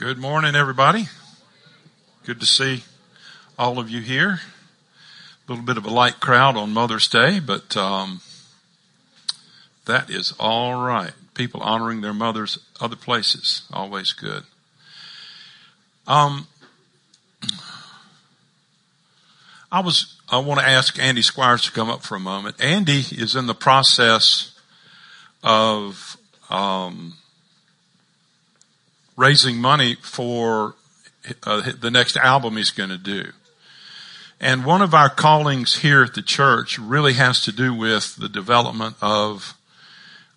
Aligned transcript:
Good 0.00 0.16
morning, 0.16 0.54
everybody. 0.54 1.08
Good 2.24 2.40
to 2.40 2.46
see 2.46 2.84
all 3.58 3.78
of 3.78 3.90
you 3.90 4.00
here. 4.00 4.40
A 5.46 5.52
little 5.52 5.62
bit 5.62 5.76
of 5.76 5.84
a 5.84 5.90
light 5.90 6.20
crowd 6.20 6.56
on 6.56 6.72
Mother's 6.72 7.06
Day, 7.06 7.38
but 7.38 7.76
um, 7.76 8.22
that 9.84 10.08
is 10.08 10.32
all 10.40 10.82
right. 10.82 11.12
People 11.34 11.60
honoring 11.60 12.00
their 12.00 12.14
mothers 12.14 12.58
other 12.80 12.96
places, 12.96 13.68
always 13.74 14.14
good. 14.14 14.44
Um, 16.06 16.46
I 19.70 19.80
was. 19.80 20.16
I 20.30 20.38
want 20.38 20.60
to 20.60 20.66
ask 20.66 20.98
Andy 20.98 21.20
Squires 21.20 21.60
to 21.64 21.72
come 21.72 21.90
up 21.90 22.04
for 22.04 22.14
a 22.14 22.20
moment. 22.20 22.56
Andy 22.58 23.00
is 23.12 23.36
in 23.36 23.46
the 23.46 23.54
process 23.54 24.58
of 25.44 26.16
um, 26.48 27.18
raising 29.20 29.58
money 29.58 29.96
for 30.00 30.74
uh, 31.42 31.70
the 31.78 31.90
next 31.90 32.16
album 32.16 32.56
he's 32.56 32.70
going 32.70 32.88
to 32.88 32.96
do. 32.96 33.30
And 34.40 34.64
one 34.64 34.80
of 34.80 34.94
our 34.94 35.10
callings 35.10 35.80
here 35.80 36.02
at 36.02 36.14
the 36.14 36.22
church 36.22 36.78
really 36.78 37.12
has 37.12 37.42
to 37.42 37.52
do 37.52 37.74
with 37.74 38.16
the 38.16 38.30
development 38.30 38.96
of 39.02 39.54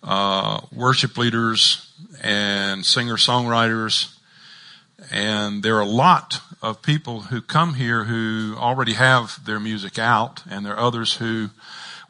uh, 0.02 0.60
worship 0.70 1.16
leaders 1.16 1.90
and 2.22 2.84
singer 2.84 3.16
songwriters. 3.16 4.14
And 5.10 5.62
there 5.62 5.76
are 5.76 5.80
a 5.80 5.86
lot 5.86 6.40
of 6.60 6.82
people 6.82 7.22
who 7.22 7.40
come 7.40 7.74
here 7.74 8.04
who 8.04 8.54
already 8.58 8.92
have 8.92 9.42
their 9.46 9.58
music 9.58 9.98
out, 9.98 10.42
and 10.50 10.66
there 10.66 10.74
are 10.74 10.86
others 10.86 11.14
who 11.14 11.48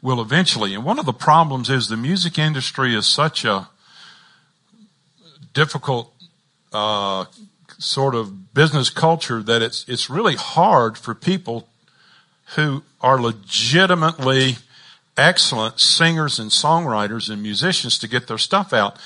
will 0.01 0.19
eventually. 0.19 0.73
And 0.73 0.83
one 0.83 0.99
of 0.99 1.05
the 1.05 1.13
problems 1.13 1.69
is 1.69 1.87
the 1.87 1.95
music 1.95 2.37
industry 2.37 2.93
is 2.93 3.07
such 3.07 3.45
a 3.45 3.69
difficult 5.53 6.11
uh, 6.75 7.25
sort 7.77 8.15
of 8.15 8.53
business 8.53 8.89
culture 8.89 9.41
that 9.41 9.61
it's 9.61 9.85
it's 9.87 10.09
really 10.09 10.35
hard 10.35 10.97
for 10.97 11.13
people 11.13 11.67
who 12.55 12.83
are 13.01 13.19
legitimately 13.19 14.57
excellent 15.17 15.79
singers 15.79 16.39
and 16.39 16.51
songwriters 16.51 17.29
and 17.29 17.41
musicians 17.41 17.97
to 17.99 18.07
get 18.07 18.27
their 18.27 18.37
stuff 18.37 18.73
out. 18.73 18.97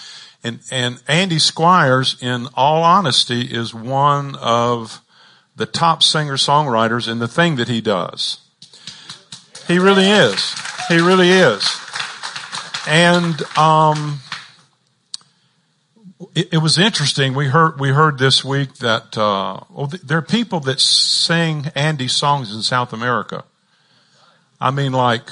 And 0.43 0.59
and 0.71 1.01
Andy 1.07 1.39
Squires, 1.39 2.17
in 2.21 2.47
all 2.55 2.83
honesty, 2.83 3.41
is 3.41 3.73
one 3.73 4.35
of 4.35 5.01
the 5.55 5.65
top 5.65 6.01
singer 6.01 6.37
songwriters 6.37 7.09
in 7.09 7.19
the 7.19 7.27
thing 7.27 7.57
that 7.57 7.67
he 7.67 7.81
does. 7.81 8.39
He 9.67 9.77
really 9.77 10.09
is. 10.09 10.55
He 10.87 10.97
really 10.97 11.29
is. 11.29 11.67
And 12.87 13.41
um, 13.57 14.21
it, 16.35 16.53
it, 16.53 16.57
was 16.57 16.77
interesting. 16.77 17.33
We 17.33 17.47
heard 17.47 17.79
we 17.79 17.89
heard 17.89 18.17
this 18.17 18.43
week 18.43 18.75
that 18.75 19.17
uh, 19.17 19.61
well, 19.69 19.91
there 20.03 20.17
are 20.17 20.23
people 20.23 20.59
that 20.61 20.79
sing 20.79 21.67
Andy 21.75 22.07
songs 22.07 22.53
in 22.53 22.61
South 22.61 22.91
America. 22.91 23.45
I 24.59 24.71
mean, 24.71 24.91
like 24.91 25.31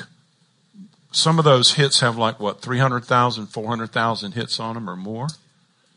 some 1.12 1.40
of 1.40 1.46
those 1.46 1.74
hits 1.74 2.00
have 2.00 2.18
like 2.18 2.40
what 2.40 2.62
300,000, 2.62 3.48
400,000 3.48 4.32
hits 4.34 4.60
on 4.60 4.76
them 4.76 4.90
or 4.90 4.96
more. 4.96 5.28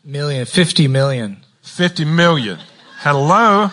Million, 0.03 0.45
50 0.45 0.87
million. 0.87 1.37
50 1.61 2.05
million. 2.05 2.59
Hello. 2.99 3.69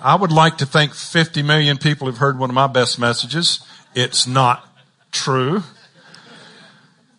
I 0.00 0.14
would 0.14 0.32
like 0.32 0.58
to 0.58 0.66
think 0.66 0.94
50 0.94 1.42
million 1.42 1.78
people 1.78 2.06
have 2.06 2.18
heard 2.18 2.38
one 2.38 2.50
of 2.50 2.54
my 2.54 2.66
best 2.66 2.98
messages. 2.98 3.60
It's 3.94 4.26
not 4.26 4.68
true. 5.10 5.62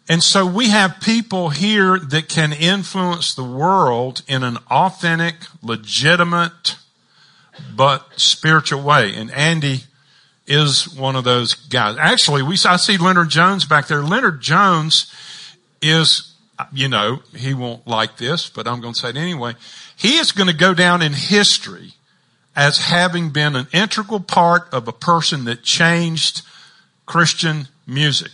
And 0.07 0.21
so 0.21 0.45
we 0.45 0.69
have 0.69 1.01
people 1.01 1.49
here 1.49 1.97
that 1.97 2.29
can 2.29 2.53
influence 2.53 3.33
the 3.33 3.43
world 3.43 4.21
in 4.27 4.43
an 4.43 4.57
authentic, 4.69 5.35
legitimate, 5.63 6.75
but 7.75 8.07
spiritual 8.15 8.83
way. 8.83 9.15
And 9.15 9.31
Andy 9.31 9.81
is 10.45 10.87
one 10.95 11.15
of 11.15 11.23
those 11.23 11.55
guys. 11.55 11.97
Actually, 11.97 12.43
we, 12.43 12.55
I 12.65 12.75
see 12.75 12.97
Leonard 12.97 13.29
Jones 13.29 13.65
back 13.65 13.87
there. 13.87 14.03
Leonard 14.03 14.41
Jones 14.41 15.11
is, 15.81 16.33
you 16.71 16.87
know, 16.87 17.21
he 17.35 17.55
won't 17.55 17.87
like 17.87 18.17
this, 18.17 18.47
but 18.47 18.67
I'm 18.67 18.81
going 18.81 18.93
to 18.93 18.99
say 18.99 19.09
it 19.09 19.17
anyway. 19.17 19.53
He 19.95 20.17
is 20.17 20.31
going 20.31 20.49
to 20.49 20.55
go 20.55 20.75
down 20.75 21.01
in 21.01 21.13
history 21.13 21.93
as 22.55 22.77
having 22.77 23.31
been 23.31 23.55
an 23.55 23.67
integral 23.73 24.19
part 24.19 24.71
of 24.71 24.87
a 24.87 24.93
person 24.93 25.45
that 25.45 25.63
changed 25.63 26.43
Christian 27.05 27.67
music. 27.87 28.31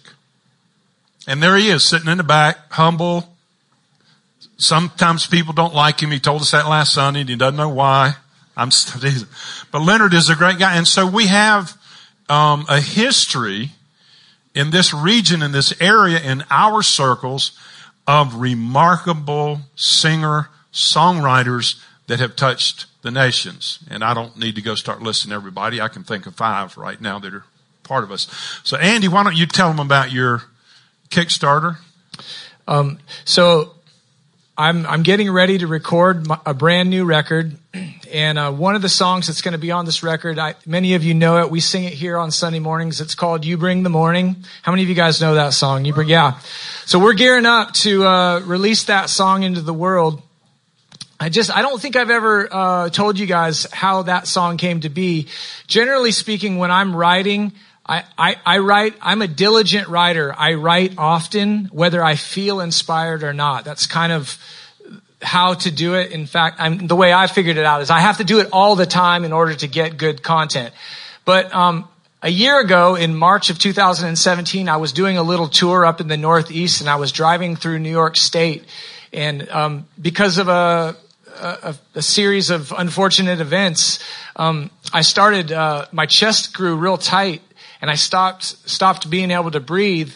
And 1.28 1.42
there 1.42 1.56
he 1.56 1.70
is 1.70 1.84
sitting 1.84 2.10
in 2.10 2.18
the 2.18 2.24
back, 2.24 2.72
humble. 2.72 3.28
Sometimes 4.58 5.28
people 5.28 5.54
don't 5.54 5.74
like 5.74 6.02
him. 6.02 6.12
He 6.12 6.20
told 6.20 6.42
us 6.42 6.52
that 6.52 6.68
last 6.68 6.94
Sunday 6.94 7.22
and 7.22 7.30
he 7.30 7.36
doesn't 7.36 7.58
know 7.58 7.70
why. 7.70 8.16
I'm, 8.58 8.70
but 9.72 9.80
Leonard 9.80 10.14
is 10.14 10.30
a 10.30 10.36
great 10.36 10.60
guy. 10.60 10.76
And 10.76 10.88
so 10.88 11.08
we 11.08 11.28
have, 11.28 11.78
um, 12.30 12.66
a 12.70 12.80
history 12.80 13.72
in 14.54 14.72
this 14.72 14.94
region, 14.94 15.42
in 15.42 15.52
this 15.52 15.80
area, 15.82 16.20
in 16.20 16.44
our 16.50 16.82
circles 16.82 17.58
of 18.08 18.36
remarkable 18.36 19.62
singer 19.76 20.50
songwriters 20.74 21.82
that 22.08 22.20
have 22.20 22.36
touched 22.36 22.88
the 23.02 23.12
nations. 23.12 23.80
And 23.90 24.04
I 24.04 24.14
don't 24.14 24.38
need 24.38 24.56
to 24.56 24.62
go 24.62 24.76
start 24.76 25.02
listing 25.02 25.32
everybody. 25.32 25.82
I 25.82 25.88
can 25.88 26.04
think 26.04 26.26
of 26.26 26.36
five 26.36 26.78
right 26.78 27.00
now 27.00 27.20
that 27.20 27.34
are 27.34 27.46
part 27.84 28.04
of 28.04 28.12
us. 28.12 28.28
So 28.64 28.78
Andy, 28.78 29.08
why 29.08 29.24
don't 29.24 29.36
you 29.36 29.46
tell 29.46 29.70
them 29.70 29.80
about 29.80 30.12
your 30.12 30.44
Kickstarter? 31.12 31.78
Um, 32.68 32.98
so 33.26 33.74
I'm 34.58 34.86
I'm 34.86 35.04
getting 35.04 35.30
ready 35.32 35.58
to 35.58 35.68
record 35.68 36.28
my, 36.28 36.40
a 36.46 36.54
brand 36.54 36.90
new 36.90 37.06
record, 37.06 37.58
and 38.12 38.40
uh, 38.40 38.52
one 38.52 38.76
of 38.76 38.82
the 38.82 38.90
songs 38.90 39.28
that's 39.28 39.42
going 39.42 39.54
to 39.54 39.58
be 39.58 39.72
on 39.72 39.86
this 39.86 40.04
record, 40.04 40.40
I, 40.40 40.56
many 40.66 40.94
of 40.96 41.04
you 41.04 41.14
know 41.14 41.40
it. 41.40 41.52
We 41.52 41.60
sing 41.60 41.84
it 41.84 41.94
here 41.94 42.18
on 42.18 42.32
Sunday 42.32 42.60
mornings. 42.60 43.02
It's 43.02 43.16
called 43.16 43.46
"You 43.46 43.58
Bring 43.58 43.84
the 43.84 43.90
Morning." 43.90 44.38
How 44.62 44.72
many 44.72 44.84
of 44.84 44.90
you 44.90 44.96
guys 44.96 45.22
know 45.22 45.36
that 45.36 45.54
song? 45.54 45.86
You 45.86 45.94
bring, 45.94 46.08
yeah. 46.08 46.40
So 46.86 46.98
we're 46.98 47.14
gearing 47.14 47.46
up 47.46 47.74
to 47.76 48.06
uh, 48.06 48.40
release 48.40 48.86
that 48.86 49.10
song 49.10 49.44
into 49.44 49.62
the 49.62 49.74
world. 49.74 50.22
I 51.20 51.30
just, 51.30 51.56
I 51.56 51.62
don't 51.62 51.80
think 51.80 51.96
I've 51.96 52.10
ever 52.10 52.50
uh, 52.52 52.90
told 52.90 53.20
you 53.20 53.28
guys 53.28 53.68
how 53.72 54.02
that 54.04 54.26
song 54.26 54.58
came 54.58 54.80
to 54.82 54.90
be. 54.90 55.28
Generally 55.68 56.14
speaking, 56.14 56.58
when 56.58 56.72
I'm 56.72 56.96
writing, 56.96 57.52
I, 57.86 58.04
I, 58.18 58.36
I, 58.46 58.58
write, 58.60 58.96
I'm 59.02 59.22
a 59.22 59.28
diligent 59.28 59.88
writer. 59.88 60.34
I 60.38 60.54
write 60.54 60.94
often, 60.98 61.66
whether 61.66 62.04
I 62.04 62.16
feel 62.16 62.60
inspired 62.60 63.24
or 63.24 63.34
not. 63.34 63.66
That's 63.66 63.88
kind 63.88 64.12
of 64.12 64.38
how 65.22 65.56
to 65.56 65.72
do 65.72 65.96
it. 65.96 66.12
In 66.12 66.26
fact, 66.26 66.58
I'm, 66.60 66.88
the 66.88 66.96
way 66.96 67.14
I 67.14 67.28
figured 67.28 67.58
it 67.58 67.66
out 67.66 67.82
is 67.82 67.90
I 67.90 68.00
have 68.00 68.18
to 68.18 68.24
do 68.24 68.40
it 68.40 68.50
all 68.52 68.76
the 68.76 68.86
time 68.86 69.24
in 69.24 69.34
order 69.34 69.56
to 69.56 69.68
get 69.68 69.98
good 69.98 70.24
content. 70.24 70.74
But, 71.26 71.54
um, 71.54 71.88
a 72.24 72.30
year 72.30 72.60
ago 72.60 72.96
in 72.96 73.16
March 73.16 73.50
of 73.50 73.58
2017, 73.58 74.70
I 74.70 74.78
was 74.78 74.94
doing 74.94 75.18
a 75.18 75.24
little 75.24 75.48
tour 75.48 75.86
up 75.86 76.02
in 76.02 76.08
the 76.08 76.18
Northeast 76.18 76.82
and 76.82 76.90
I 76.90 76.98
was 76.98 77.12
driving 77.12 77.56
through 77.56 77.80
New 77.80 77.90
York 77.90 78.16
State. 78.16 78.64
And, 79.12 79.50
um, 79.50 79.88
because 80.00 80.38
of 80.38 80.48
a, 80.48 80.96
a, 81.40 81.76
a, 81.96 82.02
series 82.02 82.52
of 82.52 82.72
unfortunate 82.78 83.40
events, 83.40 84.00
um, 84.36 84.70
I 84.94 85.02
started, 85.02 85.52
uh, 85.52 85.88
my 85.92 86.06
chest 86.06 86.54
grew 86.54 86.76
real 86.76 86.98
tight 86.98 87.42
and 87.82 87.90
I 87.90 87.96
stopped, 87.96 88.44
stopped 88.70 89.10
being 89.10 89.32
able 89.32 89.52
to 89.52 89.60
breathe. 89.60 90.14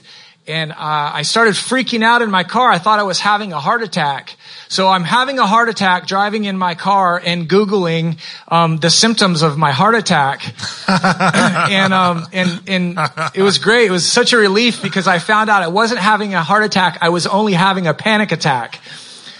And 0.47 0.71
uh, 0.71 0.75
I 0.77 1.23
started 1.23 1.55
freaking 1.55 2.03
out 2.03 2.21
in 2.21 2.29
my 2.29 2.43
car. 2.43 2.69
I 2.69 2.77
thought 2.77 2.99
I 2.99 3.03
was 3.03 3.19
having 3.19 3.51
a 3.51 3.59
heart 3.59 3.81
attack. 3.81 4.35
So 4.67 4.87
I'm 4.87 5.03
having 5.03 5.39
a 5.39 5.47
heart 5.47 5.69
attack 5.69 6.05
driving 6.05 6.45
in 6.45 6.55
my 6.55 6.75
car 6.75 7.19
and 7.23 7.49
Googling 7.49 8.19
um, 8.47 8.77
the 8.77 8.91
symptoms 8.91 9.41
of 9.41 9.57
my 9.57 9.71
heart 9.71 9.95
attack. 9.95 10.53
and, 10.87 11.93
um, 11.93 12.27
and, 12.31 12.61
and 12.67 12.99
it 13.33 13.41
was 13.41 13.57
great. 13.57 13.87
It 13.87 13.91
was 13.91 14.05
such 14.05 14.33
a 14.33 14.37
relief 14.37 14.83
because 14.83 15.07
I 15.07 15.17
found 15.17 15.49
out 15.49 15.63
I 15.63 15.67
wasn't 15.67 15.99
having 15.99 16.35
a 16.35 16.43
heart 16.43 16.63
attack. 16.63 16.99
I 17.01 17.09
was 17.09 17.25
only 17.25 17.53
having 17.53 17.87
a 17.87 17.95
panic 17.95 18.31
attack. 18.31 18.79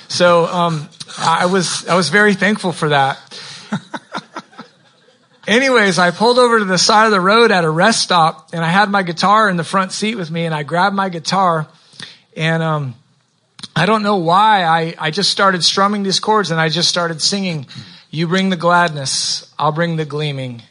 So 0.08 0.46
um, 0.46 0.90
I 1.18 1.46
was 1.48 1.88
I 1.88 1.96
was 1.96 2.10
very 2.10 2.34
thankful 2.34 2.72
for 2.72 2.90
that. 2.90 3.20
Anyways, 5.48 6.00
I 6.00 6.12
pulled 6.12 6.40
over 6.40 6.60
to 6.60 6.66
the 6.66 6.78
side 6.78 7.06
of 7.06 7.12
the 7.12 7.22
road 7.22 7.52
at 7.52 7.64
a 7.64 7.70
rest 7.70 8.02
stop 8.02 8.50
and 8.52 8.66
I 8.66 8.70
had 8.70 8.90
my 8.90 9.04
guitar 9.04 9.48
in 9.48 9.58
the 9.58 9.64
front 9.64 9.92
seat 9.92 10.16
with 10.16 10.32
me 10.32 10.46
and 10.46 10.56
I 10.56 10.64
grabbed 10.64 10.96
my 10.96 11.10
guitar 11.10 11.68
and, 12.36 12.64
um, 12.64 12.96
I 13.76 13.86
don't 13.86 14.04
know 14.04 14.18
why 14.18 14.64
I, 14.64 14.96
I 14.98 15.12
just 15.12 15.30
started 15.30 15.64
strumming 15.64 16.04
these 16.04 16.20
chords 16.20 16.50
and 16.50 16.60
I 16.60 16.70
just 16.70 16.90
started 16.90 17.22
singing, 17.22 17.68
you 18.10 18.28
bring 18.28 18.50
the 18.50 18.56
gladness, 18.56 19.52
I'll 19.60 19.72
bring 19.72 19.98
the 19.98 20.06
gleaming. 20.06 20.62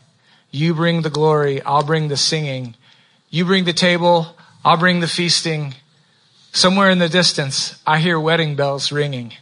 You 0.50 0.74
bring 0.74 1.02
the 1.02 1.10
glory, 1.10 1.60
I'll 1.62 1.82
bring 1.82 2.08
the 2.08 2.16
singing. 2.16 2.74
You 3.28 3.44
bring 3.44 3.64
the 3.64 3.72
table, 3.72 4.36
I'll 4.64 4.76
bring 4.76 5.00
the 5.00 5.08
feasting. 5.08 5.74
Somewhere 6.52 6.90
in 6.90 7.00
the 7.00 7.08
distance, 7.08 7.80
I 7.86 7.98
hear 7.98 8.18
wedding 8.18 8.54
bells 8.54 8.92
ringing. 8.92 9.32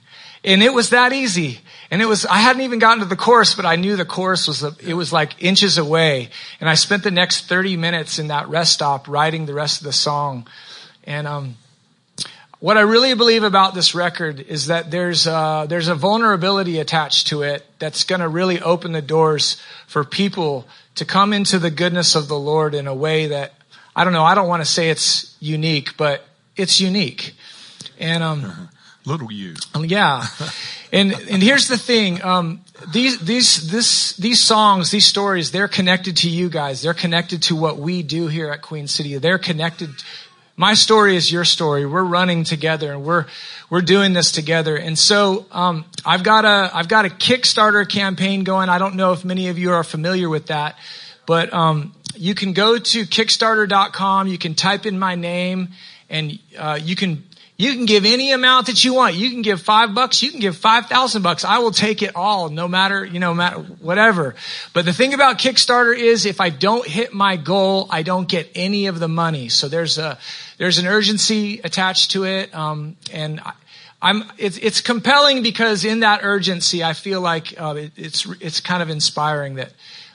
And 0.42 0.62
it 0.62 0.72
was 0.72 0.90
that 0.90 1.12
easy. 1.12 1.60
And 1.92 2.00
it 2.00 2.06
was, 2.06 2.24
I 2.24 2.36
hadn't 2.36 2.62
even 2.62 2.78
gotten 2.78 3.00
to 3.00 3.04
the 3.04 3.16
chorus, 3.16 3.54
but 3.54 3.66
I 3.66 3.76
knew 3.76 3.96
the 3.96 4.06
chorus 4.06 4.48
was, 4.48 4.62
it 4.80 4.94
was 4.94 5.12
like 5.12 5.42
inches 5.44 5.76
away. 5.76 6.30
And 6.58 6.66
I 6.66 6.72
spent 6.72 7.02
the 7.02 7.10
next 7.10 7.48
30 7.48 7.76
minutes 7.76 8.18
in 8.18 8.28
that 8.28 8.48
rest 8.48 8.72
stop 8.72 9.08
writing 9.08 9.44
the 9.44 9.52
rest 9.52 9.82
of 9.82 9.84
the 9.84 9.92
song. 9.92 10.48
And, 11.04 11.26
um, 11.26 11.56
what 12.60 12.78
I 12.78 12.82
really 12.82 13.12
believe 13.12 13.42
about 13.42 13.74
this 13.74 13.94
record 13.94 14.40
is 14.40 14.68
that 14.68 14.90
there's 14.90 15.26
uh, 15.26 15.66
there's 15.68 15.88
a 15.88 15.96
vulnerability 15.96 16.78
attached 16.78 17.26
to 17.26 17.42
it 17.42 17.66
that's 17.80 18.04
going 18.04 18.20
to 18.20 18.28
really 18.28 18.60
open 18.60 18.92
the 18.92 19.02
doors 19.02 19.60
for 19.88 20.04
people 20.04 20.68
to 20.94 21.04
come 21.04 21.32
into 21.32 21.58
the 21.58 21.72
goodness 21.72 22.14
of 22.14 22.28
the 22.28 22.38
Lord 22.38 22.76
in 22.76 22.86
a 22.86 22.94
way 22.94 23.26
that 23.26 23.54
I 23.96 24.04
don't 24.04 24.12
know. 24.12 24.22
I 24.22 24.36
don't 24.36 24.46
want 24.46 24.62
to 24.62 24.70
say 24.70 24.90
it's 24.90 25.36
unique, 25.40 25.96
but 25.96 26.24
it's 26.56 26.80
unique. 26.80 27.34
And 27.98 28.22
um, 28.22 28.68
little 29.04 29.32
you, 29.32 29.56
yeah. 29.80 30.24
And 30.92 31.12
and 31.12 31.42
here's 31.42 31.68
the 31.68 31.78
thing. 31.78 32.22
Um, 32.22 32.60
these 32.92 33.18
these 33.18 33.70
this 33.70 34.14
these 34.16 34.40
songs, 34.40 34.90
these 34.90 35.06
stories, 35.06 35.50
they're 35.50 35.68
connected 35.68 36.18
to 36.18 36.28
you 36.28 36.50
guys. 36.50 36.82
They're 36.82 36.92
connected 36.92 37.42
to 37.44 37.56
what 37.56 37.78
we 37.78 38.02
do 38.02 38.28
here 38.28 38.50
at 38.50 38.60
Queen 38.60 38.86
City. 38.86 39.16
They're 39.16 39.38
connected 39.38 39.90
my 40.56 40.74
story 40.74 41.16
is 41.16 41.32
your 41.32 41.44
story. 41.44 41.86
We're 41.86 42.04
running 42.04 42.44
together 42.44 42.92
and 42.92 43.04
we're, 43.04 43.26
we're 43.70 43.80
doing 43.80 44.12
this 44.12 44.30
together. 44.30 44.76
And 44.76 44.98
so, 44.98 45.46
um, 45.50 45.86
I've 46.04 46.22
got 46.22 46.44
a, 46.44 46.70
I've 46.72 46.88
got 46.88 47.06
a 47.06 47.08
Kickstarter 47.08 47.88
campaign 47.88 48.44
going. 48.44 48.68
I 48.68 48.78
don't 48.78 48.96
know 48.96 49.12
if 49.12 49.24
many 49.24 49.48
of 49.48 49.58
you 49.58 49.72
are 49.72 49.82
familiar 49.82 50.28
with 50.28 50.46
that, 50.48 50.76
but, 51.26 51.52
um, 51.52 51.94
you 52.14 52.34
can 52.34 52.52
go 52.52 52.78
to 52.78 53.06
kickstarter.com. 53.06 54.28
You 54.28 54.36
can 54.36 54.54
type 54.54 54.84
in 54.84 54.98
my 54.98 55.14
name 55.14 55.70
and, 56.10 56.38
uh, 56.58 56.78
you 56.82 56.96
can, 56.96 57.24
you 57.62 57.74
can 57.74 57.86
give 57.86 58.04
any 58.04 58.32
amount 58.32 58.66
that 58.66 58.84
you 58.84 58.94
want. 58.94 59.14
You 59.14 59.30
can 59.30 59.42
give 59.42 59.62
five 59.62 59.94
bucks. 59.94 60.22
You 60.22 60.30
can 60.30 60.40
give 60.40 60.56
five 60.56 60.86
thousand 60.86 61.22
bucks. 61.22 61.44
I 61.44 61.58
will 61.58 61.70
take 61.70 62.02
it 62.02 62.16
all, 62.16 62.48
no 62.48 62.66
matter, 62.66 63.04
you 63.04 63.20
know, 63.20 63.34
matter, 63.34 63.58
whatever. 63.58 64.34
But 64.72 64.84
the 64.84 64.92
thing 64.92 65.14
about 65.14 65.38
Kickstarter 65.38 65.96
is 65.96 66.26
if 66.26 66.40
I 66.40 66.50
don't 66.50 66.86
hit 66.86 67.14
my 67.14 67.36
goal, 67.36 67.86
I 67.88 68.02
don't 68.02 68.28
get 68.28 68.50
any 68.56 68.86
of 68.86 68.98
the 68.98 69.08
money. 69.08 69.48
So 69.48 69.68
there's 69.68 69.96
a, 69.96 70.18
there's 70.58 70.78
an 70.78 70.86
urgency 70.86 71.60
attached 71.62 72.10
to 72.12 72.24
it. 72.24 72.52
Um, 72.54 72.96
and 73.12 73.38
I, 73.40 73.52
I'm, 74.02 74.24
it's, 74.38 74.58
it's 74.58 74.80
compelling 74.80 75.44
because 75.44 75.84
in 75.84 76.00
that 76.00 76.20
urgency, 76.24 76.82
I 76.82 76.92
feel 76.94 77.20
like 77.20 77.54
uh, 77.56 77.74
it, 77.76 77.92
it's 77.96 78.26
it's 78.40 78.60
kind 78.60 78.82
of 78.82 78.90
inspiring 78.90 79.54
that 79.54 79.72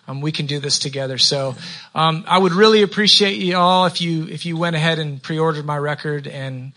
um, 0.10 0.20
we 0.20 0.34
can 0.34 0.46
do 0.46 0.60
this 0.60 0.80
together. 0.80 1.18
So 1.18 1.56
um, 1.96 2.26
I 2.28 2.38
would 2.38 2.52
really 2.52 2.82
appreciate 2.82 3.38
you 3.38 3.56
all 3.56 3.86
if 3.86 4.02
you 4.02 4.28
if 4.28 4.46
you 4.46 4.58
went 4.58 4.76
ahead 4.76 5.00
and 5.00 5.24
pre-ordered 5.24 5.66
my 5.66 5.78
record 5.78 6.28
and 6.28 6.74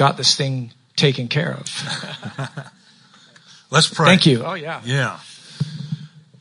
got 0.00 0.16
this 0.16 0.34
thing 0.34 0.72
taken 0.96 1.28
care 1.28 1.52
of. 1.52 1.66
Let's 3.70 3.86
pray. 3.86 4.06
Thank 4.06 4.24
you. 4.24 4.42
Oh 4.42 4.54
yeah. 4.54 4.80
Yeah. 4.82 5.20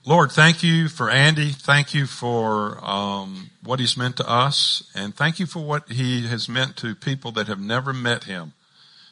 Lord, 0.06 0.32
thank 0.32 0.64
you 0.64 0.88
for 0.88 1.10
Andy. 1.10 1.50
Thank 1.50 1.94
you 1.94 2.06
for 2.06 2.80
um, 2.82 3.50
what 3.62 3.82
he's 3.82 3.98
meant 3.98 4.16
to 4.16 4.30
us, 4.30 4.90
and 4.96 5.14
thank 5.14 5.40
you 5.42 5.46
for 5.46 5.60
what 5.60 5.90
he 5.90 6.26
has 6.28 6.48
meant 6.48 6.78
to 6.78 6.96
people 6.96 7.34
that 7.34 7.48
have 7.48 7.60
never 7.60 7.92
met 7.92 8.24
him, 8.24 8.54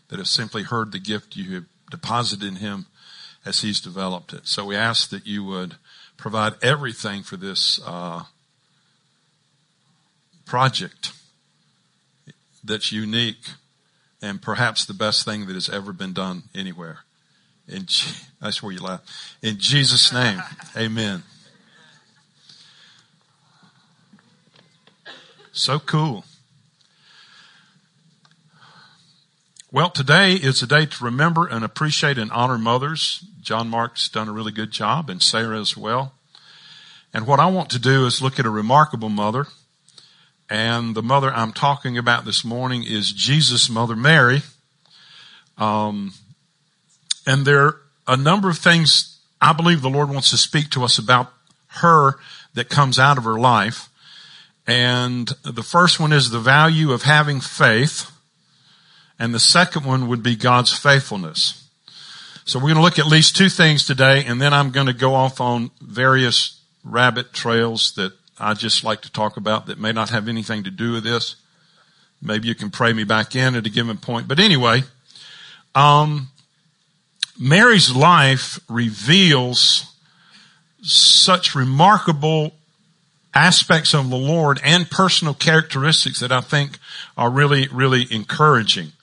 that 0.07 0.17
have 0.17 0.29
simply 0.29 0.63
heard 0.63 0.93
the 0.93 0.99
gift 0.99 1.35
you 1.35 1.53
have 1.55 1.65
deposited 1.91 2.47
in 2.47 2.55
him 2.55 2.85
as 3.45 3.59
he's 3.59 3.81
developed 3.81 4.31
it. 4.31 4.47
So 4.47 4.63
we 4.63 4.77
ask 4.77 5.09
that 5.09 5.27
you 5.27 5.43
would 5.43 5.75
provide 6.15 6.53
everything 6.61 7.21
for 7.21 7.35
this 7.35 7.81
uh, 7.85 8.23
project 10.45 11.11
that's 12.63 12.93
unique 12.93 13.45
and 14.21 14.41
perhaps 14.41 14.85
the 14.85 14.93
best 14.93 15.25
thing 15.25 15.47
that 15.47 15.53
has 15.53 15.69
ever 15.69 15.93
been 15.93 16.13
done 16.13 16.43
anywhere. 16.55 16.99
In, 17.67 17.87
where 18.61 18.71
you 18.71 18.79
laugh. 18.79 19.37
In 19.41 19.57
Jesus' 19.59 20.13
name, 20.13 20.41
amen. 20.75 21.23
So 25.51 25.79
cool. 25.79 26.23
Well, 29.69 29.89
today 29.89 30.33
is 30.33 30.61
a 30.61 30.67
day 30.67 30.85
to 30.85 31.03
remember 31.03 31.45
and 31.45 31.65
appreciate 31.65 32.17
and 32.17 32.31
honor 32.31 32.57
mothers. 32.57 33.25
John 33.41 33.67
Mark's 33.67 34.07
done 34.07 34.29
a 34.29 34.31
really 34.31 34.53
good 34.53 34.71
job 34.71 35.09
and 35.09 35.21
Sarah 35.21 35.59
as 35.59 35.75
well. 35.75 36.13
And 37.13 37.27
what 37.27 37.39
I 37.39 37.47
want 37.47 37.69
to 37.71 37.79
do 37.79 38.05
is 38.05 38.21
look 38.21 38.39
at 38.39 38.45
a 38.45 38.49
remarkable 38.49 39.09
mother. 39.09 39.47
And 40.49 40.95
the 40.95 41.03
mother 41.03 41.31
I'm 41.33 41.51
talking 41.51 41.97
about 41.97 42.23
this 42.23 42.45
morning 42.45 42.83
is 42.83 43.11
Jesus' 43.11 43.69
mother, 43.69 43.95
Mary. 43.95 44.43
Um, 45.57 46.13
and 47.25 47.45
there 47.45 47.65
are 47.65 47.81
a 48.07 48.15
number 48.15 48.49
of 48.49 48.57
things 48.57 49.19
I 49.41 49.53
believe 49.53 49.81
the 49.81 49.89
Lord 49.89 50.09
wants 50.09 50.29
to 50.29 50.37
speak 50.37 50.69
to 50.71 50.83
us 50.83 50.97
about 50.97 51.33
her 51.81 52.15
that 52.53 52.69
comes 52.69 52.97
out 52.97 53.17
of 53.17 53.25
her 53.25 53.37
life. 53.37 53.89
And 54.65 55.27
the 55.43 55.63
first 55.63 55.99
one 55.99 56.13
is 56.13 56.29
the 56.29 56.39
value 56.39 56.91
of 56.91 57.03
having 57.03 57.41
faith. 57.41 58.11
And 59.19 59.33
the 59.33 59.39
second 59.39 59.85
one 59.85 60.07
would 60.07 60.23
be 60.23 60.35
God's 60.35 60.71
faithfulness. 60.71 61.67
So 62.45 62.59
we're 62.59 62.73
going 62.73 62.75
to 62.75 62.81
look 62.81 62.99
at 62.99 63.07
least 63.07 63.35
two 63.35 63.49
things 63.49 63.85
today, 63.85 64.23
and 64.23 64.41
then 64.41 64.53
I'm 64.53 64.71
going 64.71 64.87
to 64.87 64.93
go 64.93 65.15
off 65.15 65.41
on 65.41 65.71
various 65.81 66.61
rabbit 66.81 67.33
trails 67.33 67.91
that 67.97 68.13
I 68.39 68.53
just 68.53 68.83
like 68.83 69.01
to 69.01 69.11
talk 69.11 69.37
about 69.37 69.65
that 69.65 69.79
may 69.79 69.91
not 69.91 70.09
have 70.09 70.27
anything 70.27 70.63
to 70.63 70.71
do 70.71 70.93
with 70.93 71.03
this. 71.03 71.35
Maybe 72.21 72.47
you 72.47 72.55
can 72.55 72.71
pray 72.71 72.93
me 72.93 73.03
back 73.03 73.35
in 73.35 73.55
at 73.55 73.65
a 73.65 73.69
given 73.69 73.97
point. 73.97 74.27
But 74.27 74.39
anyway, 74.39 74.83
um, 75.75 76.29
Mary's 77.39 77.95
life 77.95 78.59
reveals 78.67 79.93
such 80.81 81.55
remarkable 81.55 82.53
aspects 83.33 83.93
of 83.93 84.09
the 84.09 84.17
Lord 84.17 84.59
and 84.63 84.89
personal 84.89 85.33
characteristics 85.33 86.19
that 86.19 86.31
I 86.31 86.41
think 86.41 86.79
are 87.15 87.29
really, 87.29 87.67
really 87.67 88.07
encouraging. 88.09 88.93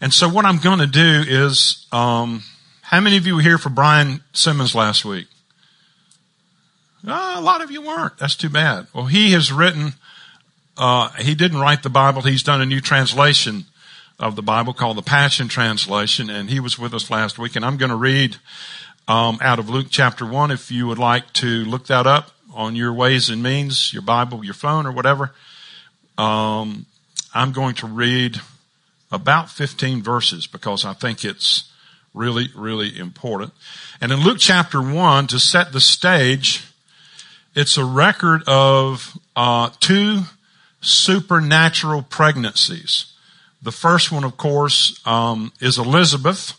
And 0.00 0.12
so 0.12 0.28
what 0.28 0.44
I'm 0.44 0.58
going 0.58 0.78
to 0.78 0.86
do 0.86 1.24
is, 1.26 1.86
um, 1.90 2.42
how 2.82 3.00
many 3.00 3.16
of 3.16 3.26
you 3.26 3.36
were 3.36 3.42
here 3.42 3.58
for 3.58 3.70
Brian 3.70 4.22
Simmons 4.32 4.74
last 4.74 5.04
week? 5.04 5.26
A 7.06 7.40
lot 7.40 7.62
of 7.62 7.70
you 7.70 7.82
weren't. 7.82 8.18
That's 8.18 8.34
too 8.34 8.48
bad. 8.48 8.88
Well, 8.92 9.06
he 9.06 9.32
has 9.32 9.52
written, 9.52 9.92
uh, 10.76 11.10
he 11.10 11.36
didn't 11.36 11.60
write 11.60 11.84
the 11.84 11.90
Bible. 11.90 12.22
He's 12.22 12.42
done 12.42 12.60
a 12.60 12.66
new 12.66 12.80
translation 12.80 13.66
of 14.18 14.34
the 14.34 14.42
Bible 14.42 14.72
called 14.72 14.96
the 14.96 15.02
Passion 15.02 15.46
Translation, 15.46 16.28
and 16.30 16.50
he 16.50 16.58
was 16.58 16.78
with 16.78 16.92
us 16.94 17.08
last 17.08 17.38
week. 17.38 17.54
And 17.54 17.64
I'm 17.64 17.76
going 17.76 17.90
to 17.90 17.96
read 17.96 18.36
um, 19.06 19.38
out 19.40 19.60
of 19.60 19.68
Luke 19.68 19.86
chapter 19.88 20.26
one. 20.26 20.50
If 20.50 20.72
you 20.72 20.88
would 20.88 20.98
like 20.98 21.32
to 21.34 21.64
look 21.64 21.86
that 21.86 22.08
up 22.08 22.32
on 22.52 22.74
your 22.74 22.92
ways 22.92 23.28
and 23.30 23.40
means, 23.40 23.92
your 23.92 24.02
Bible, 24.02 24.44
your 24.44 24.54
phone, 24.54 24.84
or 24.84 24.90
whatever, 24.90 25.32
um, 26.18 26.86
I'm 27.34 27.52
going 27.52 27.74
to 27.76 27.86
read 27.86 28.40
about 29.12 29.48
15 29.48 30.02
verses 30.02 30.48
because 30.48 30.84
I 30.84 30.92
think 30.92 31.24
it's 31.24 31.70
really, 32.14 32.48
really 32.56 32.98
important. 32.98 33.52
And 34.00 34.10
in 34.10 34.20
Luke 34.20 34.38
chapter 34.40 34.82
one, 34.82 35.28
to 35.28 35.38
set 35.38 35.72
the 35.72 35.80
stage, 35.80 36.64
it's 37.56 37.78
a 37.78 37.84
record 37.84 38.42
of 38.46 39.18
uh, 39.34 39.70
two 39.80 40.20
supernatural 40.82 42.02
pregnancies. 42.02 43.14
The 43.62 43.72
first 43.72 44.12
one, 44.12 44.24
of 44.24 44.36
course, 44.36 45.00
um, 45.06 45.52
is 45.58 45.78
Elizabeth, 45.78 46.52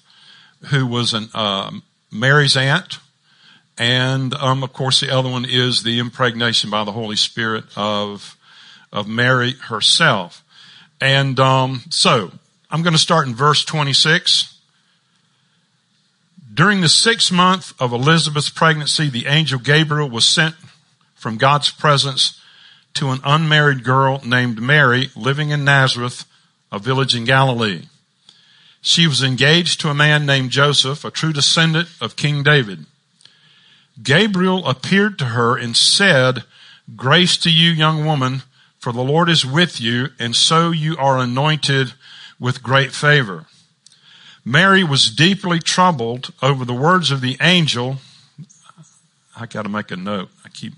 who 0.70 0.88
was 0.88 1.14
an, 1.14 1.30
uh, 1.36 1.72
Mary's 2.12 2.58
aunt. 2.58 2.98
And, 3.78 4.34
um, 4.34 4.64
of 4.64 4.74
course, 4.74 5.00
the 5.00 5.16
other 5.16 5.30
one 5.30 5.46
is 5.48 5.84
the 5.84 6.00
impregnation 6.00 6.72
by 6.72 6.84
the 6.84 6.92
Holy 6.92 7.16
Spirit 7.16 7.66
of, 7.76 8.36
of 8.92 9.08
Mary 9.08 9.54
herself. 9.54 10.44
And, 11.00 11.40
um, 11.40 11.84
so 11.92 12.32
I'm 12.72 12.82
going 12.82 12.94
to 12.94 13.00
start 13.00 13.28
in 13.28 13.36
verse 13.36 13.64
26. 13.64 14.60
During 16.52 16.82
the 16.82 16.90
sixth 16.90 17.32
month 17.32 17.80
of 17.80 17.94
Elizabeth's 17.94 18.50
pregnancy, 18.50 19.12
the 19.12 19.28
angel 19.28 19.60
Gabriel 19.60 20.10
was 20.10 20.26
sent 20.26 20.56
from 21.28 21.36
God's 21.36 21.70
presence 21.70 22.40
to 22.94 23.10
an 23.10 23.20
unmarried 23.26 23.84
girl 23.84 24.22
named 24.24 24.62
Mary 24.62 25.10
living 25.14 25.50
in 25.50 25.66
Nazareth 25.66 26.24
a 26.72 26.80
village 26.80 27.14
in 27.14 27.26
Galilee. 27.26 27.82
She 28.80 29.08
was 29.08 29.22
engaged 29.22 29.82
to 29.82 29.90
a 29.90 29.94
man 29.94 30.26
named 30.26 30.52
Joseph, 30.52 31.04
a 31.04 31.12
true 31.12 31.34
descendant 31.34 31.90
of 32.00 32.16
King 32.16 32.44
David. 32.44 32.86
Gabriel 34.02 34.66
appeared 34.66 35.20
to 35.20 35.26
her 35.26 35.58
and 35.58 35.76
said, 35.76 36.46
Grace 36.96 37.36
to 37.40 37.52
you, 37.52 37.72
young 37.72 38.06
woman, 38.06 38.44
for 38.80 38.94
the 38.94 39.04
Lord 39.04 39.28
is 39.28 39.46
with 39.46 39.82
you, 39.82 40.12
and 40.18 40.34
so 40.34 40.72
you 40.72 40.96
are 40.96 41.18
anointed 41.18 41.92
with 42.40 42.64
great 42.64 42.94
favor. 42.94 43.48
Mary 44.46 44.82
was 44.82 45.12
deeply 45.12 45.60
troubled 45.60 46.32
over 46.42 46.64
the 46.64 46.72
words 46.72 47.12
of 47.12 47.20
the 47.20 47.36
angel. 47.42 47.98
I 49.36 49.46
got 49.46 49.64
to 49.64 49.70
make 49.70 49.92
a 49.92 49.98
note. 49.98 50.30
I 50.46 50.48
keep, 50.48 50.72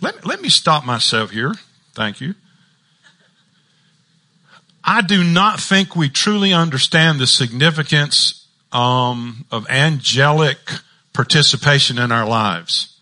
let, 0.00 0.24
let 0.24 0.40
me 0.40 0.48
stop 0.48 0.84
myself 0.84 1.30
here. 1.30 1.54
Thank 1.94 2.20
you. 2.20 2.34
I 4.82 5.02
do 5.02 5.22
not 5.22 5.60
think 5.60 5.94
we 5.94 6.08
truly 6.08 6.52
understand 6.52 7.20
the 7.20 7.26
significance 7.26 8.46
um, 8.72 9.44
of 9.50 9.68
angelic 9.68 10.58
participation 11.12 11.98
in 11.98 12.10
our 12.12 12.26
lives. 12.26 12.96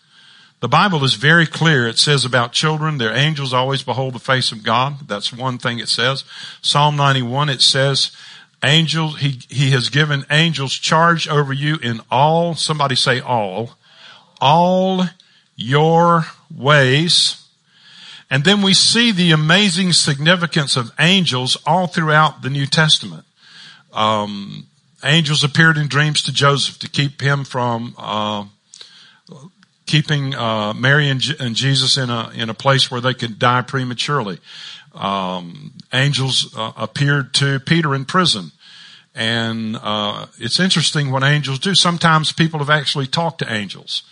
The 0.61 0.69
Bible 0.69 1.05
is 1.05 1.15
very 1.15 1.47
clear. 1.47 1.87
It 1.87 1.99
says 1.99 2.25
about 2.25 2.53
children, 2.53 2.99
their 2.99 3.15
angels 3.15 3.55
always 3.55 3.83
behold 3.85 4.15
the 4.15 4.19
face 4.19 4.51
of 4.51 4.65
God. 4.65 5.07
That's 5.07 5.33
one 5.33 5.59
thing 5.59 5.79
it 5.79 5.89
says. 5.89 6.25
Psalm 6.63 6.97
91, 6.97 7.49
it 7.49 7.63
says, 7.63 8.11
Angels, 8.65 9.21
he, 9.21 9.41
he 9.49 9.71
has 9.71 9.89
given 9.89 10.27
angels 10.31 10.75
charge 10.75 11.29
over 11.29 11.53
you 11.53 11.77
in 11.77 12.01
all, 12.11 12.57
somebody 12.57 12.97
say 12.97 13.21
all, 13.21 13.75
all 14.41 15.05
your 15.55 16.25
ways. 16.55 17.45
And 18.31 18.45
then 18.45 18.63
we 18.63 18.75
see 18.75 19.11
the 19.11 19.33
amazing 19.33 19.93
significance 19.95 20.77
of 20.77 20.93
angels 20.99 21.57
all 21.67 21.87
throughout 21.87 22.43
the 22.43 22.51
New 22.51 22.67
Testament. 22.67 23.25
Um, 23.93 24.67
angels 25.03 25.43
appeared 25.43 25.79
in 25.79 25.89
dreams 25.89 26.23
to 26.25 26.33
Joseph 26.33 26.79
to 26.81 26.89
keep 26.89 27.23
him 27.23 27.45
from 27.45 27.95
uh, 27.97 28.45
keeping 29.87 30.35
uh, 30.35 30.75
Mary 30.75 31.09
and, 31.09 31.21
J- 31.21 31.37
and, 31.41 31.57
Jesus 31.57 31.97
in 31.97 32.11
a 32.11 32.31
in 32.35 32.51
a 32.51 32.55
place 32.55 32.91
where 32.91 33.01
they 33.01 33.15
could 33.15 33.39
die 33.39 33.63
prematurely. 33.63 34.39
Um, 34.95 35.73
angels 35.93 36.55
uh, 36.57 36.73
appeared 36.77 37.33
to 37.35 37.61
Peter 37.61 37.95
in 37.95 38.05
prison, 38.05 38.53
and 39.15 39.79
uh, 39.83 40.27
it's 40.39 40.61
interesting 40.61 41.11
what 41.11 41.25
angels 41.25 41.59
do. 41.59 41.75
Sometimes 41.75 42.33
people 42.33 42.59
have 42.59 42.71
actually 42.71 43.07
talked 43.07 43.39
to 43.39 43.53
angels. 43.53 44.03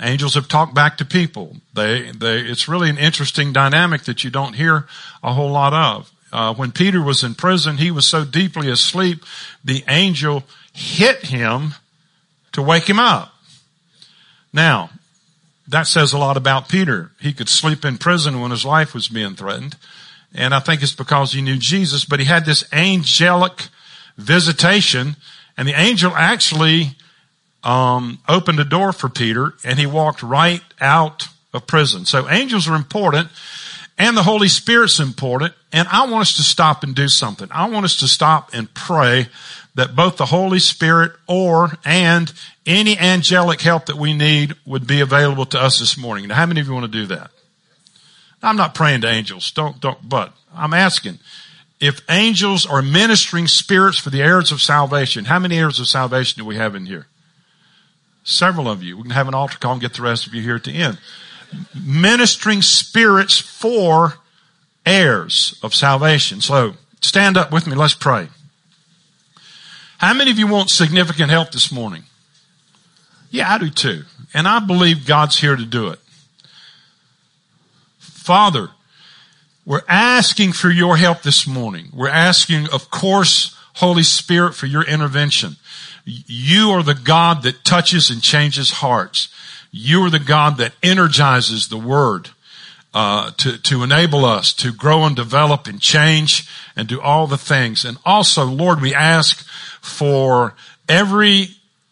Angels 0.00 0.34
have 0.34 0.48
talked 0.48 0.74
back 0.74 0.96
to 0.98 1.04
people. 1.04 1.56
They, 1.74 2.10
they, 2.12 2.40
it's 2.40 2.68
really 2.68 2.88
an 2.88 2.98
interesting 2.98 3.52
dynamic 3.52 4.02
that 4.04 4.22
you 4.22 4.30
don't 4.30 4.54
hear 4.54 4.86
a 5.22 5.32
whole 5.32 5.50
lot 5.50 5.74
of. 5.74 6.12
Uh, 6.32 6.54
when 6.54 6.72
Peter 6.72 7.02
was 7.02 7.24
in 7.24 7.34
prison, 7.34 7.78
he 7.78 7.90
was 7.90 8.06
so 8.06 8.24
deeply 8.24 8.70
asleep, 8.70 9.24
the 9.64 9.82
angel 9.88 10.44
hit 10.72 11.26
him 11.26 11.74
to 12.52 12.62
wake 12.62 12.88
him 12.88 12.98
up. 12.98 13.34
Now, 14.52 14.90
that 15.66 15.86
says 15.86 16.12
a 16.12 16.18
lot 16.18 16.36
about 16.36 16.68
Peter. 16.68 17.10
He 17.20 17.32
could 17.32 17.48
sleep 17.48 17.84
in 17.84 17.98
prison 17.98 18.40
when 18.40 18.50
his 18.50 18.64
life 18.64 18.94
was 18.94 19.08
being 19.08 19.34
threatened. 19.34 19.76
And 20.34 20.54
I 20.54 20.60
think 20.60 20.82
it's 20.82 20.94
because 20.94 21.32
he 21.32 21.42
knew 21.42 21.56
Jesus, 21.56 22.04
but 22.04 22.20
he 22.20 22.26
had 22.26 22.44
this 22.44 22.64
angelic 22.72 23.68
visitation 24.16 25.16
and 25.58 25.66
the 25.66 25.78
angel 25.78 26.12
actually 26.14 26.92
um, 27.64 28.18
opened 28.28 28.60
a 28.60 28.64
door 28.64 28.92
for 28.92 29.08
Peter 29.08 29.54
and 29.64 29.78
he 29.78 29.86
walked 29.86 30.22
right 30.22 30.62
out 30.80 31.28
of 31.52 31.66
prison. 31.66 32.04
So 32.04 32.28
angels 32.28 32.68
are 32.68 32.76
important 32.76 33.28
and 33.98 34.16
the 34.16 34.22
Holy 34.22 34.48
Spirit's 34.48 35.00
important. 35.00 35.54
And 35.72 35.88
I 35.88 36.06
want 36.06 36.22
us 36.22 36.36
to 36.36 36.42
stop 36.42 36.82
and 36.82 36.94
do 36.94 37.08
something. 37.08 37.48
I 37.50 37.68
want 37.68 37.84
us 37.84 37.96
to 37.98 38.08
stop 38.08 38.50
and 38.54 38.72
pray 38.72 39.26
that 39.74 39.94
both 39.94 40.16
the 40.16 40.26
Holy 40.26 40.60
Spirit 40.60 41.12
or 41.26 41.72
and 41.84 42.32
any 42.64 42.98
angelic 42.98 43.60
help 43.60 43.86
that 43.86 43.96
we 43.96 44.14
need 44.14 44.54
would 44.64 44.86
be 44.86 45.00
available 45.00 45.46
to 45.46 45.60
us 45.60 45.78
this 45.78 45.98
morning. 45.98 46.28
Now, 46.28 46.36
how 46.36 46.46
many 46.46 46.60
of 46.60 46.66
you 46.68 46.72
want 46.72 46.90
to 46.90 46.98
do 46.98 47.06
that? 47.06 47.30
I'm 48.42 48.56
not 48.56 48.74
praying 48.74 49.02
to 49.02 49.08
angels. 49.08 49.50
Don't, 49.50 49.80
don't, 49.80 50.08
but 50.08 50.32
I'm 50.54 50.72
asking 50.72 51.18
if 51.80 52.00
angels 52.08 52.66
are 52.66 52.82
ministering 52.82 53.46
spirits 53.46 53.98
for 53.98 54.10
the 54.10 54.22
heirs 54.22 54.52
of 54.52 54.60
salvation, 54.60 55.26
how 55.26 55.38
many 55.38 55.58
heirs 55.58 55.78
of 55.78 55.86
salvation 55.86 56.40
do 56.40 56.44
we 56.44 56.56
have 56.56 56.74
in 56.74 56.86
here? 56.86 57.06
Several 58.30 58.68
of 58.68 58.82
you. 58.82 58.98
We 58.98 59.04
can 59.04 59.12
have 59.12 59.26
an 59.26 59.32
altar 59.34 59.56
call 59.56 59.72
and 59.72 59.80
get 59.80 59.94
the 59.94 60.02
rest 60.02 60.26
of 60.26 60.34
you 60.34 60.42
here 60.42 60.56
at 60.56 60.64
the 60.64 60.74
end. 60.74 60.98
Ministering 61.74 62.60
spirits 62.60 63.38
for 63.38 64.18
heirs 64.84 65.58
of 65.62 65.74
salvation. 65.74 66.42
So 66.42 66.74
stand 67.00 67.38
up 67.38 67.50
with 67.50 67.66
me. 67.66 67.74
Let's 67.74 67.94
pray. 67.94 68.28
How 69.96 70.12
many 70.12 70.30
of 70.30 70.38
you 70.38 70.46
want 70.46 70.68
significant 70.68 71.30
help 71.30 71.52
this 71.52 71.72
morning? 71.72 72.02
Yeah, 73.30 73.50
I 73.50 73.56
do 73.56 73.70
too. 73.70 74.02
And 74.34 74.46
I 74.46 74.58
believe 74.58 75.06
God's 75.06 75.40
here 75.40 75.56
to 75.56 75.64
do 75.64 75.88
it. 75.88 75.98
Father, 77.98 78.68
we're 79.64 79.80
asking 79.88 80.52
for 80.52 80.68
your 80.68 80.98
help 80.98 81.22
this 81.22 81.46
morning. 81.46 81.88
We're 81.94 82.08
asking, 82.10 82.68
of 82.74 82.90
course, 82.90 83.56
Holy 83.76 84.02
Spirit, 84.02 84.54
for 84.54 84.66
your 84.66 84.82
intervention. 84.82 85.56
You 86.08 86.70
are 86.70 86.82
the 86.82 86.94
God 86.94 87.42
that 87.42 87.64
touches 87.64 88.10
and 88.10 88.22
changes 88.22 88.70
hearts. 88.70 89.28
You 89.70 90.04
are 90.04 90.10
the 90.10 90.18
God 90.18 90.56
that 90.56 90.72
energizes 90.82 91.68
the 91.68 91.76
word. 91.76 92.30
Uh, 92.94 93.30
to 93.32 93.58
to 93.58 93.82
enable 93.82 94.24
us 94.24 94.54
to 94.54 94.72
grow 94.72 95.04
and 95.04 95.14
develop 95.14 95.66
and 95.66 95.78
change 95.78 96.48
and 96.74 96.88
do 96.88 96.98
all 96.98 97.26
the 97.26 97.36
things. 97.36 97.84
And 97.84 97.98
also, 98.04 98.46
Lord, 98.46 98.80
we 98.80 98.94
ask 98.94 99.46
for 99.82 100.54
every 100.88 101.48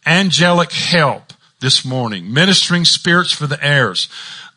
angelic 0.07 0.73
help 0.73 1.35
this 1.61 1.85
morning, 1.85 2.33
ministering 2.33 2.87
spirits 2.87 3.31
for 3.31 3.47
the 3.47 3.63
heirs. 3.63 4.09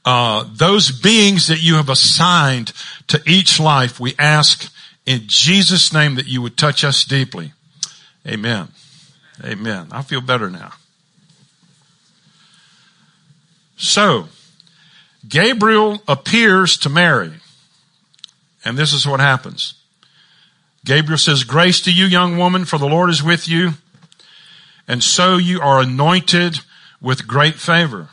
Uh, 0.06 0.46
those 0.54 0.92
beings 0.92 1.48
that 1.48 1.62
you 1.62 1.76
have 1.76 1.90
assigned 1.90 2.72
to 3.08 3.22
each 3.28 3.60
life, 3.60 4.00
we 4.00 4.16
ask 4.18 4.72
in 5.06 5.24
Jesus' 5.28 5.92
name 5.92 6.16
that 6.16 6.28
you 6.28 6.42
would 6.42 6.58
touch 6.58 6.86
us 6.86 7.04
deeply. 7.04 7.52
Amen. 8.26 8.70
Amen. 9.44 9.88
I 9.92 10.02
feel 10.02 10.22
better 10.22 10.50
now. 10.50 10.74
So, 13.78 14.28
Gabriel 15.28 16.04
appears 16.08 16.78
to 16.80 16.90
Mary. 16.90 17.32
And 18.66 18.78
this 18.78 18.94
is 18.94 19.08
what 19.08 19.20
happens. 19.20 19.76
Gabriel 20.86 21.18
says, 21.18 21.44
grace 21.44 21.82
to 21.82 21.94
you, 21.94 22.06
young 22.06 22.38
woman, 22.38 22.66
for 22.66 22.78
the 22.78 22.88
Lord 22.90 23.10
is 23.10 23.24
with 23.24 23.48
you. 23.48 23.72
And 24.88 25.04
so 25.04 25.38
you 25.38 25.62
are 25.62 25.82
anointed 25.82 26.60
with 27.02 27.28
great 27.28 27.56
favor. 27.56 28.10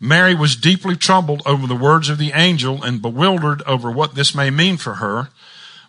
Mary 0.00 0.34
was 0.34 0.56
deeply 0.56 0.96
troubled 0.96 1.42
over 1.46 1.66
the 1.66 1.76
words 1.76 2.08
of 2.08 2.18
the 2.18 2.32
angel 2.32 2.82
and 2.82 3.02
bewildered 3.02 3.62
over 3.62 3.90
what 3.90 4.14
this 4.14 4.34
may 4.34 4.50
mean 4.50 4.76
for 4.76 4.94
her. 4.94 5.28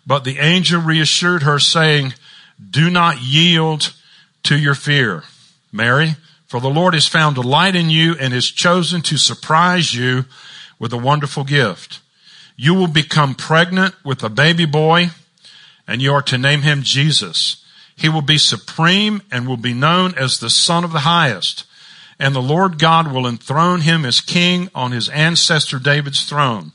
But 0.06 0.24
the 0.24 0.38
angel 0.38 0.80
reassured 0.80 1.42
her 1.42 1.58
saying, 1.58 2.14
do 2.70 2.90
not 2.90 3.22
yield 3.22 3.92
to 4.44 4.58
your 4.58 4.74
fear, 4.74 5.24
Mary, 5.72 6.16
for 6.46 6.60
the 6.60 6.70
Lord 6.70 6.94
has 6.94 7.06
found 7.06 7.34
delight 7.34 7.74
in 7.74 7.90
you 7.90 8.14
and 8.18 8.32
has 8.32 8.46
chosen 8.46 9.02
to 9.02 9.16
surprise 9.16 9.94
you 9.94 10.24
with 10.78 10.92
a 10.92 10.98
wonderful 10.98 11.44
gift. 11.44 12.00
You 12.56 12.74
will 12.74 12.86
become 12.86 13.34
pregnant 13.34 13.94
with 14.04 14.22
a 14.22 14.28
baby 14.28 14.66
boy 14.66 15.10
and 15.88 16.00
you 16.00 16.12
are 16.12 16.22
to 16.22 16.38
name 16.38 16.62
him 16.62 16.82
Jesus. 16.82 17.64
He 17.96 18.08
will 18.08 18.22
be 18.22 18.38
supreme 18.38 19.22
and 19.30 19.46
will 19.46 19.56
be 19.56 19.74
known 19.74 20.14
as 20.16 20.38
the 20.38 20.50
son 20.50 20.84
of 20.84 20.92
the 20.92 21.00
highest. 21.00 21.64
And 22.18 22.34
the 22.34 22.42
Lord 22.42 22.78
God 22.78 23.12
will 23.12 23.26
enthrone 23.26 23.80
him 23.80 24.04
as 24.04 24.20
king 24.20 24.68
on 24.74 24.92
his 24.92 25.08
ancestor 25.08 25.78
David's 25.78 26.24
throne. 26.24 26.72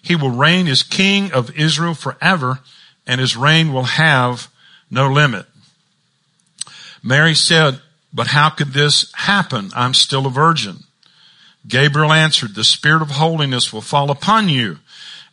He 0.00 0.16
will 0.16 0.30
reign 0.30 0.66
as 0.66 0.82
king 0.82 1.32
of 1.32 1.56
Israel 1.56 1.94
forever 1.94 2.60
and 3.06 3.20
his 3.20 3.36
reign 3.36 3.72
will 3.72 3.84
have 3.84 4.50
no 4.90 5.08
limit. 5.08 5.46
Mary 7.02 7.34
said, 7.34 7.80
but 8.12 8.28
how 8.28 8.50
could 8.50 8.72
this 8.72 9.10
happen? 9.14 9.70
I'm 9.74 9.94
still 9.94 10.26
a 10.26 10.30
virgin. 10.30 10.84
Gabriel 11.66 12.12
answered, 12.12 12.54
the 12.54 12.64
spirit 12.64 13.02
of 13.02 13.10
holiness 13.10 13.72
will 13.72 13.80
fall 13.80 14.10
upon 14.10 14.48
you 14.48 14.78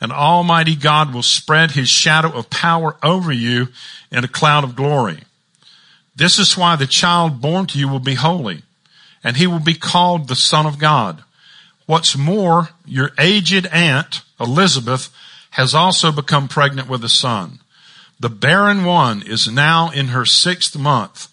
and 0.01 0.11
Almighty 0.11 0.75
God 0.75 1.13
will 1.13 1.23
spread 1.23 1.71
his 1.71 1.89
shadow 1.89 2.31
of 2.31 2.49
power 2.49 2.95
over 3.03 3.31
you 3.31 3.67
in 4.11 4.23
a 4.23 4.29
cloud 4.29 4.63
of 4.63 4.75
glory. 4.75 5.19
This 6.15 6.39
is 6.39 6.57
why 6.57 6.75
the 6.75 6.87
child 6.87 7.41
born 7.41 7.65
to 7.67 7.79
you 7.79 7.87
will 7.87 7.99
be 7.99 8.15
holy 8.15 8.63
and 9.23 9.37
he 9.37 9.47
will 9.47 9.59
be 9.59 9.73
called 9.73 10.27
the 10.27 10.35
son 10.35 10.65
of 10.65 10.79
God. 10.79 11.23
What's 11.85 12.17
more, 12.17 12.69
your 12.85 13.11
aged 13.17 13.65
aunt, 13.67 14.21
Elizabeth, 14.39 15.09
has 15.51 15.73
also 15.73 16.11
become 16.11 16.47
pregnant 16.47 16.87
with 16.87 17.03
a 17.03 17.09
son. 17.09 17.59
The 18.19 18.29
barren 18.29 18.85
one 18.85 19.21
is 19.21 19.51
now 19.51 19.89
in 19.89 20.09
her 20.09 20.25
sixth 20.25 20.77
month. 20.77 21.27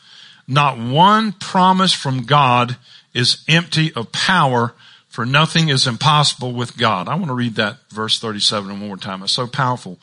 Not 0.49 0.79
one 0.79 1.33
promise 1.33 1.93
from 1.93 2.25
God 2.25 2.76
is 3.15 3.45
empty 3.49 3.93
of 3.95 4.12
power 4.12 4.75
for 5.17 5.25
nothing 5.25 5.71
is 5.71 5.87
impossible 5.87 6.53
with 6.53 6.76
God. 6.76 7.09
I 7.09 7.15
want 7.15 7.29
to 7.29 7.33
read 7.33 7.55
that 7.55 7.79
verse 7.88 8.21
37 8.21 8.69
one 8.69 8.79
more 8.79 8.99
time. 8.99 9.23
It's 9.23 9.33
so 9.33 9.47
powerful. 9.47 9.99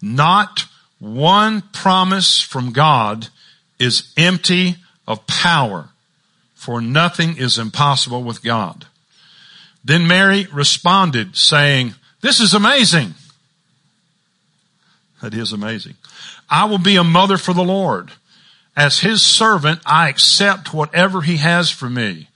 Not 0.00 0.66
one 1.00 1.60
promise 1.72 2.40
from 2.40 2.70
God 2.70 3.30
is 3.80 4.12
empty 4.16 4.76
of 5.08 5.26
power, 5.26 5.88
for 6.54 6.80
nothing 6.80 7.36
is 7.36 7.58
impossible 7.58 8.22
with 8.22 8.44
God. 8.44 8.86
Then 9.84 10.06
Mary 10.06 10.46
responded 10.52 11.36
saying, 11.36 11.94
this 12.20 12.38
is 12.38 12.54
amazing. 12.54 13.14
That 15.20 15.34
is 15.34 15.52
amazing. 15.52 15.94
I 16.48 16.66
will 16.66 16.78
be 16.78 16.94
a 16.94 17.02
mother 17.02 17.38
for 17.38 17.54
the 17.54 17.64
Lord. 17.64 18.12
As 18.76 19.00
his 19.00 19.22
servant, 19.22 19.80
I 19.86 20.08
accept 20.08 20.74
whatever 20.74 21.22
he 21.22 21.36
has 21.36 21.70
for 21.70 21.88
me. 21.88 22.28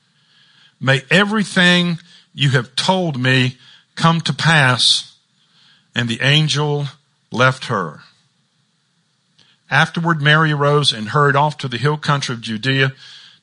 May 0.80 1.02
everything 1.10 1.98
you 2.32 2.50
have 2.50 2.76
told 2.76 3.18
me 3.18 3.56
come 3.96 4.20
to 4.22 4.32
pass. 4.32 5.16
And 5.94 6.08
the 6.08 6.20
angel 6.22 6.86
left 7.32 7.64
her. 7.64 8.00
Afterward, 9.70 10.22
Mary 10.22 10.52
arose 10.52 10.92
and 10.92 11.08
hurried 11.08 11.34
off 11.34 11.58
to 11.58 11.68
the 11.68 11.76
hill 11.76 11.96
country 11.98 12.34
of 12.34 12.40
Judea 12.40 12.92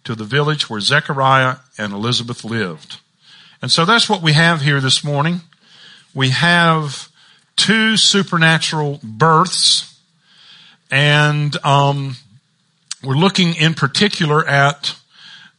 to 0.06 0.16
the 0.16 0.24
village 0.24 0.70
where 0.70 0.80
Zechariah 0.80 1.58
and 1.78 1.92
Elizabeth 1.92 2.46
lived. 2.46 3.00
And 3.62 3.72
so 3.72 3.84
that's 3.84 4.10
what 4.10 4.22
we 4.22 4.34
have 4.34 4.62
here 4.62 4.80
this 4.80 5.04
morning. 5.04 5.42
We 6.14 6.30
have 6.30 7.10
two 7.58 7.98
supernatural 7.98 9.00
births 9.04 10.00
And, 10.92 11.58
um, 11.66 12.16
we're 13.06 13.16
looking 13.16 13.56
in 13.56 13.74
particular 13.74 14.48
at, 14.48 14.96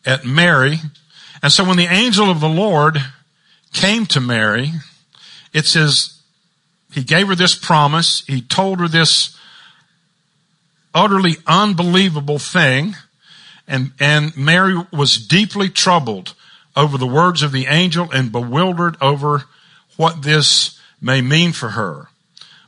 at 0.05 0.25
Mary. 0.25 0.81
And 1.43 1.53
so 1.53 1.65
when 1.65 1.77
the 1.77 1.85
angel 1.85 2.31
of 2.31 2.41
the 2.41 2.49
Lord 2.49 2.99
came 3.73 4.07
to 4.07 4.21
Mary, 4.21 4.73
it 5.53 5.67
says 5.67 6.21
he 6.93 7.03
gave 7.03 7.29
her 7.29 7.35
this 7.35 7.55
promise. 7.55 8.25
He 8.27 8.41
told 8.41 8.81
her 8.81 8.89
this 8.89 9.37
utterly 10.95 11.37
unbelievable 11.47 12.39
thing. 12.39 12.97
And, 13.69 13.93
and 14.01 14.37
Mary 14.37 14.77
was 14.93 15.17
deeply 15.17 15.69
troubled 15.69 16.35
over 16.75 16.99
the 16.99 17.07
words 17.07 17.43
of 17.43 17.53
the 17.53 17.67
angel 17.67 18.11
and 18.11 18.33
bewildered 18.33 18.97
over 19.01 19.45
what 19.97 20.23
this 20.23 20.81
may 21.01 21.21
mean 21.21 21.53
for 21.53 21.71
her. 21.71 22.09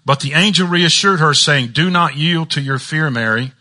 But 0.05 0.21
the 0.21 0.33
angel 0.33 0.67
reassured 0.67 1.21
her 1.21 1.35
saying, 1.35 1.69
do 1.69 1.91
not 1.91 2.17
yield 2.17 2.51
to 2.51 2.61
your 2.61 2.79
fear, 2.79 3.11
Mary, 3.11 3.53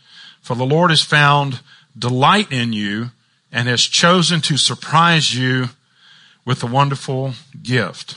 for 0.48 0.54
the 0.54 0.64
Lord 0.64 0.88
has 0.88 1.02
found 1.02 1.60
delight 1.96 2.50
in 2.50 2.72
you 2.72 3.10
and 3.52 3.68
has 3.68 3.82
chosen 3.82 4.40
to 4.40 4.56
surprise 4.56 5.36
you 5.36 5.66
with 6.46 6.62
a 6.62 6.66
wonderful 6.66 7.34
gift. 7.62 8.16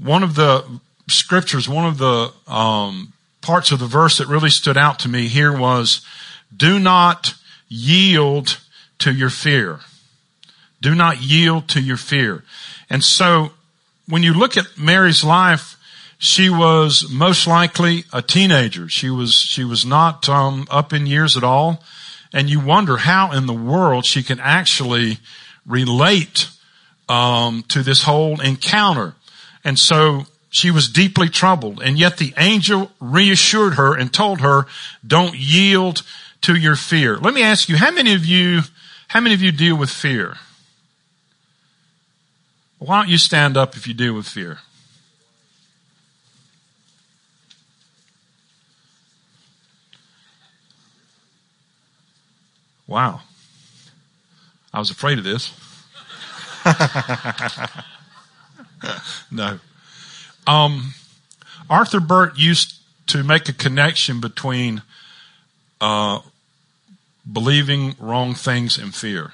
One 0.00 0.22
of 0.22 0.36
the 0.36 0.64
scriptures, 1.08 1.68
one 1.68 1.84
of 1.84 1.98
the 1.98 2.32
um, 2.46 3.12
parts 3.40 3.72
of 3.72 3.80
the 3.80 3.86
verse 3.86 4.18
that 4.18 4.28
really 4.28 4.50
stood 4.50 4.76
out 4.76 5.00
to 5.00 5.08
me 5.08 5.26
here 5.26 5.50
was, 5.50 6.06
do 6.56 6.78
not 6.78 7.34
yield 7.66 8.60
to 9.00 9.12
your 9.12 9.30
fear. 9.30 9.80
Do 10.80 10.94
not 10.94 11.20
yield 11.20 11.68
to 11.70 11.80
your 11.80 11.96
fear. 11.96 12.44
And 12.88 13.02
so 13.02 13.50
when 14.08 14.22
you 14.22 14.32
look 14.32 14.56
at 14.56 14.78
Mary's 14.78 15.24
life, 15.24 15.76
she 16.22 16.50
was 16.50 17.10
most 17.10 17.46
likely 17.46 18.04
a 18.12 18.20
teenager. 18.20 18.90
She 18.90 19.08
was, 19.08 19.32
she 19.32 19.64
was 19.64 19.86
not, 19.86 20.28
um, 20.28 20.66
up 20.70 20.92
in 20.92 21.06
years 21.06 21.34
at 21.34 21.42
all. 21.42 21.82
And 22.30 22.50
you 22.50 22.60
wonder 22.60 22.98
how 22.98 23.32
in 23.32 23.46
the 23.46 23.54
world 23.54 24.04
she 24.04 24.22
can 24.22 24.38
actually 24.38 25.16
relate, 25.66 26.50
um, 27.08 27.64
to 27.68 27.82
this 27.82 28.02
whole 28.02 28.38
encounter. 28.42 29.14
And 29.64 29.78
so 29.78 30.26
she 30.50 30.70
was 30.70 30.90
deeply 30.90 31.30
troubled. 31.30 31.80
And 31.82 31.98
yet 31.98 32.18
the 32.18 32.34
angel 32.36 32.92
reassured 33.00 33.74
her 33.74 33.96
and 33.96 34.12
told 34.12 34.42
her, 34.42 34.66
don't 35.04 35.34
yield 35.34 36.02
to 36.42 36.54
your 36.54 36.76
fear. 36.76 37.16
Let 37.16 37.32
me 37.32 37.42
ask 37.42 37.70
you, 37.70 37.78
how 37.78 37.92
many 37.92 38.12
of 38.12 38.26
you, 38.26 38.60
how 39.08 39.20
many 39.20 39.34
of 39.34 39.40
you 39.40 39.52
deal 39.52 39.76
with 39.76 39.88
fear? 39.88 40.36
Why 42.78 43.00
don't 43.00 43.08
you 43.08 43.18
stand 43.18 43.56
up 43.56 43.74
if 43.74 43.86
you 43.86 43.94
deal 43.94 44.12
with 44.12 44.26
fear? 44.26 44.58
Wow. 52.90 53.20
I 54.74 54.80
was 54.80 54.90
afraid 54.90 55.18
of 55.18 55.24
this. 55.24 55.54
no. 59.30 59.60
Um, 60.44 60.94
Arthur 61.70 62.00
Burt 62.00 62.36
used 62.36 62.80
to 63.06 63.22
make 63.22 63.48
a 63.48 63.52
connection 63.52 64.20
between 64.20 64.82
uh, 65.80 66.18
believing 67.32 67.94
wrong 68.00 68.34
things 68.34 68.76
and 68.76 68.92
fear. 68.92 69.30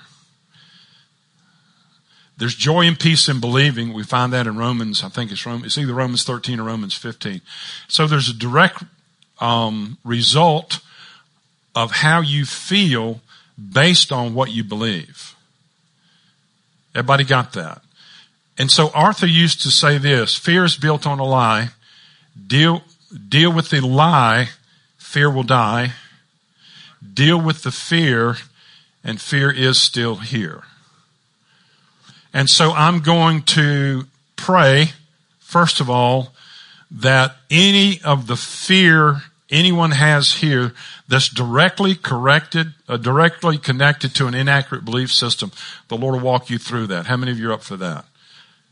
There's 2.37 2.55
joy 2.55 2.83
and 2.83 3.01
peace 3.01 3.27
in 3.27 3.41
believing. 3.41 3.95
We 3.95 4.03
find 4.03 4.35
that 4.35 4.47
in 4.47 4.59
Romans. 4.59 5.03
I 5.03 5.09
think 5.09 5.33
it's. 5.33 5.47
It's 5.47 5.79
either 5.79 5.95
Romans 5.95 6.25
13 6.25 6.61
or 6.61 6.65
Romans 6.65 6.93
15. 6.93 7.41
So 7.89 8.07
there's 8.07 8.29
a 8.29 8.35
direct 8.35 8.85
um, 9.41 9.97
result 10.05 10.81
of 11.75 11.93
how 11.93 12.21
you 12.21 12.45
feel 12.45 13.23
based 13.57 14.13
on 14.13 14.35
what 14.35 14.51
you 14.51 14.65
believe. 14.65 15.35
Everybody 16.95 17.25
got 17.25 17.53
that? 17.53 17.83
And 18.59 18.71
so 18.71 18.91
Arthur 18.95 19.27
used 19.27 19.63
to 19.63 19.71
say 19.71 19.99
this: 19.99 20.35
Fear 20.35 20.65
is 20.65 20.77
built 20.77 21.07
on 21.07 21.19
a 21.19 21.25
lie. 21.25 21.71
Deal 22.47 22.83
deal 23.29 23.53
with 23.53 23.71
the 23.71 23.81
lie. 23.81 24.51
Fear 24.97 25.31
will 25.31 25.43
die. 25.43 25.93
Deal 27.15 27.41
with 27.41 27.63
the 27.63 27.71
fear, 27.71 28.37
and 29.05 29.21
fear 29.21 29.51
is 29.51 29.79
still 29.79 30.17
here. 30.17 30.63
And 32.33 32.51
so 32.51 32.73
I'm 32.73 33.01
going 33.01 33.43
to 33.43 34.07
pray, 34.37 34.93
first 35.39 35.81
of 35.81 35.89
all, 35.89 36.33
that 36.91 37.37
any 37.51 38.01
of 38.03 38.27
the 38.27 38.37
fear 38.37 39.23
anyone 39.51 39.93
has 39.93 40.35
here 40.35 40.73
that's 41.09 41.29
directly 41.29 41.95
corrected, 41.95 42.75
uh, 42.89 42.97
directly 42.97 43.59
connected 43.59 44.15
to 44.15 44.27
an 44.27 44.35
inaccurate 44.35 44.85
belief 44.85 45.13
system, 45.13 45.53
the 45.89 45.97
Lord 45.97 46.15
will 46.15 46.21
walk 46.21 46.51
you 46.51 46.59
through 46.59 46.87
that. 46.89 47.07
How 47.07 47.17
many 47.17 47.33
of 47.33 47.39
you 47.39 47.51
are 47.51 47.55
up 47.55 47.63
for 47.63 47.77
that? 47.77 48.05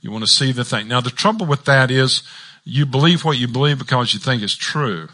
You 0.01 0.11
want 0.11 0.25
to 0.25 0.31
see 0.31 0.53
the 0.53 0.65
thing. 0.65 0.89
Now 0.89 1.01
the 1.01 1.11
trouble 1.11 1.47
with 1.47 1.65
that 1.65 1.91
is 1.91 2.23
you 2.65 2.87
believe 2.87 3.25
what 3.25 3.39
you 3.39 3.49
believe 3.49 3.79
because 3.79 4.15
you 4.15 4.21
think 4.21 4.43
it's 4.43 4.57
true. 4.57 5.09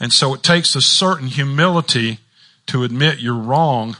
And 0.00 0.12
so 0.12 0.34
it 0.34 0.42
takes 0.42 0.74
a 0.74 0.82
certain 0.82 1.28
humility 1.28 2.18
to 2.66 2.82
admit 2.82 3.20
you're 3.20 3.34
wrong 3.34 3.96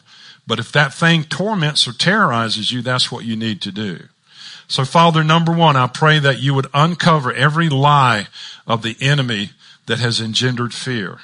but 0.47 0.59
if 0.59 0.73
that 0.73 0.93
thing 0.93 1.25
torments 1.25 1.89
or 1.89 1.93
terrorizes 1.93 2.71
you, 2.71 2.83
that's 2.83 3.11
what 3.11 3.25
you 3.25 3.37
need 3.37 3.63
to 3.63 3.73
do. 3.73 4.09
So 4.69 4.85
Father, 4.85 5.25
number 5.25 5.53
one, 5.53 5.77
I 5.77 5.87
pray 5.87 6.19
that 6.19 6.41
you 6.41 6.55
would 6.55 6.67
uncover 6.75 7.33
every 7.33 7.69
lie 7.69 8.29
of 8.67 8.83
the 8.83 8.97
enemy 9.01 9.51
that 9.87 9.99
has 9.99 10.21
engendered 10.21 10.75
fear. 10.75 11.19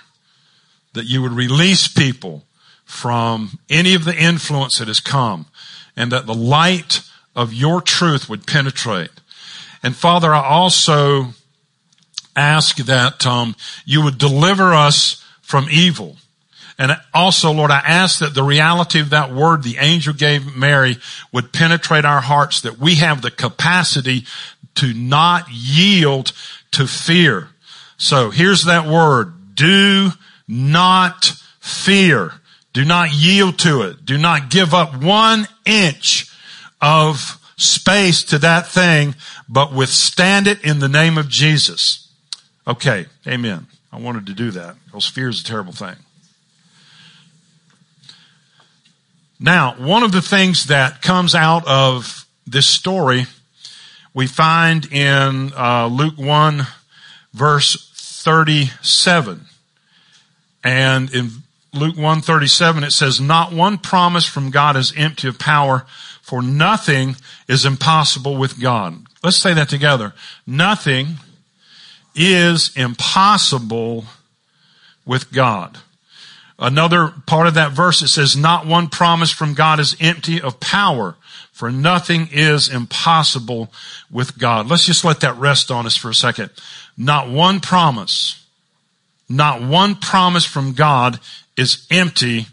That 0.94 1.04
you 1.04 1.22
would 1.22 1.32
release 1.32 1.88
people 1.88 2.44
from 2.84 3.58
any 3.68 3.94
of 3.94 4.04
the 4.04 4.16
influence 4.16 4.78
that 4.78 4.88
has 4.88 5.00
come 5.00 5.46
and 5.96 6.10
that 6.10 6.26
the 6.26 6.34
light 6.34 7.02
of 7.36 7.52
your 7.54 7.80
truth 7.80 8.28
would 8.28 8.46
penetrate. 8.46 9.10
And 9.82 9.94
Father, 9.94 10.34
I 10.34 10.44
also 10.44 11.28
ask 12.34 12.76
that 12.78 13.26
um, 13.26 13.54
you 13.84 14.02
would 14.02 14.18
deliver 14.18 14.72
us 14.72 15.24
from 15.40 15.68
evil. 15.70 16.16
And 16.78 16.96
also, 17.12 17.52
Lord, 17.52 17.70
I 17.70 17.80
ask 17.80 18.20
that 18.20 18.34
the 18.34 18.42
reality 18.42 19.00
of 19.00 19.10
that 19.10 19.32
word 19.32 19.62
the 19.62 19.76
angel 19.78 20.14
gave 20.14 20.56
Mary 20.56 20.96
would 21.32 21.52
penetrate 21.52 22.04
our 22.04 22.22
hearts, 22.22 22.62
that 22.62 22.78
we 22.78 22.96
have 22.96 23.20
the 23.20 23.30
capacity 23.30 24.24
to 24.76 24.94
not 24.94 25.46
yield 25.50 26.32
to 26.72 26.86
fear. 26.86 27.50
So 27.98 28.30
here's 28.30 28.64
that 28.64 28.86
word. 28.86 29.54
Do 29.54 30.12
not 30.50 31.32
fear. 31.60 32.32
Do 32.72 32.84
not 32.84 33.12
yield 33.12 33.58
to 33.60 33.82
it. 33.82 34.04
Do 34.04 34.18
not 34.18 34.50
give 34.50 34.74
up 34.74 35.02
one 35.02 35.46
inch 35.64 36.30
of 36.80 37.38
space 37.56 38.24
to 38.24 38.38
that 38.38 38.66
thing, 38.66 39.14
but 39.48 39.72
withstand 39.72 40.46
it 40.46 40.62
in 40.64 40.80
the 40.80 40.88
name 40.88 41.18
of 41.18 41.28
Jesus. 41.28 42.08
Okay. 42.66 43.06
Amen. 43.26 43.66
I 43.92 43.98
wanted 43.98 44.26
to 44.26 44.34
do 44.34 44.50
that 44.52 44.76
because 44.84 45.06
fear 45.06 45.28
is 45.28 45.40
a 45.40 45.44
terrible 45.44 45.72
thing. 45.72 45.96
Now, 49.38 49.74
one 49.78 50.02
of 50.02 50.12
the 50.12 50.22
things 50.22 50.64
that 50.64 51.00
comes 51.00 51.34
out 51.34 51.66
of 51.66 52.26
this 52.46 52.66
story, 52.66 53.26
we 54.12 54.26
find 54.26 54.84
in 54.92 55.52
uh, 55.56 55.86
Luke 55.86 56.18
1 56.18 56.66
verse 57.32 57.90
37. 57.94 59.46
And 60.62 61.12
in 61.14 61.30
Luke 61.72 61.96
137 61.96 62.84
it 62.84 62.90
says, 62.90 63.20
not 63.20 63.52
one 63.52 63.78
promise 63.78 64.26
from 64.26 64.50
God 64.50 64.76
is 64.76 64.92
empty 64.96 65.28
of 65.28 65.38
power, 65.38 65.86
for 66.20 66.42
nothing 66.42 67.16
is 67.48 67.64
impossible 67.64 68.36
with 68.36 68.60
God. 68.60 68.96
Let's 69.22 69.36
say 69.36 69.54
that 69.54 69.68
together. 69.68 70.14
Nothing 70.46 71.16
is 72.14 72.70
impossible 72.76 74.04
with 75.04 75.32
God. 75.32 75.78
Another 76.58 77.14
part 77.26 77.46
of 77.46 77.54
that 77.54 77.72
verse, 77.72 78.02
it 78.02 78.08
says, 78.08 78.36
not 78.36 78.66
one 78.66 78.88
promise 78.88 79.30
from 79.30 79.54
God 79.54 79.80
is 79.80 79.96
empty 79.98 80.40
of 80.40 80.60
power, 80.60 81.16
for 81.52 81.70
nothing 81.70 82.28
is 82.32 82.68
impossible 82.68 83.72
with 84.10 84.38
God. 84.38 84.68
Let's 84.68 84.84
just 84.84 85.04
let 85.04 85.20
that 85.20 85.36
rest 85.36 85.70
on 85.70 85.86
us 85.86 85.96
for 85.96 86.10
a 86.10 86.14
second. 86.14 86.50
Not 86.98 87.30
one 87.30 87.60
promise, 87.60 88.39
not 89.30 89.62
one 89.62 89.94
promise 89.94 90.44
from 90.44 90.72
God 90.72 91.20
is 91.56 91.86
empty 91.90 92.46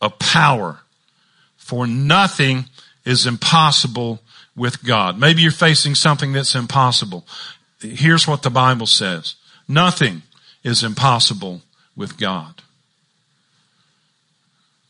of 0.00 0.18
power, 0.18 0.80
for 1.56 1.86
nothing 1.86 2.64
is 3.04 3.26
impossible 3.26 4.20
with 4.56 4.84
God. 4.84 5.18
Maybe 5.18 5.42
you're 5.42 5.52
facing 5.52 5.94
something 5.94 6.32
that's 6.32 6.56
impossible. 6.56 7.24
Here's 7.80 8.26
what 8.26 8.42
the 8.42 8.50
Bible 8.50 8.86
says. 8.86 9.36
Nothing 9.68 10.22
is 10.64 10.82
impossible 10.82 11.62
with 11.96 12.18
God. 12.18 12.60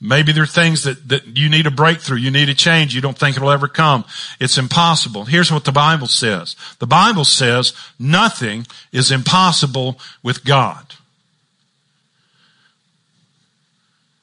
Maybe 0.00 0.33
there 0.33 0.44
are 0.44 0.46
things 0.46 0.85
that, 0.85 1.06
that 1.11 1.37
you 1.37 1.50
need 1.50 1.66
a 1.66 1.70
breakthrough. 1.70 2.16
You 2.16 2.30
need 2.30 2.48
a 2.48 2.54
change. 2.54 2.94
You 2.94 3.02
don't 3.02 3.18
think 3.18 3.37
it'll 3.37 3.50
ever 3.50 3.68
come. 3.68 4.06
It's 4.40 4.56
impossible. 4.56 5.26
Here's 5.26 5.52
what 5.52 5.64
the 5.64 5.72
Bible 5.72 6.06
says. 6.06 6.56
The 6.78 6.87
Bible 6.87 7.26
says 7.26 7.74
nothing 7.98 8.66
is 8.92 9.12
impossible 9.12 9.98
with 10.22 10.42
God. 10.44 10.94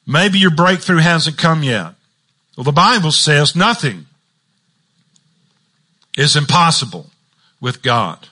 Maybe 0.07 0.39
your 0.39 0.55
breakthrough 0.55 0.99
hasn't 0.99 1.37
come 1.37 1.63
yet. 1.63 1.93
Well, 2.55 2.63
the 2.63 2.71
Bible 2.71 3.11
says 3.11 3.55
nothing 3.55 4.05
is 6.17 6.35
impossible 6.35 7.07
with 7.59 7.83
God. 7.83 8.27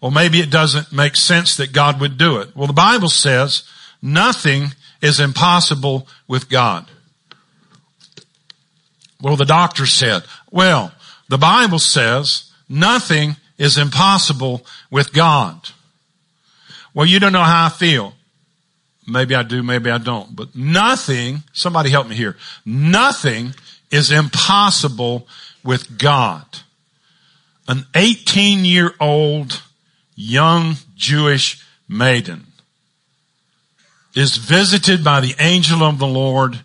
Or 0.00 0.10
maybe 0.10 0.40
it 0.40 0.50
doesn't 0.50 0.92
make 0.92 1.16
sense 1.16 1.56
that 1.56 1.72
God 1.72 2.00
would 2.00 2.18
do 2.18 2.40
it. 2.40 2.54
Well, 2.54 2.66
the 2.66 2.72
Bible 2.72 3.08
says 3.08 3.62
nothing 4.02 4.72
is 5.00 5.20
impossible 5.20 6.06
with 6.28 6.50
God. 6.50 6.90
Well, 9.22 9.36
the 9.36 9.46
doctor 9.46 9.86
said, 9.86 10.24
well, 10.50 10.92
the 11.28 11.38
Bible 11.38 11.78
says 11.78 12.52
nothing 12.68 13.36
is 13.56 13.78
impossible 13.78 14.66
with 14.90 15.12
God. 15.12 15.70
Well, 16.92 17.06
you 17.06 17.20
don't 17.20 17.32
know 17.32 17.42
how 17.42 17.66
I 17.66 17.70
feel. 17.70 18.12
Maybe 19.06 19.34
I 19.34 19.42
do, 19.42 19.62
maybe 19.62 19.90
I 19.90 19.98
don't, 19.98 20.34
but 20.34 20.56
nothing, 20.56 21.44
somebody 21.52 21.90
help 21.90 22.08
me 22.08 22.16
here. 22.16 22.36
Nothing 22.64 23.54
is 23.90 24.10
impossible 24.10 25.28
with 25.62 25.98
God. 25.98 26.44
An 27.68 27.86
18 27.94 28.64
year 28.64 28.94
old 29.00 29.62
young 30.16 30.76
Jewish 30.96 31.64
maiden 31.88 32.46
is 34.14 34.36
visited 34.38 35.04
by 35.04 35.20
the 35.20 35.34
angel 35.38 35.82
of 35.82 35.98
the 35.98 36.06
Lord 36.06 36.60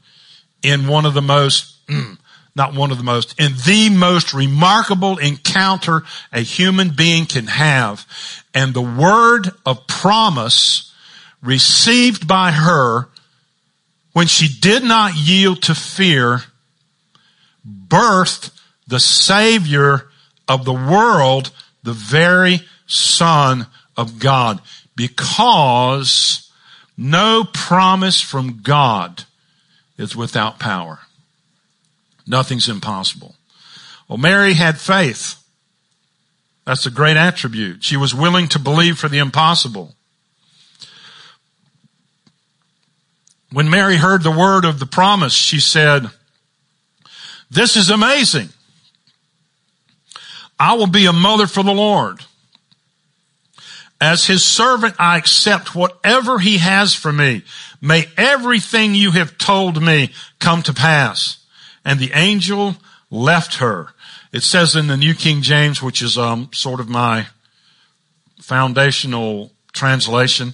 in 0.63 0.87
one 0.87 1.05
of 1.05 1.13
the 1.13 1.21
most, 1.21 1.85
mm, 1.87 2.17
not 2.55 2.73
one 2.73 2.91
of 2.91 2.97
the 2.97 3.03
most, 3.03 3.39
in 3.39 3.53
the 3.65 3.89
most 3.89 4.33
remarkable 4.33 5.17
encounter 5.17 6.03
a 6.31 6.39
human 6.39 6.89
being 6.89 7.25
can 7.25 7.47
have. 7.47 8.07
And 8.53 8.73
the 8.73 8.81
word 8.81 9.51
of 9.65 9.85
promise 9.85 10.90
received 11.41 12.27
by 12.27 12.51
her 12.51 13.09
when 14.13 14.27
she 14.27 14.47
did 14.47 14.83
not 14.83 15.15
yield 15.15 15.63
to 15.63 15.75
fear 15.75 16.43
birthed 17.65 18.51
the 18.87 18.99
savior 18.99 20.09
of 20.47 20.65
the 20.65 20.73
world, 20.73 21.51
the 21.83 21.93
very 21.93 22.61
son 22.87 23.67
of 23.95 24.19
God 24.19 24.59
because 24.95 26.51
no 26.97 27.43
promise 27.43 28.21
from 28.21 28.61
God 28.61 29.23
is 29.97 30.15
without 30.15 30.59
power. 30.59 30.99
Nothing's 32.27 32.69
impossible. 32.69 33.35
Well, 34.07 34.17
Mary 34.17 34.53
had 34.53 34.79
faith. 34.79 35.41
That's 36.65 36.85
a 36.85 36.91
great 36.91 37.17
attribute. 37.17 37.83
She 37.83 37.97
was 37.97 38.13
willing 38.13 38.47
to 38.49 38.59
believe 38.59 38.99
for 38.99 39.09
the 39.09 39.17
impossible. 39.17 39.95
When 43.51 43.69
Mary 43.69 43.97
heard 43.97 44.23
the 44.23 44.31
word 44.31 44.65
of 44.65 44.79
the 44.79 44.85
promise, 44.85 45.33
she 45.33 45.59
said, 45.59 46.09
this 47.51 47.75
is 47.75 47.89
amazing. 47.89 48.49
I 50.57 50.75
will 50.75 50.87
be 50.87 51.05
a 51.05 51.13
mother 51.13 51.47
for 51.47 51.63
the 51.63 51.73
Lord. 51.73 52.21
As 53.99 54.25
his 54.25 54.43
servant, 54.43 54.95
I 54.97 55.17
accept 55.17 55.75
whatever 55.75 56.39
he 56.39 56.59
has 56.59 56.95
for 56.95 57.11
me. 57.11 57.43
May 57.81 58.07
everything 58.15 58.95
you 58.95 59.11
have 59.11 59.37
told 59.37 59.81
me 59.81 60.11
come 60.39 60.63
to 60.63 60.73
pass. 60.73 61.45
And 61.83 61.99
the 61.99 62.11
angel 62.13 62.77
left 63.09 63.55
her. 63.55 63.89
It 64.31 64.43
says 64.43 64.75
in 64.75 64.87
the 64.87 64.97
New 64.97 65.13
King 65.13 65.41
James, 65.41 65.83
which 65.83 66.01
is 66.01 66.17
um, 66.17 66.49
sort 66.53 66.79
of 66.79 66.87
my 66.87 67.27
foundational 68.39 69.51
translation. 69.73 70.53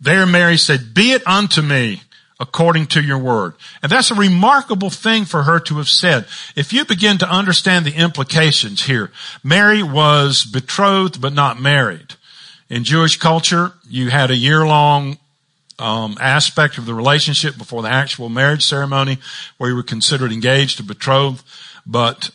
There 0.00 0.26
Mary 0.26 0.56
said, 0.56 0.94
be 0.94 1.12
it 1.12 1.26
unto 1.26 1.62
me 1.62 2.02
according 2.40 2.86
to 2.86 3.02
your 3.02 3.18
word. 3.18 3.54
And 3.82 3.90
that's 3.90 4.10
a 4.10 4.14
remarkable 4.14 4.90
thing 4.90 5.24
for 5.24 5.44
her 5.44 5.60
to 5.60 5.76
have 5.76 5.88
said. 5.88 6.26
If 6.56 6.72
you 6.72 6.84
begin 6.84 7.18
to 7.18 7.30
understand 7.30 7.84
the 7.84 7.94
implications 7.94 8.84
here, 8.84 9.12
Mary 9.42 9.82
was 9.82 10.44
betrothed 10.44 11.20
but 11.20 11.32
not 11.32 11.60
married. 11.60 12.14
In 12.68 12.82
Jewish 12.82 13.18
culture, 13.18 13.72
you 13.88 14.10
had 14.10 14.30
a 14.30 14.36
year 14.36 14.66
long 14.66 15.18
um, 15.78 16.16
aspect 16.20 16.78
of 16.78 16.86
the 16.86 16.94
relationship 16.94 17.56
before 17.56 17.82
the 17.82 17.92
actual 17.92 18.28
marriage 18.28 18.64
ceremony 18.64 19.18
where 19.58 19.70
you 19.70 19.76
were 19.76 19.82
considered 19.82 20.32
engaged 20.32 20.80
or 20.80 20.84
betrothed, 20.84 21.42
but 21.86 22.30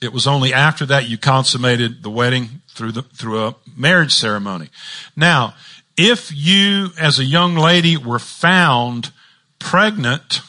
it 0.00 0.12
was 0.12 0.26
only 0.26 0.52
after 0.52 0.86
that 0.86 1.08
you 1.08 1.16
consummated 1.18 2.02
the 2.02 2.10
wedding 2.10 2.60
through 2.68 2.92
the, 2.92 3.02
through 3.02 3.44
a 3.44 3.56
marriage 3.76 4.14
ceremony. 4.14 4.68
Now, 5.16 5.54
if 5.96 6.30
you 6.34 6.90
as 7.00 7.18
a 7.18 7.24
young 7.24 7.54
lady 7.54 7.96
were 7.96 8.18
found 8.18 9.12
pregnant 9.58 10.40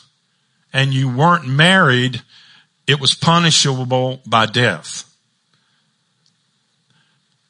and 0.73 0.93
you 0.93 1.09
weren't 1.09 1.47
married, 1.47 2.21
it 2.85 2.99
was 2.99 3.13
punishable 3.13 4.21
by 4.25 4.45
death. 4.45 5.03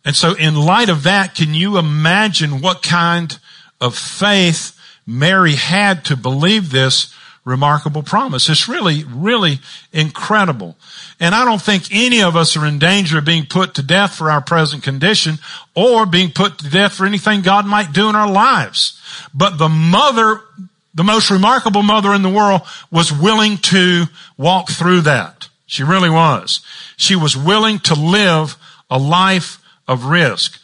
And 0.05 0.15
so 0.15 0.35
in 0.35 0.55
light 0.55 0.89
of 0.89 1.03
that, 1.03 1.35
can 1.35 1.53
you 1.53 1.77
imagine 1.77 2.61
what 2.61 2.81
kind 2.81 3.37
of 3.81 3.97
faith 3.97 4.79
Mary 5.05 5.55
had 5.55 6.05
to 6.05 6.15
believe 6.15 6.71
this 6.71 7.13
remarkable 7.47 8.03
promise? 8.03 8.49
It's 8.49 8.67
really, 8.67 9.03
really 9.05 9.59
incredible. 9.93 10.77
And 11.19 11.33
I 11.33 11.45
don't 11.45 11.61
think 11.61 11.85
any 11.91 12.21
of 12.21 12.35
us 12.35 12.55
are 12.57 12.65
in 12.65 12.77
danger 12.77 13.19
of 13.19 13.25
being 13.25 13.45
put 13.45 13.73
to 13.75 13.83
death 13.83 14.15
for 14.15 14.29
our 14.29 14.41
present 14.41 14.83
condition 14.83 15.39
or 15.73 16.05
being 16.05 16.31
put 16.31 16.59
to 16.59 16.69
death 16.69 16.93
for 16.93 17.05
anything 17.05 17.41
God 17.41 17.65
might 17.65 17.93
do 17.93 18.09
in 18.09 18.15
our 18.15 18.29
lives. 18.29 19.01
But 19.33 19.57
the 19.57 19.69
mother 19.69 20.41
the 20.93 21.03
most 21.03 21.29
remarkable 21.29 21.83
mother 21.83 22.11
in 22.15 22.23
the 22.23 22.29
world 22.29 22.61
was 22.89 23.13
willing 23.13 23.57
to 23.57 24.05
walk 24.35 24.67
through 24.67 25.01
that. 25.01 25.47
She 25.67 25.83
really 25.83 26.09
was. 26.09 26.61
She 26.95 27.15
was 27.15 27.37
willing 27.37 27.77
to 27.81 27.93
live 27.93 28.57
a 28.89 28.97
life 28.97 29.59
of 29.87 30.05
risk. 30.05 30.59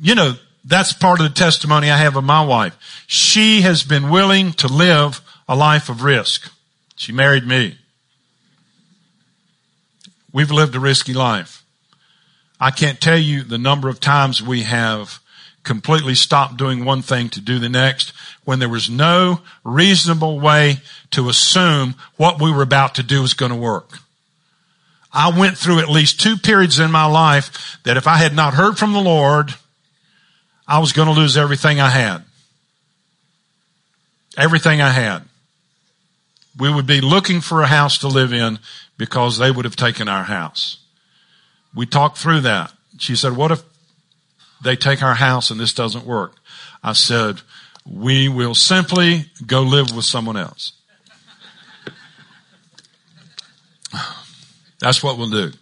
You 0.00 0.14
know, 0.14 0.34
that's 0.64 0.94
part 0.94 1.20
of 1.20 1.28
the 1.28 1.34
testimony 1.34 1.90
I 1.90 1.98
have 1.98 2.16
of 2.16 2.24
my 2.24 2.42
wife. 2.42 2.74
She 3.06 3.60
has 3.60 3.82
been 3.82 4.08
willing 4.08 4.52
to 4.54 4.68
live 4.68 5.20
a 5.48 5.56
life 5.56 5.88
of 5.88 6.02
risk. 6.02 6.50
She 6.96 7.12
married 7.12 7.46
me. 7.46 7.78
We've 10.32 10.50
lived 10.50 10.74
a 10.74 10.80
risky 10.80 11.14
life. 11.14 11.64
I 12.60 12.70
can't 12.70 13.00
tell 13.00 13.18
you 13.18 13.42
the 13.42 13.58
number 13.58 13.88
of 13.88 14.00
times 14.00 14.42
we 14.42 14.62
have 14.62 15.20
completely 15.64 16.14
stopped 16.14 16.56
doing 16.56 16.84
one 16.84 17.02
thing 17.02 17.28
to 17.30 17.40
do 17.40 17.58
the 17.58 17.68
next 17.68 18.12
when 18.44 18.58
there 18.58 18.68
was 18.68 18.90
no 18.90 19.40
reasonable 19.64 20.38
way 20.38 20.78
to 21.10 21.28
assume 21.28 21.94
what 22.16 22.40
we 22.40 22.52
were 22.52 22.62
about 22.62 22.94
to 22.94 23.02
do 23.02 23.22
was 23.22 23.34
going 23.34 23.52
to 23.52 23.58
work. 23.58 23.98
I 25.12 25.36
went 25.36 25.56
through 25.56 25.78
at 25.78 25.88
least 25.88 26.20
two 26.20 26.36
periods 26.36 26.78
in 26.78 26.90
my 26.90 27.06
life 27.06 27.78
that 27.84 27.96
if 27.96 28.06
I 28.06 28.16
had 28.16 28.34
not 28.34 28.54
heard 28.54 28.76
from 28.76 28.92
the 28.92 29.00
Lord, 29.00 29.54
I 30.66 30.80
was 30.80 30.92
going 30.92 31.08
to 31.08 31.14
lose 31.14 31.36
everything 31.36 31.80
I 31.80 31.90
had. 31.90 32.24
Everything 34.36 34.80
I 34.80 34.90
had. 34.90 35.22
We 36.58 36.72
would 36.72 36.86
be 36.86 37.00
looking 37.00 37.40
for 37.40 37.62
a 37.62 37.66
house 37.66 37.98
to 37.98 38.08
live 38.08 38.32
in 38.32 38.58
because 38.96 39.38
they 39.38 39.50
would 39.50 39.64
have 39.64 39.76
taken 39.76 40.08
our 40.08 40.24
house. 40.24 40.78
We 41.74 41.86
talked 41.86 42.18
through 42.18 42.42
that. 42.42 42.72
She 42.98 43.16
said, 43.16 43.36
what 43.36 43.50
if 43.50 43.62
they 44.64 44.74
take 44.74 45.02
our 45.02 45.14
house 45.14 45.50
and 45.50 45.60
this 45.60 45.74
doesn't 45.74 46.04
work. 46.04 46.34
I 46.82 46.94
said, 46.94 47.42
we 47.86 48.28
will 48.28 48.54
simply 48.54 49.26
go 49.46 49.62
live 49.62 49.94
with 49.94 50.06
someone 50.06 50.36
else. 50.36 50.72
That's 54.80 55.02
what 55.02 55.18
we'll 55.18 55.30
do. 55.30 55.52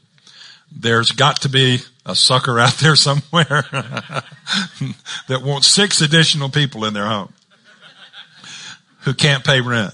There's 0.74 1.10
got 1.12 1.42
to 1.42 1.48
be 1.50 1.80
a 2.06 2.14
sucker 2.14 2.58
out 2.58 2.74
there 2.74 2.96
somewhere 2.96 3.66
that 5.28 5.42
wants 5.42 5.66
six 5.68 6.00
additional 6.00 6.48
people 6.48 6.84
in 6.86 6.94
their 6.94 7.06
home 7.06 7.34
who 9.00 9.12
can't 9.12 9.44
pay 9.44 9.60
rent. 9.60 9.92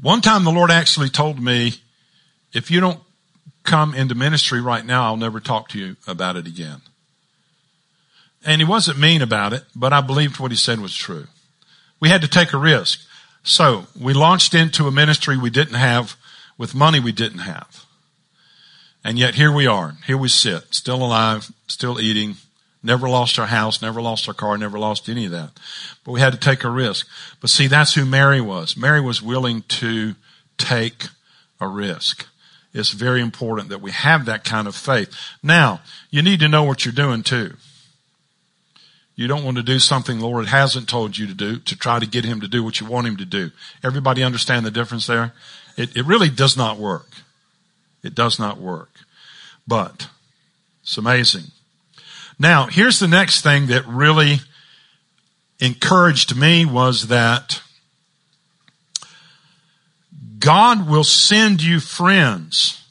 One 0.00 0.20
time 0.20 0.44
the 0.44 0.52
Lord 0.52 0.70
actually 0.70 1.08
told 1.08 1.40
me, 1.40 1.74
if 2.52 2.70
you 2.70 2.80
don't 2.80 3.00
come 3.64 3.94
into 3.94 4.14
ministry 4.14 4.60
right 4.60 4.84
now, 4.84 5.04
I'll 5.04 5.16
never 5.16 5.40
talk 5.40 5.68
to 5.70 5.78
you 5.78 5.96
about 6.06 6.36
it 6.36 6.46
again. 6.46 6.80
And 8.44 8.60
he 8.60 8.64
wasn't 8.66 8.98
mean 8.98 9.22
about 9.22 9.52
it, 9.52 9.64
but 9.74 9.92
I 9.92 10.00
believed 10.00 10.38
what 10.38 10.52
he 10.52 10.56
said 10.56 10.80
was 10.80 10.94
true. 10.94 11.26
We 12.00 12.08
had 12.08 12.22
to 12.22 12.28
take 12.28 12.52
a 12.52 12.58
risk. 12.58 13.00
So 13.42 13.86
we 13.98 14.14
launched 14.14 14.54
into 14.54 14.86
a 14.86 14.92
ministry 14.92 15.36
we 15.36 15.50
didn't 15.50 15.74
have 15.74 16.16
with 16.56 16.74
money 16.74 17.00
we 17.00 17.12
didn't 17.12 17.40
have. 17.40 17.84
And 19.04 19.18
yet 19.18 19.34
here 19.34 19.52
we 19.52 19.66
are. 19.66 19.96
Here 20.06 20.18
we 20.18 20.28
sit, 20.28 20.74
still 20.74 21.02
alive, 21.02 21.50
still 21.66 22.00
eating, 22.00 22.36
never 22.82 23.08
lost 23.08 23.38
our 23.38 23.46
house, 23.46 23.82
never 23.82 24.00
lost 24.00 24.28
our 24.28 24.34
car, 24.34 24.56
never 24.56 24.78
lost 24.78 25.08
any 25.08 25.26
of 25.26 25.32
that. 25.32 25.50
But 26.04 26.12
we 26.12 26.20
had 26.20 26.32
to 26.32 26.38
take 26.38 26.64
a 26.64 26.70
risk. 26.70 27.06
But 27.40 27.50
see, 27.50 27.66
that's 27.66 27.94
who 27.94 28.04
Mary 28.04 28.40
was. 28.40 28.76
Mary 28.76 29.00
was 29.00 29.22
willing 29.22 29.62
to 29.68 30.14
take 30.56 31.04
a 31.60 31.68
risk. 31.68 32.26
It's 32.72 32.90
very 32.90 33.20
important 33.20 33.70
that 33.70 33.80
we 33.80 33.90
have 33.90 34.26
that 34.26 34.44
kind 34.44 34.68
of 34.68 34.76
faith. 34.76 35.14
Now, 35.42 35.80
you 36.10 36.22
need 36.22 36.40
to 36.40 36.48
know 36.48 36.64
what 36.64 36.84
you're 36.84 36.92
doing 36.92 37.22
too. 37.22 37.54
You 39.16 39.26
don't 39.26 39.44
want 39.44 39.56
to 39.56 39.64
do 39.64 39.80
something 39.80 40.18
the 40.18 40.26
Lord 40.26 40.46
hasn't 40.46 40.88
told 40.88 41.18
you 41.18 41.26
to 41.26 41.34
do 41.34 41.58
to 41.58 41.76
try 41.76 41.98
to 41.98 42.06
get 42.06 42.24
him 42.24 42.40
to 42.40 42.46
do 42.46 42.62
what 42.62 42.78
you 42.78 42.86
want 42.86 43.08
him 43.08 43.16
to 43.16 43.24
do. 43.24 43.50
Everybody 43.82 44.22
understand 44.22 44.64
the 44.64 44.70
difference 44.70 45.08
there? 45.08 45.32
It, 45.76 45.96
it 45.96 46.06
really 46.06 46.28
does 46.28 46.56
not 46.56 46.76
work. 46.76 47.08
It 48.04 48.14
does 48.14 48.38
not 48.38 48.58
work. 48.58 48.90
But 49.66 50.08
it's 50.82 50.96
amazing. 50.96 51.50
Now, 52.38 52.66
here's 52.66 52.98
the 52.98 53.08
next 53.08 53.42
thing 53.42 53.66
that 53.66 53.86
really 53.86 54.38
encouraged 55.60 56.36
me 56.36 56.64
was 56.64 57.08
that 57.08 57.62
God 60.38 60.88
will 60.88 61.04
send 61.04 61.62
you 61.62 61.80
friends 61.80 62.84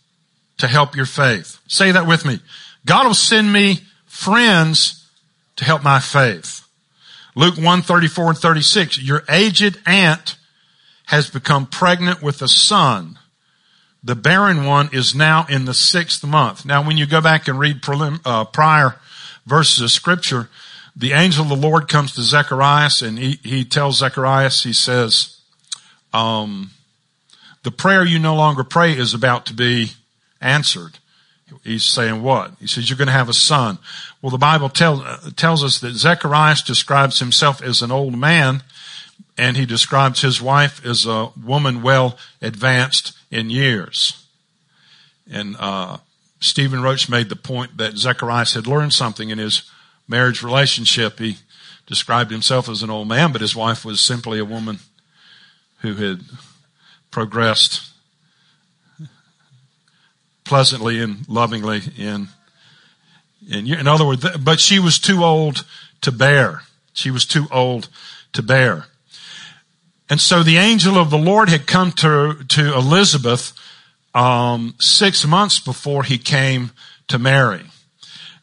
to 0.58 0.68
help 0.68 0.96
your 0.96 1.06
faith. 1.06 1.60
Say 1.68 1.92
that 1.92 2.08
with 2.08 2.26
me. 2.26 2.40
God 2.86 3.08
will 3.08 3.14
send 3.14 3.54
me 3.54 3.80
friends 4.06 5.08
to 5.56 5.66
help 5.66 5.84
my 5.84 6.00
faith. 6.00 6.68
Luke 7.36 7.58
1, 7.58 7.82
34 7.84 8.30
and 8.30 8.38
36. 8.38 9.02
Your 9.02 9.24
aged 9.30 9.80
aunt 9.86 10.38
has 11.06 11.30
become 11.30 11.68
pregnant 11.68 12.22
with 12.22 12.42
a 12.42 12.48
son. 12.48 13.18
The 14.04 14.16
barren 14.16 14.66
one 14.66 14.90
is 14.92 15.16
now 15.16 15.46
in 15.50 15.66
the 15.66 15.74
sixth 15.74 16.26
month. 16.26 16.66
Now, 16.66 16.86
when 16.86 16.98
you 16.98 17.06
go 17.06 17.22
back 17.22 17.48
and 17.48 17.60
read 17.60 17.82
prelim, 17.82 18.20
uh, 18.26 18.46
prior 18.46 18.96
verses 19.48 19.82
of 19.82 19.92
scripture, 19.92 20.50
the 20.96 21.14
angel 21.14 21.44
of 21.44 21.50
the 21.50 21.56
Lord 21.56 21.88
comes 21.88 22.14
to 22.14 22.22
Zacharias 22.22 23.02
and 23.02 23.18
he, 23.18 23.40
he 23.44 23.64
tells 23.64 24.00
Zacharias, 24.00 24.64
he 24.64 24.74
says, 24.74 25.40
um, 26.14 26.72
the 27.64 27.72
prayer 27.72 28.06
you 28.06 28.20
no 28.20 28.36
longer 28.36 28.64
pray 28.64 28.94
is 28.94 29.14
about 29.14 29.46
to 29.48 29.54
be 29.54 29.92
answered. 30.42 31.00
He's 31.64 31.86
saying 31.86 32.24
what? 32.24 32.52
He 32.60 32.68
says, 32.68 32.90
you're 32.90 32.98
going 32.98 33.08
to 33.08 33.14
have 33.14 33.30
a 33.30 33.34
son. 33.34 33.78
Well, 34.22 34.32
the 34.32 34.38
Bible 34.38 34.70
tell, 34.70 35.02
uh, 35.02 35.30
tells 35.36 35.64
us 35.64 35.80
that 35.80 35.96
Zacharias 35.96 36.62
describes 36.62 37.20
himself 37.20 37.62
as 37.62 37.82
an 37.82 37.92
old 37.92 38.18
man 38.18 38.64
and 39.38 39.56
he 39.56 39.66
describes 39.66 40.22
his 40.22 40.42
wife 40.42 40.86
as 40.86 41.06
a 41.06 41.30
woman 41.42 41.82
well 41.82 42.18
advanced 42.42 43.14
in 43.32 43.50
years. 43.50 44.26
And, 45.32 45.56
uh, 45.60 45.98
Stephen 46.40 46.82
Roach 46.82 47.10
made 47.10 47.30
the 47.30 47.36
point 47.36 47.78
that 47.78 47.98
Zacharias 47.98 48.54
had 48.54 48.68
learned 48.68 48.94
something 48.94 49.30
in 49.30 49.38
his 49.38 49.64
marriage 50.08 50.44
relationship. 50.44 51.20
He 51.20 51.38
described 51.86 52.32
himself 52.32 52.70
as 52.70 52.84
an 52.84 52.90
old 52.90 53.08
man, 53.08 53.32
but 53.32 53.42
his 53.42 53.56
wife 53.56 53.84
was 53.84 54.02
simply 54.02 54.40
a 54.40 54.46
woman 54.46 54.80
who 55.80 55.96
had 55.96 56.22
progressed 57.12 57.82
pleasantly 60.44 61.00
and 61.00 61.28
lovingly 61.28 61.82
in, 61.98 62.30
in, 63.50 63.68
in 63.68 63.88
other 63.88 64.06
words, 64.06 64.26
but 64.38 64.60
she 64.60 64.80
was 64.80 64.98
too 64.98 65.24
old 65.24 65.66
to 66.02 66.12
bear. 66.12 66.64
She 66.94 67.12
was 67.12 67.26
too 67.26 67.48
old 67.52 67.90
to 68.34 68.42
bear. 68.42 68.86
And 70.10 70.22
so 70.22 70.42
the 70.42 70.58
angel 70.58 70.98
of 70.98 71.10
the 71.10 71.18
Lord 71.18 71.50
had 71.50 71.68
come 71.68 71.92
to, 71.94 72.44
to 72.48 72.74
Elizabeth, 72.74 73.54
um, 74.14 74.76
six 74.80 75.26
months 75.26 75.60
before 75.60 76.04
he 76.04 76.18
came 76.18 76.72
to 77.08 77.20
Mary. 77.20 77.64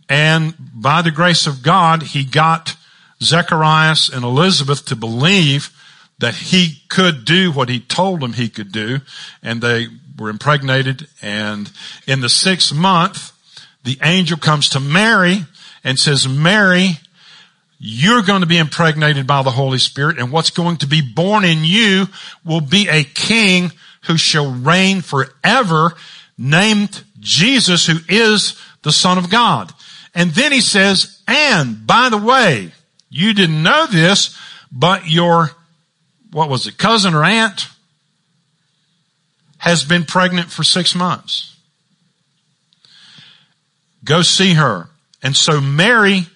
And 0.09 0.55
by 0.59 1.03
the 1.03 1.11
grace 1.11 1.46
of 1.46 1.62
God, 1.62 2.03
he 2.03 2.24
got 2.24 2.77
Zacharias 3.22 4.09
and 4.09 4.24
Elizabeth 4.24 4.85
to 4.87 4.96
believe 4.96 5.70
that 6.18 6.35
he 6.35 6.83
could 6.88 7.24
do 7.24 7.50
what 7.50 7.68
he 7.68 7.81
told 7.81 8.20
them 8.20 8.35
he 8.35 8.48
could 8.48 8.70
do. 8.70 9.00
And 9.42 9.61
they 9.61 9.88
were 10.18 10.31
impregnated. 10.31 11.09
And 11.22 11.70
in 12.07 12.20
the 12.20 12.29
sixth 12.29 12.74
month, 12.74 13.33
the 13.83 13.98
angel 14.03 14.38
comes 14.38 14.68
to 14.70 14.81
Mary 14.81 15.44
and 15.83 15.98
says, 15.98 16.29
Mary, 16.29 16.98
you're 17.79 18.22
going 18.22 18.40
to 18.40 18.46
be 18.46 18.59
impregnated 18.59 19.27
by 19.27 19.42
the 19.42 19.50
Holy 19.50 19.79
Spirit 19.79 20.18
and 20.18 20.31
what's 20.31 20.50
going 20.50 20.79
to 20.79 20.87
be 20.87 21.03
born 21.03 21.44
in 21.44 21.64
you 21.64 22.07
will 22.44 22.61
be 22.61 22.88
a 22.88 23.05
king 23.05 23.72
who 24.06 24.16
shall 24.16 24.50
reign 24.50 25.00
forever 25.00 25.94
named 26.36 27.04
Jesus 27.20 27.86
who 27.86 27.98
is 28.08 28.60
the 28.82 28.92
son 28.92 29.18
of 29.18 29.30
God. 29.30 29.72
And 30.14 30.30
then 30.32 30.52
he 30.52 30.60
says, 30.60 31.22
and 31.26 31.86
by 31.86 32.08
the 32.08 32.18
way, 32.18 32.72
you 33.10 33.32
didn't 33.34 33.62
know 33.62 33.86
this, 33.86 34.38
but 34.70 35.08
your, 35.08 35.50
what 36.32 36.48
was 36.48 36.66
it, 36.66 36.78
cousin 36.78 37.14
or 37.14 37.24
aunt 37.24 37.68
has 39.58 39.84
been 39.84 40.04
pregnant 40.04 40.50
for 40.50 40.62
six 40.62 40.94
months. 40.94 41.56
Go 44.04 44.22
see 44.22 44.54
her. 44.54 44.90
And 45.22 45.34
so 45.34 45.60
Mary, 45.60 46.26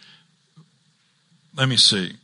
let 1.55 1.69
me 1.69 1.77
see. 1.77 2.15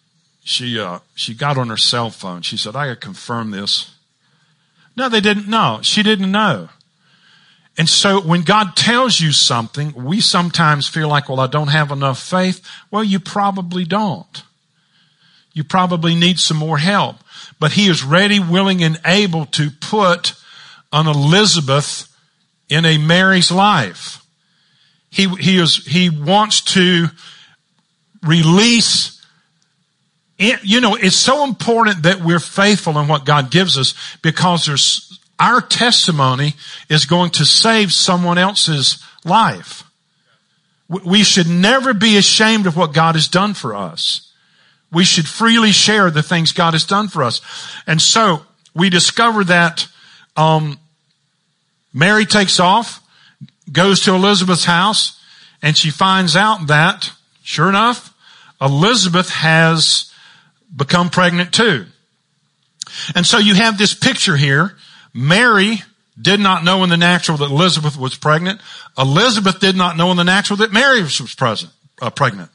She, 0.42 0.78
uh, 0.78 1.00
she 1.14 1.35
got 1.35 1.59
on 1.59 1.68
her 1.68 1.76
cell 1.76 2.11
phone. 2.11 2.42
She 2.42 2.57
said, 2.57 2.74
I 2.74 2.87
gotta 2.87 2.96
confirm 2.96 3.50
this. 3.50 3.93
No, 4.96 5.09
they 5.09 5.20
didn't 5.20 5.48
know. 5.48 5.80
She 5.83 6.02
didn't 6.02 6.30
know. 6.30 6.68
And 7.76 7.88
so 7.88 8.20
when 8.20 8.42
God 8.42 8.76
tells 8.76 9.20
you 9.20 9.33
something, 9.33 9.92
we 9.94 10.20
sometimes 10.20 10.87
feel 10.87 11.09
like, 11.09 11.28
well, 11.28 11.40
I 11.40 11.48
don't 11.48 11.68
have 11.68 11.90
enough 11.90 12.22
faith. 12.22 12.64
Well, 12.90 13.02
you 13.02 13.18
probably 13.18 13.85
don't. 13.85 14.42
You 15.52 15.64
probably 15.64 16.14
need 16.14 16.38
some 16.38 16.57
more 16.57 16.78
help. 16.78 17.16
But 17.59 17.72
He 17.72 17.88
is 17.88 18.04
ready, 18.04 18.38
willing, 18.38 18.83
and 18.83 19.00
able 19.04 19.46
to 19.46 19.70
put 19.70 20.35
an 20.92 21.09
Elizabeth 21.09 22.09
in 22.68 22.85
a 22.85 22.98
Mary's 22.98 23.50
life. 23.50 24.24
He, 25.11 25.28
he 25.37 25.59
is, 25.59 25.85
he 25.85 26.11
wants 26.11 26.61
to 26.74 27.09
release 28.22 29.13
it, 30.38 30.61
you 30.62 30.81
know, 30.81 30.97
it's 30.97 31.16
so 31.16 31.44
important 31.44 32.03
that 32.03 32.20
we're 32.20 32.40
faithful 32.40 32.99
in 32.99 33.09
what 33.09 33.25
God 33.25 33.51
gives 33.51 33.79
us 33.79 33.94
because 34.23 34.66
there's, 34.66 35.20
our 35.38 35.61
testimony 35.61 36.55
is 36.88 37.05
going 37.05 37.31
to 37.33 37.44
save 37.44 37.92
someone 37.92 38.38
else's 38.38 39.03
life. 39.25 39.85
We 40.88 41.23
should 41.23 41.49
never 41.49 41.94
be 41.94 42.16
ashamed 42.16 42.66
of 42.66 42.77
what 42.77 42.92
God 42.92 43.14
has 43.14 43.29
done 43.29 43.55
for 43.55 43.75
us. 43.75 44.33
We 44.92 45.05
should 45.05 45.27
freely 45.27 45.73
share 45.73 46.11
the 46.11 46.23
things 46.23 46.53
God 46.53 46.75
has 46.75 46.85
done 46.85 47.09
for 47.09 47.23
us. 47.23 47.40
And 47.87 48.01
so 48.03 48.42
we 48.75 48.90
discover 48.90 49.44
that 49.44 49.88
um, 50.37 50.79
Mary 51.92 52.27
takes 52.27 52.61
off, 52.61 53.01
goes 53.70 54.01
to 54.03 54.14
Elizabeth's 54.14 54.64
house, 54.64 55.20
and 55.62 55.77
she 55.77 55.90
finds 55.90 56.37
out 56.37 56.66
that, 56.66 57.12
sure 57.42 57.68
enough, 57.68 58.14
Elizabeth 58.61 59.31
has 59.31 60.12
become 60.74 61.10
pregnant 61.10 61.52
too. 61.52 61.87
And 63.14 63.26
so 63.26 63.38
you 63.38 63.54
have 63.54 63.78
this 63.78 63.94
picture 63.94 64.37
here. 64.37 64.76
Mary 65.12 65.82
did 66.20 66.40
not 66.40 66.64
know 66.64 66.84
in 66.84 66.90
the 66.90 66.96
natural 66.96 67.38
that 67.38 67.50
Elizabeth 67.50 67.96
was 67.96 68.16
pregnant. 68.16 68.60
Elizabeth 68.98 69.60
did 69.60 69.76
not 69.76 69.96
know 69.96 70.10
in 70.10 70.16
the 70.16 70.24
natural 70.24 70.58
that 70.58 70.72
Mary 70.72 71.02
was 71.02 71.34
present, 71.34 71.72
uh, 72.00 72.10
pregnant. 72.10 72.50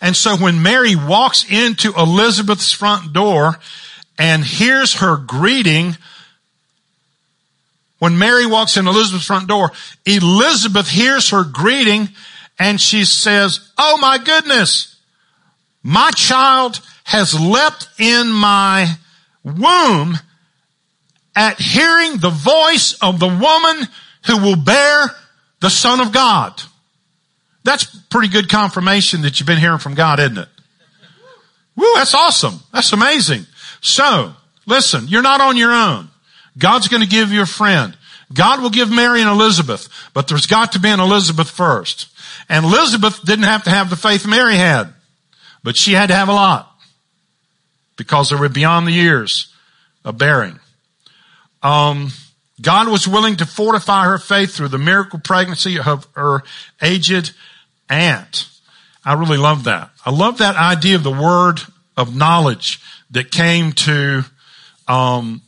And 0.00 0.16
so 0.16 0.36
when 0.36 0.62
Mary 0.62 0.96
walks 0.96 1.44
into 1.50 1.92
Elizabeth's 1.94 2.72
front 2.72 3.12
door 3.12 3.58
and 4.18 4.44
hears 4.44 4.94
her 4.94 5.16
greeting 5.16 5.96
when 8.04 8.18
Mary 8.18 8.44
walks 8.44 8.76
in 8.76 8.86
Elizabeth's 8.86 9.26
front 9.26 9.48
door, 9.48 9.70
Elizabeth 10.04 10.88
hears 10.88 11.30
her 11.30 11.42
greeting 11.42 12.10
and 12.58 12.78
she 12.80 13.04
says, 13.04 13.70
Oh 13.78 13.96
my 13.98 14.18
goodness, 14.18 15.00
my 15.82 16.10
child 16.10 16.80
has 17.04 17.38
leapt 17.38 17.88
in 17.98 18.30
my 18.30 18.88
womb 19.44 20.18
at 21.36 21.60
hearing 21.60 22.18
the 22.18 22.30
voice 22.30 22.94
of 23.00 23.20
the 23.20 23.28
woman 23.28 23.88
who 24.26 24.38
will 24.38 24.56
bear 24.56 25.10
the 25.60 25.70
son 25.70 26.00
of 26.00 26.12
God. 26.12 26.60
That's 27.62 27.84
pretty 28.10 28.28
good 28.28 28.48
confirmation 28.48 29.22
that 29.22 29.38
you've 29.38 29.46
been 29.46 29.58
hearing 29.58 29.78
from 29.78 29.94
God, 29.94 30.18
isn't 30.18 30.38
it? 30.38 30.48
Woo, 31.76 31.92
that's 31.94 32.14
awesome. 32.14 32.60
That's 32.72 32.92
amazing. 32.92 33.46
So, 33.80 34.34
listen, 34.66 35.08
you're 35.08 35.22
not 35.22 35.40
on 35.40 35.56
your 35.56 35.72
own. 35.72 36.08
God's 36.56 36.88
going 36.88 37.02
to 37.02 37.08
give 37.08 37.32
you 37.32 37.42
a 37.42 37.46
friend. 37.46 37.96
God 38.32 38.62
will 38.62 38.70
give 38.70 38.90
Mary 38.90 39.20
and 39.20 39.28
Elizabeth, 39.28 39.88
but 40.14 40.28
there's 40.28 40.46
got 40.46 40.72
to 40.72 40.80
be 40.80 40.88
an 40.88 41.00
Elizabeth 41.00 41.50
first. 41.50 42.08
And 42.48 42.64
Elizabeth 42.64 43.22
didn't 43.24 43.44
have 43.44 43.64
to 43.64 43.70
have 43.70 43.90
the 43.90 43.96
faith 43.96 44.26
Mary 44.26 44.56
had, 44.56 44.92
but 45.62 45.76
she 45.76 45.92
had 45.92 46.08
to 46.08 46.14
have 46.14 46.28
a 46.28 46.32
lot 46.32 46.73
because 47.96 48.30
they 48.30 48.36
were 48.36 48.48
beyond 48.48 48.86
the 48.86 48.92
years 48.92 49.52
of 50.04 50.18
bearing. 50.18 50.58
Um, 51.62 52.10
God 52.60 52.88
was 52.88 53.08
willing 53.08 53.36
to 53.36 53.46
fortify 53.46 54.04
her 54.04 54.18
faith 54.18 54.54
through 54.54 54.68
the 54.68 54.78
miracle 54.78 55.18
pregnancy 55.18 55.78
of 55.78 56.06
her 56.14 56.42
aged 56.80 57.32
aunt. 57.88 58.48
I 59.04 59.14
really 59.14 59.38
love 59.38 59.64
that. 59.64 59.90
I 60.04 60.10
love 60.10 60.38
that 60.38 60.56
idea 60.56 60.96
of 60.96 61.02
the 61.02 61.10
word 61.10 61.60
of 61.96 62.14
knowledge 62.14 62.80
that 63.10 63.30
came 63.30 63.72
to, 63.72 64.24
um, 64.88 65.42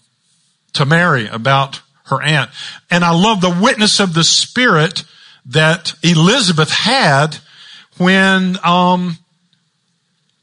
to 0.75 0.85
Mary 0.85 1.27
about 1.29 1.81
her 2.07 2.23
aunt. 2.23 2.51
And 2.91 3.05
I 3.05 3.11
love 3.11 3.41
the 3.41 3.59
witness 3.63 4.01
of 4.01 4.15
the 4.15 4.25
spirit 4.25 5.05
that 5.47 5.95
Elizabeth 6.03 6.71
had 6.71 7.39
when, 7.99 8.59
um, 8.65 9.19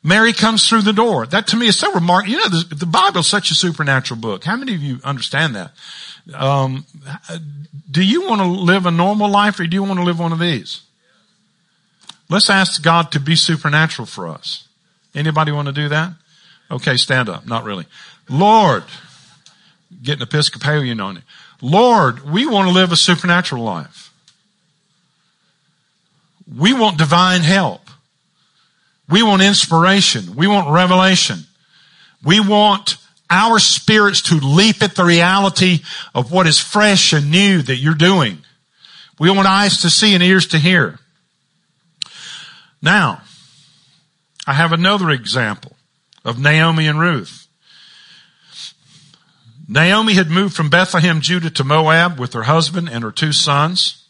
Mary 0.04 0.34
comes 0.34 0.68
through 0.68 0.82
the 0.82 0.94
door. 0.94 1.26
That 1.26 1.48
to 1.48 1.58
me 1.58 1.68
is 1.68 1.80
so 1.80 1.94
remarkable. 1.94 2.34
You 2.34 2.38
know, 2.40 2.50
the, 2.50 2.76
the 2.76 2.86
Bible 2.86 3.22
is 3.22 3.28
such 3.28 3.52
a 3.52 3.56
supernatural 3.56 4.20
book. 4.20 4.44
How 4.44 4.58
many 4.58 4.76
of 4.76 4.82
you 4.82 5.00
understand 5.04 5.56
that? 5.56 5.72
Um, 6.34 6.86
do 7.90 8.04
you 8.04 8.28
want 8.28 8.42
to 8.42 8.48
live 8.48 8.86
a 8.86 8.92
normal 8.92 9.30
life 9.30 9.60
or 9.60 9.68
do 9.68 9.76
you 9.76 9.84
want 9.84 10.00
to 10.00 10.04
live 10.04 10.20
one 10.20 10.34
of 10.34 10.40
these? 10.40 10.82
Let's 12.30 12.50
ask 12.50 12.84
God 12.84 13.12
to 13.14 13.20
be 13.20 13.36
supernatural 13.36 14.06
for 14.06 14.28
us. 14.28 14.68
Anybody 15.16 15.52
want 15.52 15.68
to 15.68 15.74
do 15.74 15.88
that? 15.90 16.14
Okay, 16.70 16.98
stand 16.98 17.30
up. 17.30 17.46
Not 17.48 17.64
really. 17.64 17.86
Lord, 18.30 18.84
getting 20.02 20.24
Episcopalian 20.24 21.00
on 21.00 21.18
it. 21.18 21.24
Lord, 21.62 22.30
we 22.30 22.46
want 22.46 22.68
to 22.68 22.74
live 22.74 22.92
a 22.92 22.96
supernatural 22.96 23.64
life. 23.64 24.12
We 26.58 26.74
want 26.74 26.98
divine 26.98 27.42
help. 27.42 27.83
We 29.14 29.22
want 29.22 29.44
inspiration. 29.44 30.36
We 30.36 30.48
want 30.48 30.74
revelation. 30.74 31.46
We 32.26 32.40
want 32.40 32.98
our 33.30 33.60
spirits 33.60 34.24
to 34.24 34.40
leap 34.40 34.82
at 34.82 34.96
the 34.96 35.06
reality 35.06 35.82
of 36.16 36.32
what 36.32 36.48
is 36.48 36.58
fresh 36.58 37.14
and 37.14 37.30
new 37.30 37.62
that 37.62 37.76
you're 37.76 37.94
doing. 37.94 38.40
We 39.20 39.30
want 39.30 39.48
eyes 39.48 39.84
to 39.84 39.92
see 39.92 40.16
and 40.16 40.24
ears 40.24 40.48
to 40.48 40.58
hear. 40.58 40.98
Now, 42.82 43.22
I 44.48 44.54
have 44.54 44.72
another 44.72 45.12
example 45.12 45.74
of 46.26 46.40
Naomi 46.40 46.88
and 46.88 47.00
Ruth. 47.00 47.46
Naomi 49.68 50.16
had 50.16 50.32
moved 50.32 50.56
from 50.56 50.72
Bethlehem, 50.72 51.22
Judah 51.22 51.52
to 51.52 51.64
Moab 51.64 52.18
with 52.18 52.34
her 52.34 52.44
husband 52.44 52.90
and 52.90 53.04
her 53.04 53.12
two 53.12 53.32
sons. 53.32 54.03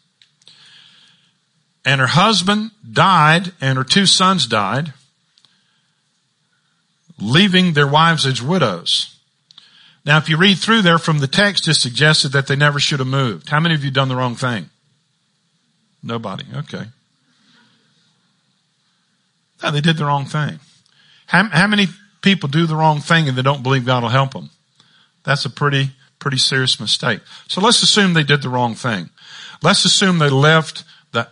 And 1.86 2.00
her 2.00 2.08
husband 2.08 2.72
died 2.90 3.52
and 3.60 3.78
her 3.78 3.84
two 3.84 4.06
sons 4.06 4.48
died, 4.48 4.94
leaving 7.20 7.74
their 7.74 7.88
wives 7.88 8.26
as 8.26 8.42
widows. 8.42 9.18
Now, 10.06 10.18
if 10.18 10.30
you 10.30 10.38
read 10.38 10.58
through 10.58 10.82
there 10.82 10.98
from 10.98 11.20
the 11.20 11.28
text, 11.28 11.68
it 11.68 11.76
suggested 11.76 12.30
that 12.34 12.48
they 12.48 12.56
never 12.56 12.80
should 12.80 13.00
have 13.00 13.08
moved. 13.08 13.50
How 13.50 13.60
many 13.60 13.76
of 13.76 13.84
you 13.84 13.92
done 13.92 14.10
the 14.10 14.16
wrong 14.16 14.36
thing? 14.36 14.70
Nobody. 16.02 16.44
Okay. 16.54 16.86
No, 19.62 19.72
they 19.72 19.80
did 19.80 19.96
the 19.96 20.06
wrong 20.06 20.26
thing. 20.26 20.60
How, 21.28 21.46
how 21.46 21.68
many 21.68 21.88
people 22.22 22.50
do 22.50 22.66
the 22.66 22.76
wrong 22.76 23.00
thing 23.00 23.30
and 23.30 23.38
they 23.38 23.42
don't 23.42 23.64
believe 23.64 23.86
God 23.86 24.04
will 24.04 24.10
help 24.10 24.34
them? 24.34 24.50
That's 25.24 25.46
a 25.46 25.50
pretty, 25.50 25.92
pretty 26.20 26.38
serious 26.38 26.82
mistake. 26.82 27.22
So 27.48 27.62
let's 27.62 27.82
assume 27.82 28.14
they 28.14 28.24
did 28.24 28.42
the 28.42 28.50
wrong 28.50 28.76
thing. 28.76 29.10
Let's 29.62 29.86
assume 29.86 30.20
they 30.20 30.30
left 30.30 30.84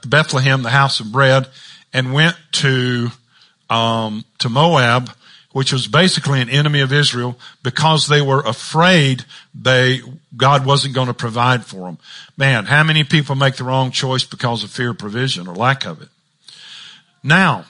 Bethlehem, 0.06 0.64
the 0.64 0.70
house 0.70 1.00
of 1.00 1.12
bread, 1.12 1.48
and 1.94 2.14
went 2.14 2.36
to, 2.54 3.10
um, 3.70 4.26
to 4.40 4.50
Moab, 4.50 5.12
which 5.52 5.74
was 5.74 5.88
basically 5.88 6.42
an 6.42 6.50
enemy 6.50 6.80
of 6.82 6.94
Israel 6.94 7.38
because 7.64 8.08
they 8.08 8.22
were 8.22 8.42
afraid 8.42 9.26
they, 9.54 10.02
God 10.36 10.66
wasn't 10.66 10.96
going 10.96 11.08
to 11.08 11.14
provide 11.14 11.66
for 11.66 11.88
them. 11.88 11.98
Man, 12.38 12.66
how 12.66 12.84
many 12.84 13.04
people 13.04 13.36
make 13.36 13.56
the 13.56 13.66
wrong 13.66 13.92
choice 13.92 14.24
because 14.24 14.64
of 14.64 14.72
fear 14.72 14.92
of 14.92 14.98
provision 14.98 15.48
or 15.48 15.56
lack 15.56 15.86
of 15.86 16.02
it? 16.02 16.10
Now, 17.24 17.66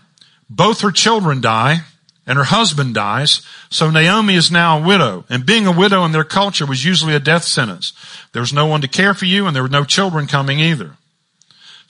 both 0.49 0.81
her 0.81 0.91
children 0.91 1.41
die 1.41 1.81
and 2.27 2.37
her 2.37 2.45
husband 2.45 2.93
dies. 2.93 3.41
So 3.69 3.89
Naomi 3.89 4.35
is 4.35 4.51
now 4.51 4.79
a 4.79 4.85
widow 4.85 5.25
and 5.29 5.45
being 5.45 5.65
a 5.65 5.71
widow 5.71 6.05
in 6.05 6.11
their 6.11 6.23
culture 6.23 6.65
was 6.65 6.85
usually 6.85 7.15
a 7.15 7.19
death 7.19 7.43
sentence. 7.43 7.93
There 8.31 8.41
was 8.41 8.53
no 8.53 8.65
one 8.67 8.81
to 8.81 8.87
care 8.87 9.13
for 9.13 9.25
you 9.25 9.47
and 9.47 9.55
there 9.55 9.63
were 9.63 9.69
no 9.69 9.85
children 9.85 10.27
coming 10.27 10.59
either. 10.59 10.97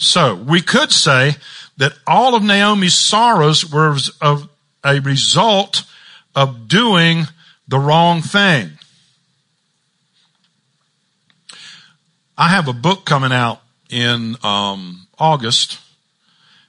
So 0.01 0.33
we 0.33 0.61
could 0.61 0.91
say 0.91 1.35
that 1.77 1.93
all 2.07 2.33
of 2.33 2.41
Naomi's 2.41 2.97
sorrows 2.97 3.71
were 3.71 3.95
of 4.19 4.49
a 4.83 4.99
result 4.99 5.83
of 6.33 6.67
doing 6.67 7.25
the 7.67 7.77
wrong 7.77 8.23
thing. 8.23 8.71
I 12.35 12.47
have 12.47 12.67
a 12.67 12.73
book 12.73 13.05
coming 13.05 13.31
out 13.31 13.61
in 13.91 14.37
um, 14.43 15.05
August, 15.19 15.79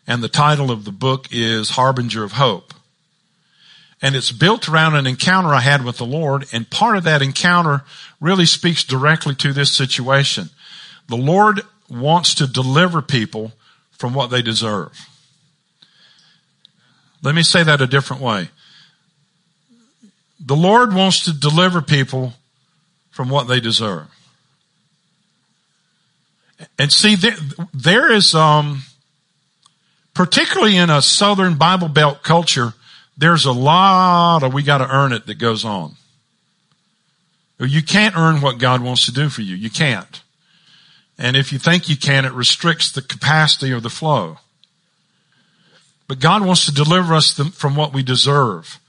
and 0.06 0.22
the 0.22 0.28
title 0.28 0.70
of 0.70 0.84
the 0.84 0.92
book 0.92 1.28
is 1.30 1.70
Harbinger 1.70 2.24
of 2.24 2.32
Hope. 2.32 2.74
And 4.02 4.14
it's 4.14 4.30
built 4.30 4.68
around 4.68 4.94
an 4.94 5.06
encounter 5.06 5.54
I 5.54 5.60
had 5.60 5.86
with 5.86 5.96
the 5.96 6.04
Lord, 6.04 6.44
and 6.52 6.68
part 6.68 6.98
of 6.98 7.04
that 7.04 7.22
encounter 7.22 7.82
really 8.20 8.44
speaks 8.44 8.84
directly 8.84 9.34
to 9.36 9.54
this 9.54 9.72
situation. 9.72 10.50
The 11.08 11.16
Lord 11.16 11.62
wants 11.92 12.34
to 12.36 12.46
deliver 12.46 13.02
people 13.02 13.52
from 13.90 14.14
what 14.14 14.30
they 14.30 14.42
deserve. 14.42 14.98
Let 17.22 17.34
me 17.34 17.42
say 17.42 17.62
that 17.62 17.80
a 17.80 17.86
different 17.86 18.22
way. 18.22 18.48
The 20.44 20.56
Lord 20.56 20.92
wants 20.92 21.24
to 21.24 21.32
deliver 21.32 21.80
people 21.80 22.34
from 23.10 23.28
what 23.28 23.46
they 23.46 23.60
deserve. 23.60 24.08
And 26.78 26.92
see, 26.92 27.14
there, 27.14 27.36
there 27.72 28.12
is, 28.12 28.34
um, 28.34 28.82
particularly 30.14 30.76
in 30.76 30.90
a 30.90 31.02
Southern 31.02 31.54
Bible 31.54 31.88
Belt 31.88 32.22
culture, 32.22 32.74
there's 33.16 33.44
a 33.44 33.52
lot 33.52 34.42
of 34.42 34.52
we 34.52 34.62
got 34.62 34.78
to 34.78 34.88
earn 34.88 35.12
it 35.12 35.26
that 35.26 35.38
goes 35.38 35.64
on. 35.64 35.96
You 37.60 37.82
can't 37.82 38.16
earn 38.16 38.40
what 38.40 38.58
God 38.58 38.82
wants 38.82 39.06
to 39.06 39.12
do 39.12 39.28
for 39.28 39.42
you. 39.42 39.54
You 39.54 39.70
can't. 39.70 40.22
And 41.22 41.36
if 41.36 41.52
you 41.52 41.60
think 41.60 41.88
you 41.88 41.96
can, 41.96 42.24
it 42.24 42.32
restricts 42.32 42.90
the 42.90 43.00
capacity 43.00 43.70
of 43.70 43.84
the 43.84 43.88
flow. 43.88 44.38
But 46.08 46.18
God 46.18 46.44
wants 46.44 46.66
to 46.66 46.74
deliver 46.74 47.14
us 47.14 47.38
from 47.54 47.76
what 47.76 47.94
we 47.94 48.02
deserve. 48.02 48.80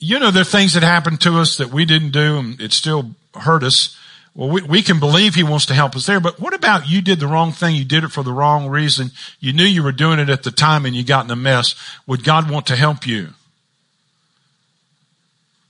You 0.00 0.18
know, 0.18 0.32
there 0.32 0.42
are 0.42 0.44
things 0.44 0.74
that 0.74 0.82
happen 0.82 1.16
to 1.18 1.38
us 1.38 1.56
that 1.58 1.70
we 1.70 1.84
didn't 1.84 2.10
do 2.10 2.36
and 2.38 2.60
it 2.60 2.72
still 2.72 3.12
hurt 3.34 3.62
us. 3.62 3.96
Well, 4.34 4.50
we, 4.50 4.62
we 4.62 4.82
can 4.82 4.98
believe 4.98 5.36
he 5.36 5.44
wants 5.44 5.66
to 5.66 5.74
help 5.74 5.94
us 5.94 6.04
there, 6.04 6.18
but 6.18 6.40
what 6.40 6.52
about 6.52 6.88
you 6.88 7.00
did 7.00 7.20
the 7.20 7.28
wrong 7.28 7.52
thing? 7.52 7.76
You 7.76 7.84
did 7.84 8.02
it 8.02 8.10
for 8.10 8.24
the 8.24 8.32
wrong 8.32 8.68
reason. 8.68 9.12
You 9.38 9.52
knew 9.52 9.64
you 9.64 9.84
were 9.84 9.92
doing 9.92 10.18
it 10.18 10.30
at 10.30 10.42
the 10.42 10.50
time 10.50 10.84
and 10.84 10.96
you 10.96 11.04
got 11.04 11.26
in 11.26 11.30
a 11.30 11.36
mess. 11.36 11.76
Would 12.08 12.24
God 12.24 12.50
want 12.50 12.66
to 12.66 12.76
help 12.76 13.06
you? 13.06 13.28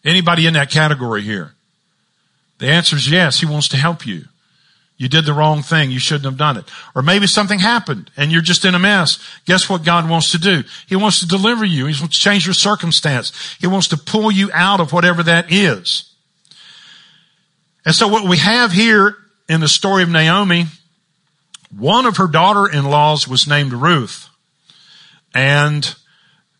Anybody 0.06 0.46
in 0.46 0.54
that 0.54 0.70
category 0.70 1.20
here? 1.20 1.52
The 2.60 2.68
answer 2.68 2.96
is 2.96 3.10
yes. 3.10 3.40
He 3.40 3.46
wants 3.46 3.68
to 3.68 3.76
help 3.76 4.06
you. 4.06 4.24
You 5.00 5.08
did 5.08 5.24
the 5.24 5.32
wrong 5.32 5.62
thing. 5.62 5.90
You 5.90 5.98
shouldn't 5.98 6.26
have 6.26 6.36
done 6.36 6.58
it. 6.58 6.66
Or 6.94 7.00
maybe 7.00 7.26
something 7.26 7.58
happened 7.58 8.10
and 8.18 8.30
you're 8.30 8.42
just 8.42 8.66
in 8.66 8.74
a 8.74 8.78
mess. 8.78 9.18
Guess 9.46 9.66
what 9.66 9.82
God 9.82 10.10
wants 10.10 10.30
to 10.32 10.38
do? 10.38 10.62
He 10.88 10.94
wants 10.94 11.20
to 11.20 11.26
deliver 11.26 11.64
you. 11.64 11.86
He 11.86 11.98
wants 11.98 12.18
to 12.18 12.22
change 12.22 12.46
your 12.46 12.52
circumstance. 12.52 13.56
He 13.58 13.66
wants 13.66 13.88
to 13.88 13.96
pull 13.96 14.30
you 14.30 14.50
out 14.52 14.78
of 14.78 14.92
whatever 14.92 15.22
that 15.22 15.50
is. 15.50 16.12
And 17.86 17.94
so 17.94 18.08
what 18.08 18.28
we 18.28 18.36
have 18.36 18.72
here 18.72 19.16
in 19.48 19.62
the 19.62 19.68
story 19.68 20.02
of 20.02 20.10
Naomi, 20.10 20.66
one 21.74 22.04
of 22.04 22.18
her 22.18 22.26
daughter-in-laws 22.28 23.26
was 23.26 23.48
named 23.48 23.72
Ruth. 23.72 24.28
And 25.34 25.94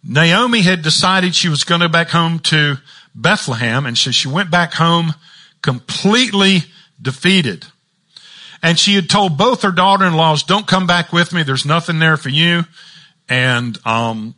Naomi 0.02 0.62
had 0.62 0.80
decided 0.80 1.34
she 1.34 1.50
was 1.50 1.64
going 1.64 1.82
to 1.82 1.88
go 1.88 1.92
back 1.92 2.08
home 2.08 2.38
to 2.38 2.76
Bethlehem. 3.14 3.84
And 3.84 3.98
so 3.98 4.10
she 4.12 4.28
went 4.28 4.50
back 4.50 4.72
home 4.72 5.12
completely 5.60 6.60
defeated. 7.02 7.66
And 8.62 8.78
she 8.78 8.94
had 8.94 9.08
told 9.08 9.38
both 9.38 9.62
her 9.62 9.72
daughter-in-laws, 9.72 10.42
don't 10.42 10.66
come 10.66 10.86
back 10.86 11.12
with 11.12 11.32
me. 11.32 11.42
There's 11.42 11.64
nothing 11.64 11.98
there 11.98 12.16
for 12.16 12.28
you. 12.28 12.64
And, 13.28 13.78
um, 13.86 14.34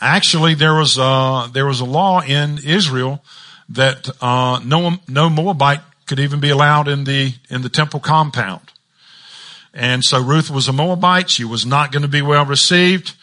actually 0.00 0.54
there 0.54 0.74
was, 0.74 0.98
uh, 0.98 1.48
there 1.52 1.66
was 1.66 1.80
a 1.80 1.84
law 1.84 2.20
in 2.20 2.58
Israel 2.64 3.22
that, 3.68 4.08
uh, 4.20 4.60
no, 4.64 4.96
no 5.06 5.30
Moabite 5.30 5.80
could 6.06 6.18
even 6.18 6.40
be 6.40 6.50
allowed 6.50 6.88
in 6.88 7.04
the, 7.04 7.34
in 7.50 7.62
the 7.62 7.68
temple 7.68 8.00
compound. 8.00 8.62
And 9.74 10.02
so 10.02 10.20
Ruth 10.20 10.50
was 10.50 10.66
a 10.66 10.72
Moabite. 10.72 11.30
She 11.30 11.44
was 11.44 11.64
not 11.64 11.92
going 11.92 12.02
to 12.02 12.08
be 12.08 12.22
well 12.22 12.44
received, 12.44 13.14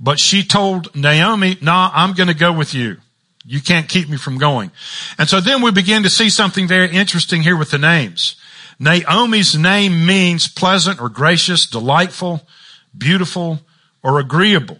but 0.00 0.18
she 0.18 0.42
told 0.42 0.94
Naomi, 0.96 1.58
nah, 1.60 1.90
I'm 1.92 2.14
going 2.14 2.28
to 2.28 2.34
go 2.34 2.52
with 2.52 2.74
you. 2.74 2.96
You 3.44 3.60
can't 3.60 3.88
keep 3.88 4.08
me 4.08 4.16
from 4.16 4.38
going. 4.38 4.70
And 5.18 5.28
so 5.28 5.40
then 5.40 5.62
we 5.62 5.70
begin 5.70 6.02
to 6.02 6.10
see 6.10 6.30
something 6.30 6.66
very 6.66 6.90
interesting 6.90 7.42
here 7.42 7.56
with 7.56 7.70
the 7.70 7.78
names. 7.78 8.36
Naomi's 8.80 9.56
name 9.56 10.06
means 10.06 10.48
pleasant 10.48 11.00
or 11.00 11.10
gracious, 11.10 11.66
delightful, 11.66 12.40
beautiful, 12.96 13.60
or 14.02 14.18
agreeable. 14.18 14.78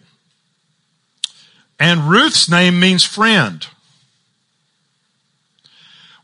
And 1.78 2.10
Ruth's 2.10 2.50
name 2.50 2.80
means 2.80 3.04
friend. 3.04 3.66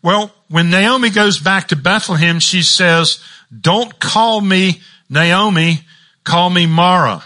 Well, 0.02 0.32
when 0.48 0.70
Naomi 0.70 1.10
goes 1.10 1.38
back 1.38 1.68
to 1.68 1.76
Bethlehem, 1.76 2.40
she 2.40 2.62
says, 2.62 3.22
don't 3.60 3.98
call 4.00 4.40
me 4.40 4.80
Naomi, 5.10 5.80
call 6.24 6.48
me 6.48 6.64
Mara. 6.66 7.24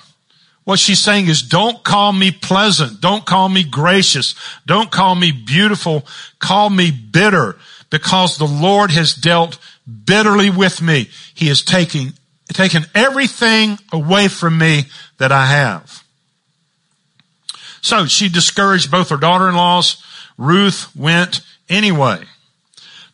What 0.64 0.78
she's 0.78 1.00
saying 1.00 1.28
is 1.28 1.42
don't 1.42 1.82
call 1.82 2.12
me 2.12 2.30
pleasant. 2.30 3.00
Don't 3.00 3.24
call 3.24 3.48
me 3.48 3.64
gracious. 3.64 4.34
Don't 4.66 4.90
call 4.90 5.14
me 5.14 5.32
beautiful. 5.32 6.06
Call 6.38 6.70
me 6.70 6.90
bitter 6.90 7.56
because 7.90 8.36
the 8.36 8.46
Lord 8.46 8.90
has 8.92 9.14
dealt 9.14 9.58
bitterly 9.86 10.50
with 10.50 10.82
me. 10.82 11.08
He 11.34 11.48
has 11.48 11.62
taking, 11.62 12.12
taken 12.52 12.84
everything 12.94 13.78
away 13.92 14.28
from 14.28 14.58
me 14.58 14.84
that 15.18 15.32
I 15.32 15.46
have. 15.46 16.04
So 17.82 18.06
she 18.06 18.28
discouraged 18.28 18.90
both 18.90 19.10
her 19.10 19.16
daughter-in-laws. 19.16 20.02
Ruth 20.36 20.94
went 20.94 21.40
anyway. 21.68 22.20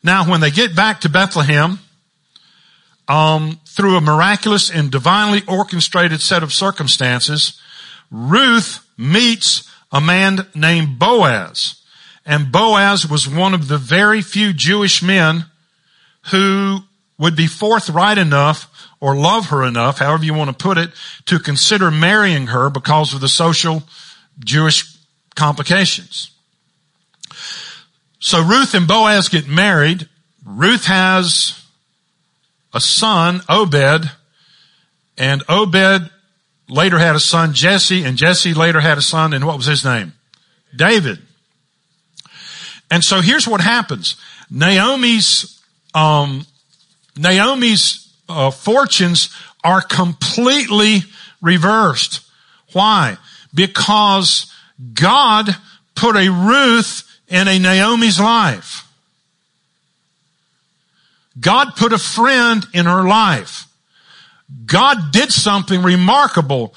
Now 0.02 0.28
when 0.28 0.40
they 0.40 0.50
get 0.50 0.76
back 0.76 1.00
to 1.02 1.08
Bethlehem, 1.08 1.78
um, 3.08 3.60
through 3.66 3.96
a 3.96 4.00
miraculous 4.00 4.70
and 4.70 4.90
divinely 4.90 5.42
orchestrated 5.46 6.20
set 6.20 6.42
of 6.42 6.52
circumstances, 6.52 7.60
Ruth 8.10 8.84
meets 8.96 9.70
a 9.92 10.00
man 10.00 10.46
named 10.54 10.98
Boaz. 10.98 11.82
And 12.24 12.50
Boaz 12.50 13.08
was 13.08 13.28
one 13.28 13.54
of 13.54 13.68
the 13.68 13.78
very 13.78 14.22
few 14.22 14.52
Jewish 14.52 15.02
men 15.02 15.44
who 16.30 16.80
would 17.18 17.36
be 17.36 17.46
forthright 17.46 18.18
enough 18.18 18.88
or 19.00 19.14
love 19.14 19.46
her 19.46 19.64
enough, 19.64 19.98
however 19.98 20.24
you 20.24 20.34
want 20.34 20.56
to 20.56 20.62
put 20.62 20.78
it, 20.78 20.90
to 21.26 21.38
consider 21.38 21.90
marrying 21.90 22.48
her 22.48 22.70
because 22.70 23.14
of 23.14 23.20
the 23.20 23.28
social 23.28 23.82
Jewish 24.38 24.96
complications. 25.34 26.30
So 28.18 28.42
Ruth 28.42 28.74
and 28.74 28.88
Boaz 28.88 29.28
get 29.28 29.46
married. 29.46 30.08
Ruth 30.44 30.86
has 30.86 31.62
a 32.72 32.80
son, 32.80 33.40
Obed, 33.48 34.10
and 35.16 35.42
Obed 35.48 36.10
later 36.68 36.98
had 36.98 37.14
a 37.14 37.20
son, 37.20 37.54
Jesse, 37.54 38.04
and 38.04 38.16
Jesse 38.16 38.54
later 38.54 38.80
had 38.80 38.98
a 38.98 39.02
son, 39.02 39.32
and 39.32 39.46
what 39.46 39.56
was 39.56 39.66
his 39.66 39.84
name? 39.84 40.12
David. 40.74 41.18
And 42.90 43.04
so 43.04 43.20
here's 43.20 43.48
what 43.48 43.60
happens. 43.60 44.16
Naomi's, 44.50 45.60
um, 45.96 46.46
Naomi's 47.16 48.14
uh, 48.28 48.50
fortunes 48.50 49.30
are 49.64 49.80
completely 49.80 50.98
reversed. 51.40 52.20
Why? 52.72 53.16
Because 53.54 54.52
God 54.92 55.56
put 55.94 56.16
a 56.16 56.28
Ruth 56.28 57.02
in 57.28 57.48
a 57.48 57.58
Naomi's 57.58 58.20
life. 58.20 58.86
God 61.40 61.76
put 61.76 61.92
a 61.92 61.98
friend 61.98 62.66
in 62.74 62.84
her 62.84 63.02
life. 63.02 63.66
God 64.66 65.12
did 65.12 65.32
something 65.32 65.82
remarkable, 65.82 66.74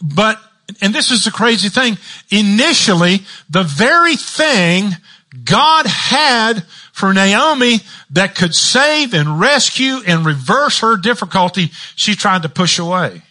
but, 0.00 0.40
and 0.80 0.94
this 0.94 1.10
is 1.10 1.24
the 1.24 1.30
crazy 1.30 1.68
thing, 1.68 1.98
initially, 2.30 3.20
the 3.50 3.64
very 3.64 4.16
thing 4.16 4.90
God 5.44 5.86
had 5.86 6.64
for 7.00 7.12
Naomi 7.12 7.80
that 8.10 8.34
could 8.34 8.54
save 8.54 9.14
and 9.14 9.40
rescue 9.40 9.98
and 10.06 10.24
reverse 10.24 10.80
her 10.80 10.96
difficulty, 10.96 11.70
she 11.96 12.14
tried 12.14 12.42
to 12.42 12.48
push 12.48 12.78
away. 12.78 13.22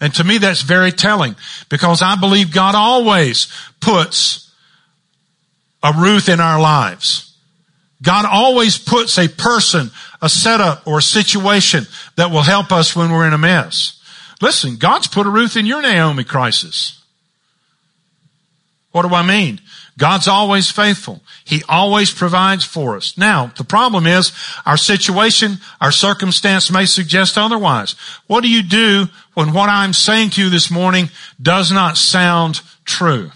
And 0.00 0.14
to 0.14 0.24
me 0.24 0.38
that's 0.38 0.62
very 0.62 0.92
telling 0.92 1.36
because 1.68 2.02
I 2.02 2.16
believe 2.16 2.52
God 2.52 2.74
always 2.74 3.48
puts 3.80 4.52
a 5.82 5.92
Ruth 5.98 6.28
in 6.28 6.40
our 6.40 6.60
lives. 6.60 7.34
God 8.02 8.24
always 8.24 8.78
puts 8.78 9.18
a 9.18 9.28
person, 9.28 9.90
a 10.22 10.28
setup, 10.28 10.86
or 10.86 10.98
a 10.98 11.02
situation 11.02 11.86
that 12.16 12.30
will 12.30 12.42
help 12.42 12.72
us 12.72 12.96
when 12.96 13.10
we're 13.10 13.26
in 13.26 13.34
a 13.34 13.38
mess. 13.38 14.00
Listen, 14.40 14.76
God's 14.76 15.06
put 15.06 15.26
a 15.26 15.30
Ruth 15.30 15.56
in 15.56 15.66
your 15.66 15.82
Naomi 15.82 16.24
crisis. 16.24 17.02
What 18.92 19.06
do 19.06 19.14
I 19.14 19.22
mean? 19.22 19.60
God's 20.00 20.28
always 20.28 20.70
faithful. 20.70 21.20
He 21.44 21.62
always 21.68 22.10
provides 22.10 22.64
for 22.64 22.96
us. 22.96 23.18
Now, 23.18 23.52
the 23.58 23.64
problem 23.64 24.06
is 24.06 24.32
our 24.64 24.78
situation, 24.78 25.58
our 25.78 25.92
circumstance 25.92 26.72
may 26.72 26.86
suggest 26.86 27.36
otherwise. 27.36 27.92
What 28.26 28.40
do 28.40 28.48
you 28.48 28.62
do 28.62 29.08
when 29.34 29.52
what 29.52 29.68
I'm 29.68 29.92
saying 29.92 30.30
to 30.30 30.42
you 30.42 30.48
this 30.48 30.70
morning 30.70 31.10
does 31.40 31.70
not 31.70 31.98
sound 31.98 32.62
true? 32.86 33.30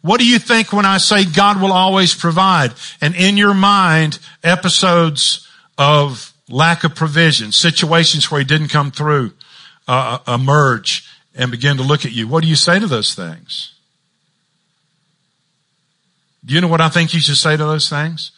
What 0.00 0.18
do 0.18 0.26
you 0.26 0.40
think 0.40 0.72
when 0.72 0.84
I 0.84 0.98
say 0.98 1.26
God 1.26 1.62
will 1.62 1.72
always 1.72 2.12
provide? 2.12 2.72
And 3.00 3.14
in 3.14 3.36
your 3.36 3.54
mind, 3.54 4.18
episodes 4.42 5.46
of 5.78 6.32
lack 6.48 6.82
of 6.82 6.96
provision, 6.96 7.52
situations 7.52 8.32
where 8.32 8.40
he 8.40 8.44
didn't 8.44 8.70
come 8.70 8.90
through, 8.90 9.32
uh, 9.86 10.18
uh, 10.26 10.34
emerge 10.34 11.08
and 11.36 11.52
begin 11.52 11.76
to 11.76 11.84
look 11.84 12.04
at 12.04 12.10
you. 12.10 12.26
What 12.26 12.42
do 12.42 12.48
you 12.48 12.56
say 12.56 12.80
to 12.80 12.88
those 12.88 13.14
things? 13.14 13.71
Do 16.44 16.54
you 16.54 16.60
know 16.60 16.68
what 16.68 16.80
I 16.80 16.88
think 16.88 17.14
you 17.14 17.20
should 17.20 17.36
say 17.36 17.56
to 17.56 17.64
those 17.64 17.88
things? 17.88 18.32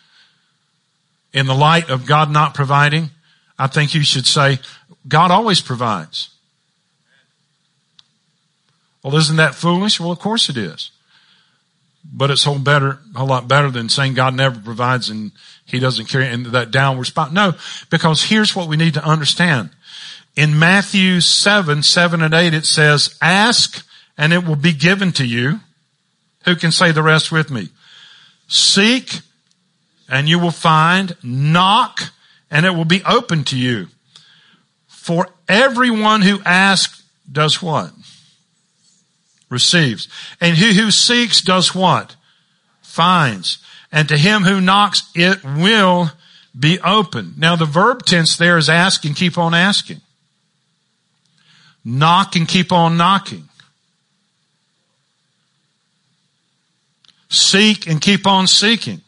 In 1.32 1.46
the 1.46 1.54
light 1.54 1.90
of 1.90 2.06
God 2.06 2.30
not 2.30 2.54
providing, 2.54 3.10
I 3.58 3.66
think 3.66 3.94
you 3.94 4.02
should 4.02 4.26
say, 4.26 4.58
God 5.08 5.30
always 5.30 5.60
provides. 5.60 6.30
Well, 9.02 9.16
isn't 9.16 9.36
that 9.36 9.54
foolish? 9.54 10.00
Well, 10.00 10.12
of 10.12 10.18
course 10.18 10.48
it 10.48 10.56
is 10.56 10.90
but 12.12 12.30
it's 12.30 12.44
whole 12.44 12.58
better, 12.58 12.98
a 13.16 13.24
lot 13.24 13.48
better 13.48 13.70
than 13.70 13.88
saying 13.88 14.14
God 14.14 14.34
never 14.34 14.58
provides 14.60 15.08
and 15.08 15.32
he 15.64 15.78
doesn't 15.78 16.06
carry 16.06 16.28
in 16.28 16.44
that 16.52 16.70
downward 16.70 17.06
spot. 17.06 17.32
No, 17.32 17.54
because 17.90 18.22
here's 18.22 18.54
what 18.54 18.68
we 18.68 18.76
need 18.76 18.94
to 18.94 19.04
understand. 19.04 19.70
In 20.36 20.58
Matthew 20.58 21.20
7, 21.20 21.82
7 21.82 22.22
and 22.22 22.34
8, 22.34 22.54
it 22.54 22.66
says, 22.66 23.16
ask 23.22 23.86
and 24.18 24.32
it 24.32 24.44
will 24.44 24.56
be 24.56 24.72
given 24.72 25.12
to 25.12 25.26
you. 25.26 25.60
Who 26.44 26.56
can 26.56 26.72
say 26.72 26.92
the 26.92 27.02
rest 27.02 27.32
with 27.32 27.50
me? 27.50 27.68
Seek 28.48 29.20
and 30.08 30.28
you 30.28 30.38
will 30.38 30.50
find. 30.50 31.16
Knock 31.22 32.12
and 32.50 32.66
it 32.66 32.70
will 32.70 32.84
be 32.84 33.02
open 33.04 33.44
to 33.44 33.58
you. 33.58 33.88
For 34.86 35.28
everyone 35.48 36.22
who 36.22 36.40
asks 36.44 37.02
does 37.30 37.62
what? 37.62 37.92
receives. 39.54 40.08
And 40.40 40.56
he 40.56 40.74
who 40.74 40.90
seeks 40.90 41.40
does 41.40 41.74
what? 41.74 42.16
Finds. 42.82 43.58
And 43.90 44.08
to 44.08 44.18
him 44.18 44.42
who 44.42 44.60
knocks, 44.60 45.08
it 45.14 45.42
will 45.44 46.10
be 46.58 46.78
open. 46.80 47.34
Now 47.38 47.56
the 47.56 47.64
verb 47.64 48.04
tense 48.04 48.36
there 48.36 48.58
is 48.58 48.68
ask 48.68 49.04
and 49.04 49.16
keep 49.16 49.38
on 49.38 49.54
asking. 49.54 50.00
Knock 51.84 52.36
and 52.36 52.48
keep 52.48 52.72
on 52.72 52.96
knocking. 52.96 53.48
Seek 57.34 57.86
and 57.86 58.00
keep 58.00 58.26
on 58.26 58.46
seeking. 58.46 59.00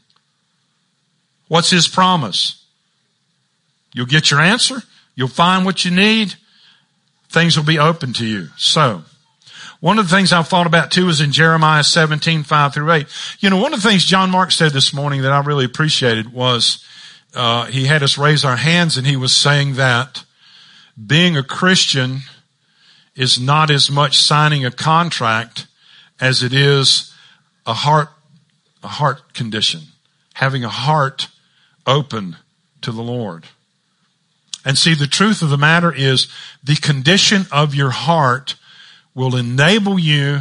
What's 1.49 1.71
his 1.71 1.89
promise? 1.89 2.65
You'll 3.93 4.07
get 4.07 4.31
your 4.31 4.41
answer. 4.41 4.83
You'll 5.15 5.29
find 5.29 5.65
what 5.65 5.85
you 5.85 5.91
need. 5.91 6.35
Things 7.29 7.57
will 7.57 7.65
be 7.65 7.79
open 7.79 8.13
to 8.15 8.27
you. 8.27 8.49
So, 8.57 9.03
one 9.81 9.99
of 9.99 10.09
the 10.09 10.15
things 10.15 10.33
I've 10.33 10.49
thought 10.49 10.67
about 10.67 10.91
too 10.91 11.09
is 11.09 11.21
in 11.21 11.33
Jeremiah 11.33 11.85
17, 11.85 12.43
5 12.43 12.75
through 12.75 12.91
8. 12.91 13.07
You 13.41 13.51
know, 13.51 13.61
one 13.61 13.75
of 13.75 13.83
the 13.83 13.89
things 13.89 14.05
John 14.05 14.31
Mark 14.31 14.51
said 14.51 14.73
this 14.73 14.93
morning 14.93 15.23
that 15.23 15.33
I 15.33 15.41
really 15.41 15.65
appreciated 15.65 16.33
was, 16.33 16.85
uh, 17.35 17.67
he 17.67 17.85
had 17.85 18.03
us 18.03 18.17
raise 18.17 18.45
our 18.45 18.57
hands 18.57 18.97
and 18.97 19.07
he 19.07 19.17
was 19.17 19.37
saying 19.37 19.75
that 19.75 20.25
being 21.05 21.37
a 21.37 21.43
Christian 21.43 22.21
is 23.15 23.39
not 23.39 23.71
as 23.71 23.91
much 23.91 24.19
signing 24.19 24.65
a 24.65 24.71
contract 24.71 25.67
as 26.21 26.43
it 26.43 26.53
is 26.53 27.13
a 27.67 27.75
heart, 27.75 28.09
a 28.87 28.89
heart 28.89 29.35
condition. 29.35 29.81
Having 30.35 30.65
a 30.65 30.69
heart 30.69 31.27
open 31.87 32.37
to 32.83 32.93
the 32.93 33.03
Lord. 33.03 33.47
And 34.65 34.79
see, 34.79 34.95
the 34.95 35.09
truth 35.09 35.43
of 35.43 35.51
the 35.51 35.59
matter 35.59 35.93
is 35.93 36.29
the 36.63 36.77
condition 36.77 37.47
of 37.51 37.75
your 37.75 37.91
heart 37.91 38.55
will 39.13 39.35
enable 39.35 39.99
you 39.99 40.41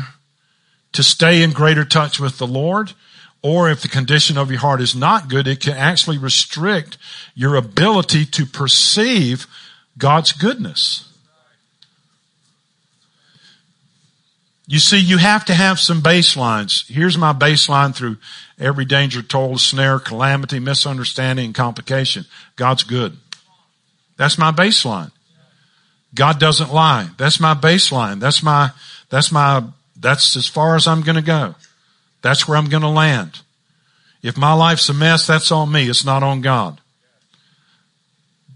to 0.94 1.04
stay 1.04 1.42
in 1.42 1.54
greater 1.54 1.84
touch 1.84 2.20
with 2.20 2.38
the 2.38 2.48
Lord. 2.48 2.94
Or 3.42 3.68
if 3.70 3.82
the 3.82 3.88
condition 3.88 4.38
of 4.38 4.52
your 4.52 4.60
heart 4.60 4.80
is 4.80 4.96
not 4.96 5.28
good, 5.28 5.48
it 5.48 5.60
can 5.60 5.74
actually 5.74 6.20
restrict 6.20 7.00
your 7.34 7.56
ability 7.56 8.26
to 8.28 8.46
perceive 8.46 9.48
God's 9.98 10.34
goodness. 10.34 11.05
You 14.68 14.80
see, 14.80 14.98
you 14.98 15.18
have 15.18 15.46
to 15.46 15.54
have 15.54 15.80
some 15.80 16.02
baselines. 16.02 16.90
Here's 16.92 17.18
my 17.18 17.34
baseline 17.34 17.94
through 17.94 18.18
every 18.58 18.86
danger, 18.86 19.22
toil, 19.22 19.58
snare, 19.58 20.00
calamity, 20.00 20.60
misunderstanding, 20.60 21.46
and 21.46 21.56
complication. 21.56 22.26
God's 22.56 22.84
good. 22.84 23.18
That's 24.18 24.38
my 24.38 24.52
baseline. 24.52 25.12
God 26.16 26.40
doesn't 26.40 26.74
lie. 26.74 27.10
That's 27.18 27.40
my 27.40 27.54
baseline. 27.54 28.20
That's 28.20 28.42
my, 28.42 28.72
that's 29.10 29.32
my, 29.32 29.64
that's 30.00 30.36
as 30.36 30.48
far 30.48 30.76
as 30.76 30.88
I'm 30.88 31.02
going 31.02 31.18
to 31.18 31.22
go. 31.22 31.56
That's 32.22 32.48
where 32.48 32.58
I'm 32.58 32.70
going 32.70 32.82
to 32.82 32.90
land. 32.90 33.42
If 34.24 34.38
my 34.38 34.54
life's 34.54 34.90
a 34.90 34.94
mess, 34.94 35.28
that's 35.28 35.52
on 35.52 35.72
me. 35.72 35.88
It's 35.88 36.06
not 36.06 36.24
on 36.24 36.42
God. 36.42 36.82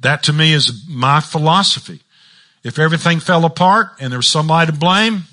That 0.01 0.24
to 0.24 0.34
me 0.34 0.53
is 0.53 0.86
my 0.88 1.20
philosophy. 1.20 1.99
If 2.64 2.80
everything 2.80 3.20
fell 3.20 3.45
apart 3.45 3.89
and 3.99 4.12
there 4.12 4.20
was 4.20 4.28
somebody 4.28 4.72
to 4.72 4.78
blame, 4.78 5.24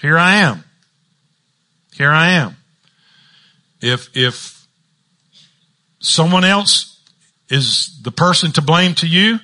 here 0.00 0.18
I 0.18 0.36
am. 0.36 0.64
Here 1.92 2.10
I 2.10 2.30
am. 2.30 2.56
If, 3.82 4.08
if 4.16 4.66
someone 5.98 6.44
else 6.44 7.00
is 7.48 7.98
the 8.02 8.12
person 8.12 8.52
to 8.52 8.62
blame 8.62 8.94
to 8.96 9.06
you, 9.06 9.40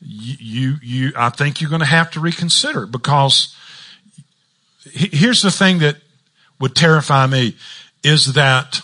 you, 0.00 0.76
you, 0.82 1.12
I 1.16 1.30
think 1.30 1.60
you're 1.60 1.70
going 1.70 1.80
to 1.80 1.86
have 1.86 2.10
to 2.12 2.20
reconsider 2.20 2.86
because 2.86 3.56
here's 4.92 5.40
the 5.40 5.50
thing 5.50 5.78
that 5.78 5.96
would 6.60 6.74
terrify 6.74 7.26
me 7.26 7.56
is 8.02 8.34
that 8.34 8.82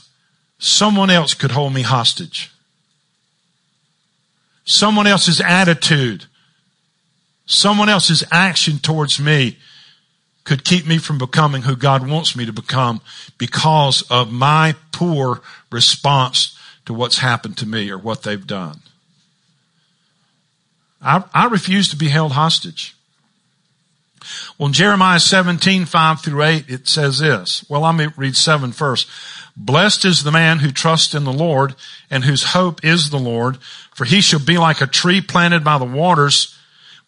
someone 0.58 1.10
else 1.10 1.34
could 1.34 1.50
hold 1.50 1.74
me 1.74 1.82
hostage. 1.82 2.50
Someone 4.64 5.06
else's 5.06 5.40
attitude, 5.40 6.24
someone 7.44 7.88
else's 7.88 8.24
action 8.30 8.78
towards 8.78 9.20
me 9.20 9.58
could 10.44 10.64
keep 10.64 10.86
me 10.86 10.98
from 10.98 11.18
becoming 11.18 11.62
who 11.62 11.76
God 11.76 12.08
wants 12.08 12.34
me 12.34 12.46
to 12.46 12.52
become 12.52 13.00
because 13.38 14.02
of 14.10 14.32
my 14.32 14.74
poor 14.92 15.42
response 15.70 16.58
to 16.86 16.94
what's 16.94 17.18
happened 17.18 17.56
to 17.58 17.66
me 17.66 17.90
or 17.90 17.98
what 17.98 18.22
they've 18.22 18.46
done. 18.46 18.80
I, 21.02 21.24
I 21.32 21.46
refuse 21.46 21.88
to 21.90 21.96
be 21.96 22.08
held 22.08 22.32
hostage. 22.32 22.94
Well, 24.58 24.66
in 24.66 24.72
Jeremiah 24.72 25.20
17, 25.20 25.86
5 25.86 26.20
through 26.20 26.42
8, 26.42 26.64
it 26.68 26.88
says 26.88 27.20
this. 27.20 27.64
Well, 27.68 27.82
let 27.82 27.94
me 27.94 28.08
read 28.16 28.36
7 28.36 28.72
first. 28.72 29.08
Blessed 29.56 30.04
is 30.04 30.22
the 30.22 30.32
man 30.32 30.58
who 30.58 30.70
trusts 30.70 31.14
in 31.14 31.24
the 31.24 31.32
Lord 31.32 31.74
and 32.10 32.24
whose 32.24 32.52
hope 32.52 32.84
is 32.84 33.10
the 33.10 33.18
Lord, 33.18 33.58
for 33.94 34.04
he 34.04 34.20
shall 34.20 34.40
be 34.40 34.58
like 34.58 34.80
a 34.80 34.86
tree 34.86 35.20
planted 35.20 35.64
by 35.64 35.78
the 35.78 35.84
waters, 35.84 36.56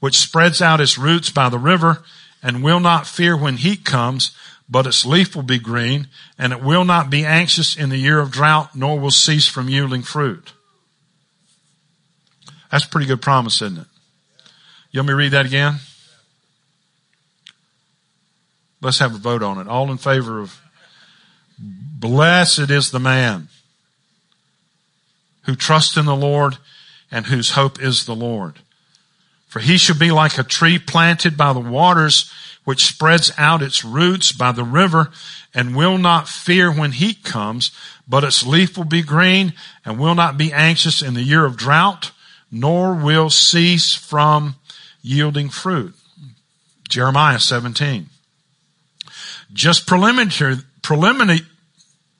which 0.00 0.18
spreads 0.18 0.60
out 0.60 0.80
its 0.80 0.98
roots 0.98 1.30
by 1.30 1.48
the 1.48 1.58
river 1.58 2.02
and 2.42 2.62
will 2.62 2.80
not 2.80 3.06
fear 3.06 3.36
when 3.36 3.56
heat 3.56 3.84
comes, 3.84 4.36
but 4.68 4.86
its 4.86 5.04
leaf 5.04 5.36
will 5.36 5.42
be 5.42 5.58
green 5.58 6.08
and 6.38 6.52
it 6.52 6.62
will 6.62 6.84
not 6.84 7.10
be 7.10 7.24
anxious 7.24 7.76
in 7.76 7.88
the 7.88 7.96
year 7.96 8.18
of 8.18 8.30
drought, 8.30 8.74
nor 8.74 8.98
will 8.98 9.10
cease 9.10 9.46
from 9.46 9.68
yielding 9.68 10.02
fruit. 10.02 10.52
That's 12.70 12.86
a 12.86 12.88
pretty 12.88 13.06
good 13.06 13.22
promise, 13.22 13.60
isn't 13.60 13.78
it? 13.78 13.86
You 14.90 15.00
want 15.00 15.08
me 15.08 15.12
to 15.12 15.16
read 15.16 15.32
that 15.32 15.46
again? 15.46 15.76
Let's 18.80 18.98
have 18.98 19.14
a 19.14 19.18
vote 19.18 19.42
on 19.42 19.58
it. 19.58 19.68
All 19.68 19.92
in 19.92 19.98
favor 19.98 20.40
of 20.40 20.60
blessed 21.58 22.70
is 22.70 22.90
the 22.90 22.98
man 22.98 23.48
who 25.42 25.54
trusts 25.54 25.96
in 25.96 26.06
the 26.06 26.16
Lord 26.16 26.58
and 27.10 27.26
whose 27.26 27.50
hope 27.50 27.80
is 27.80 28.06
the 28.06 28.14
Lord. 28.14 28.60
For 29.52 29.60
he 29.60 29.76
shall 29.76 29.98
be 29.98 30.10
like 30.10 30.38
a 30.38 30.44
tree 30.44 30.78
planted 30.78 31.36
by 31.36 31.52
the 31.52 31.60
waters, 31.60 32.32
which 32.64 32.86
spreads 32.86 33.30
out 33.36 33.60
its 33.60 33.84
roots 33.84 34.32
by 34.32 34.50
the 34.50 34.64
river 34.64 35.10
and 35.52 35.76
will 35.76 35.98
not 35.98 36.26
fear 36.26 36.72
when 36.72 36.92
heat 36.92 37.22
comes, 37.22 37.70
but 38.08 38.24
its 38.24 38.46
leaf 38.46 38.78
will 38.78 38.86
be 38.86 39.02
green 39.02 39.52
and 39.84 39.98
will 39.98 40.14
not 40.14 40.38
be 40.38 40.54
anxious 40.54 41.02
in 41.02 41.12
the 41.12 41.22
year 41.22 41.44
of 41.44 41.58
drought, 41.58 42.12
nor 42.50 42.94
will 42.94 43.28
cease 43.28 43.94
from 43.94 44.54
yielding 45.02 45.50
fruit. 45.50 45.92
Jeremiah 46.88 47.38
17. 47.38 48.06
Just 49.52 49.86
preliminary, 49.86 50.62
preliminary, 50.80 51.40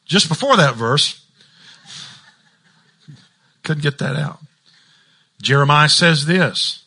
just 0.05 0.29
before 0.29 0.59
that 0.59 0.75
verse, 0.75 1.25
couldn't 3.63 3.83
get 3.83 3.97
that 4.01 4.17
out. 4.17 4.39
Jeremiah 5.41 5.89
says 5.89 6.27
this, 6.27 6.82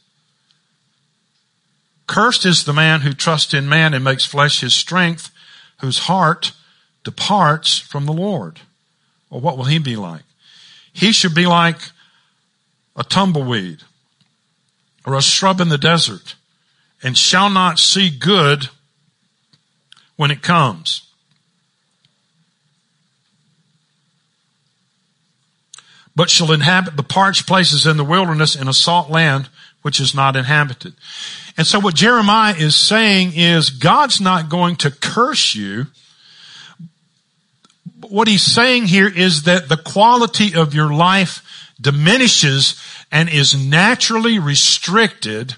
Cursed 2.08 2.46
is 2.46 2.64
the 2.64 2.74
man 2.74 3.02
who 3.02 3.14
trusts 3.14 3.54
in 3.54 3.68
man 3.68 3.94
and 3.94 4.04
makes 4.04 4.26
flesh 4.26 4.62
his 4.62 4.74
strength, 4.74 5.32
whose 5.82 6.00
heart 6.00 6.54
departs 7.04 7.80
from 7.80 8.06
the 8.06 8.14
Lord. 8.14 8.62
Well, 9.30 9.42
what 9.42 9.58
will 9.58 9.66
he 9.66 9.80
be 9.80 9.96
like? 9.96 10.24
He 10.94 11.12
should 11.12 11.36
be 11.36 11.46
like 11.46 11.78
a 12.96 13.04
tumbleweed 13.04 13.80
or 15.06 15.16
a 15.16 15.22
shrub 15.22 15.60
in 15.60 15.70
the 15.70 15.78
desert 15.78 16.36
and 17.04 17.18
shall 17.18 17.50
not 17.50 17.80
see 17.80 18.10
good 18.10 18.70
when 20.16 20.32
it 20.32 20.42
comes. 20.42 21.02
But 26.16 26.30
shall 26.30 26.54
inhabit 26.54 26.96
the 26.96 27.04
parched 27.04 27.46
places 27.46 27.86
in 27.86 27.98
the 27.98 28.06
wilderness 28.06 28.56
in 28.56 28.68
a 28.68 28.74
salt 28.74 29.10
land 29.10 29.50
which 29.82 30.00
is 30.00 30.16
not 30.16 30.36
inhabited. 30.36 30.94
And 31.58 31.66
so 31.66 31.80
what 31.80 31.96
Jeremiah 31.96 32.56
is 32.56 32.76
saying 32.76 33.34
is 33.36 33.70
God's 33.70 34.20
not 34.20 34.50
going 34.50 34.76
to 34.78 34.92
curse 34.92 35.56
you. 35.56 35.88
What 38.02 38.28
he's 38.28 38.44
saying 38.44 38.88
here 38.88 39.08
is 39.08 39.44
that 39.44 39.70
the 39.70 39.78
quality 39.78 40.54
of 40.54 40.74
your 40.74 40.94
life 40.94 41.72
diminishes 41.80 42.80
and 43.12 43.30
is 43.30 43.56
naturally 43.56 44.38
restricted 44.40 45.56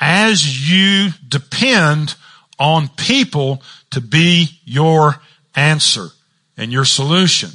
as 0.00 0.68
you 0.70 1.10
depend 1.28 2.16
on 2.58 2.88
people 2.88 3.62
to 3.90 4.00
be 4.00 4.48
your 4.64 5.20
answer 5.54 6.08
and 6.56 6.72
your 6.72 6.84
solution. 6.84 7.50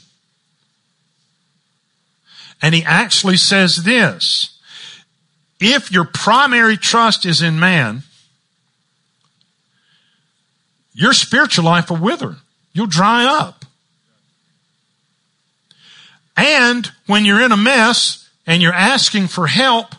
And 2.61 2.73
he 2.75 2.83
actually 2.83 3.37
says 3.37 3.83
this, 3.83 4.58
if 5.59 5.91
your 5.91 6.05
primary 6.05 6.77
trust 6.77 7.25
is 7.25 7.41
in 7.41 7.59
man, 7.59 8.03
your 10.93 11.13
spiritual 11.13 11.65
life 11.65 11.89
will 11.89 11.97
wither. 11.97 12.35
You'll 12.73 12.87
dry 12.87 13.25
up. 13.25 13.65
And 16.35 16.89
when 17.05 17.25
you're 17.25 17.41
in 17.41 17.51
a 17.51 17.57
mess 17.57 18.29
and 18.47 18.61
you're 18.61 18.73
asking 18.73 19.27
for 19.27 19.47
help, 19.47 19.95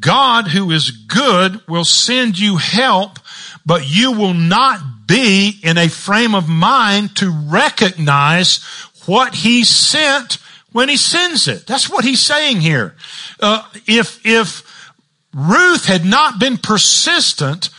God 0.00 0.48
who 0.48 0.70
is 0.70 0.90
good 0.90 1.66
will 1.66 1.84
send 1.84 2.38
you 2.38 2.56
help, 2.56 3.18
but 3.64 3.88
you 3.88 4.12
will 4.12 4.34
not 4.34 5.06
be 5.06 5.58
in 5.62 5.78
a 5.78 5.88
frame 5.88 6.34
of 6.34 6.48
mind 6.48 7.16
to 7.16 7.30
recognize 7.30 8.62
what 9.06 9.34
he 9.34 9.64
sent 9.64 10.38
when 10.72 10.88
he 10.88 10.96
sends 10.96 11.48
it. 11.48 11.66
That's 11.66 11.90
what 11.90 12.04
he's 12.04 12.20
saying 12.20 12.60
here. 12.60 12.94
Uh, 13.40 13.62
if, 13.86 14.24
if 14.24 14.73
Ruth 15.34 15.86
had 15.86 16.04
not 16.04 16.38
been 16.38 16.56
persistent, 16.56 17.70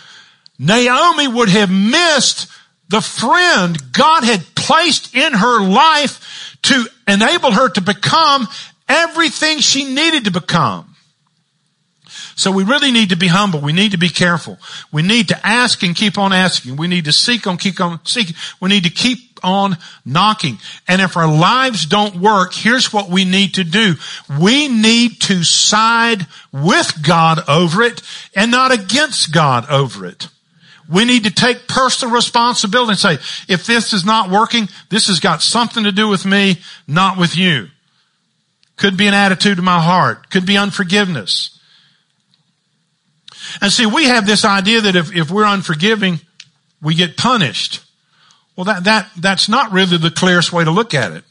Naomi 0.60 1.28
would 1.28 1.50
have 1.50 1.72
missed 1.72 2.48
the 2.90 3.02
friend 3.02 3.92
God 3.92 4.24
had 4.24 4.44
placed 4.56 5.16
in 5.16 5.34
her 5.34 5.62
life 5.62 6.58
to 6.64 6.88
enable 7.08 7.52
her 7.52 7.70
to 7.70 7.82
become 7.82 8.48
everything 8.88 9.60
she 9.60 9.86
needed 9.86 10.26
to 10.26 10.32
become. 10.32 10.96
So 12.36 12.52
we 12.52 12.64
really 12.64 12.92
need 12.92 13.10
to 13.10 13.16
be 13.16 13.28
humble. 13.28 13.62
We 13.62 13.72
need 13.72 13.92
to 13.92 13.98
be 13.98 14.10
careful. 14.10 14.60
We 14.92 15.02
need 15.02 15.30
to 15.30 15.48
ask 15.48 15.82
and 15.84 15.96
keep 15.96 16.18
on 16.18 16.34
asking. 16.34 16.76
We 16.76 16.88
need 16.88 17.06
to 17.06 17.14
seek 17.14 17.48
on, 17.48 17.58
keep 17.58 17.80
on 17.80 18.00
seeking. 18.04 18.36
We 18.60 18.70
need 18.70 18.84
to 18.84 18.90
keep 18.90 19.35
on 19.46 19.78
knocking. 20.04 20.58
And 20.88 21.02
if 21.02 21.16
our 21.16 21.32
lives 21.32 21.86
don't 21.86 22.18
work, 22.18 22.54
here's 22.54 22.92
what 22.92 23.10
we 23.10 23.24
need 23.24 23.54
to 23.54 23.64
do. 23.64 23.96
We 24.42 24.68
need 24.68 25.22
to 25.22 25.44
side 25.44 26.26
with 26.52 27.02
God 27.06 27.48
over 27.48 27.84
it 27.84 28.02
and 28.36 28.52
not 28.52 28.74
against 28.74 29.32
God 29.32 29.70
over 29.70 30.06
it. 30.06 30.28
We 30.90 31.06
need 31.06 31.24
to 31.24 31.32
take 31.32 31.68
personal 31.68 32.14
responsibility 32.14 32.92
and 32.92 33.00
say, 33.00 33.14
if 33.48 33.66
this 33.66 33.94
is 33.94 34.06
not 34.06 34.30
working, 34.30 34.68
this 34.90 35.08
has 35.08 35.20
got 35.20 35.42
something 35.42 35.84
to 35.84 35.92
do 35.92 36.08
with 36.08 36.26
me, 36.26 36.58
not 36.88 37.18
with 37.18 37.38
you. 37.38 37.70
Could 38.78 38.98
be 38.98 39.08
an 39.08 39.14
attitude 39.14 39.58
in 39.58 39.64
my 39.64 39.80
heart. 39.80 40.30
Could 40.30 40.46
be 40.46 40.58
unforgiveness. 40.58 41.60
And 43.62 43.72
see, 43.72 43.86
we 43.86 44.06
have 44.06 44.26
this 44.26 44.44
idea 44.44 44.82
that 44.82 44.96
if, 44.96 45.16
if 45.16 45.32
we're 45.32 45.46
unforgiving, 45.46 46.20
we 46.82 46.96
get 46.96 47.18
punished. 47.18 47.85
Well, 48.56 48.66
that, 48.66 48.86
that, 48.86 49.10
that's 49.18 49.50
not 49.50 49.72
really 49.72 49.98
the 49.98 50.12
clearest 50.12 50.54
way 50.54 50.64
to 50.64 50.72
look 50.72 50.94
at 50.94 51.12
it. 51.12 51.24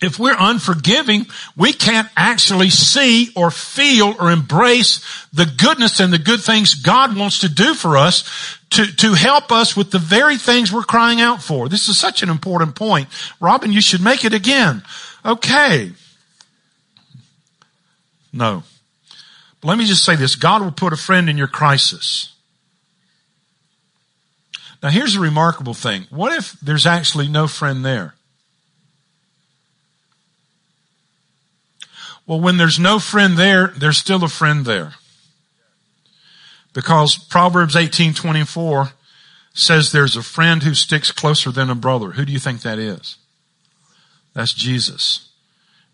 If 0.00 0.18
we're 0.18 0.36
unforgiving, 0.38 1.26
we 1.56 1.72
can't 1.72 2.08
actually 2.16 2.70
see 2.70 3.30
or 3.34 3.50
feel 3.50 4.14
or 4.20 4.30
embrace 4.30 5.00
the 5.32 5.44
goodness 5.44 5.98
and 5.98 6.12
the 6.12 6.18
good 6.18 6.40
things 6.40 6.74
God 6.74 7.16
wants 7.16 7.40
to 7.40 7.48
do 7.48 7.74
for 7.74 7.96
us 7.96 8.58
to, 8.70 8.86
to 8.86 9.14
help 9.14 9.50
us 9.50 9.76
with 9.76 9.90
the 9.90 9.98
very 9.98 10.36
things 10.36 10.72
we're 10.72 10.82
crying 10.82 11.20
out 11.20 11.42
for. 11.42 11.68
This 11.68 11.88
is 11.88 11.98
such 11.98 12.22
an 12.22 12.28
important 12.28 12.76
point. 12.76 13.08
Robin, 13.40 13.72
you 13.72 13.80
should 13.80 14.00
make 14.00 14.24
it 14.24 14.32
again. 14.32 14.84
Okay. 15.24 15.90
No. 18.32 18.62
But 19.60 19.68
let 19.68 19.78
me 19.78 19.84
just 19.84 20.04
say 20.04 20.14
this. 20.14 20.36
God 20.36 20.62
will 20.62 20.70
put 20.70 20.92
a 20.92 20.96
friend 20.96 21.28
in 21.28 21.36
your 21.36 21.48
crisis. 21.48 22.32
Now 24.82 24.90
here's 24.90 25.16
a 25.16 25.20
remarkable 25.20 25.74
thing. 25.74 26.06
What 26.10 26.32
if 26.32 26.52
there's 26.60 26.86
actually 26.86 27.28
no 27.28 27.48
friend 27.48 27.84
there? 27.84 28.14
Well, 32.26 32.40
when 32.40 32.58
there's 32.58 32.78
no 32.78 32.98
friend 32.98 33.36
there, 33.36 33.68
there's 33.68 33.96
still 33.96 34.22
a 34.22 34.28
friend 34.28 34.64
there. 34.64 34.94
Because 36.74 37.16
Proverbs 37.16 37.74
18:24 37.74 38.92
says 39.54 39.90
there's 39.90 40.14
a 40.14 40.22
friend 40.22 40.62
who 40.62 40.74
sticks 40.74 41.10
closer 41.10 41.50
than 41.50 41.70
a 41.70 41.74
brother. 41.74 42.12
Who 42.12 42.24
do 42.24 42.32
you 42.32 42.38
think 42.38 42.60
that 42.60 42.78
is? 42.78 43.16
That's 44.34 44.52
Jesus. 44.52 45.30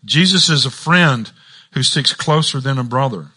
Jesus 0.03 0.49
is 0.49 0.65
a 0.65 0.71
friend 0.71 1.31
who 1.71 1.81
sticks 1.81 2.13
closer 2.13 2.59
than 2.59 2.77
a 2.77 2.83
brother. 2.83 3.27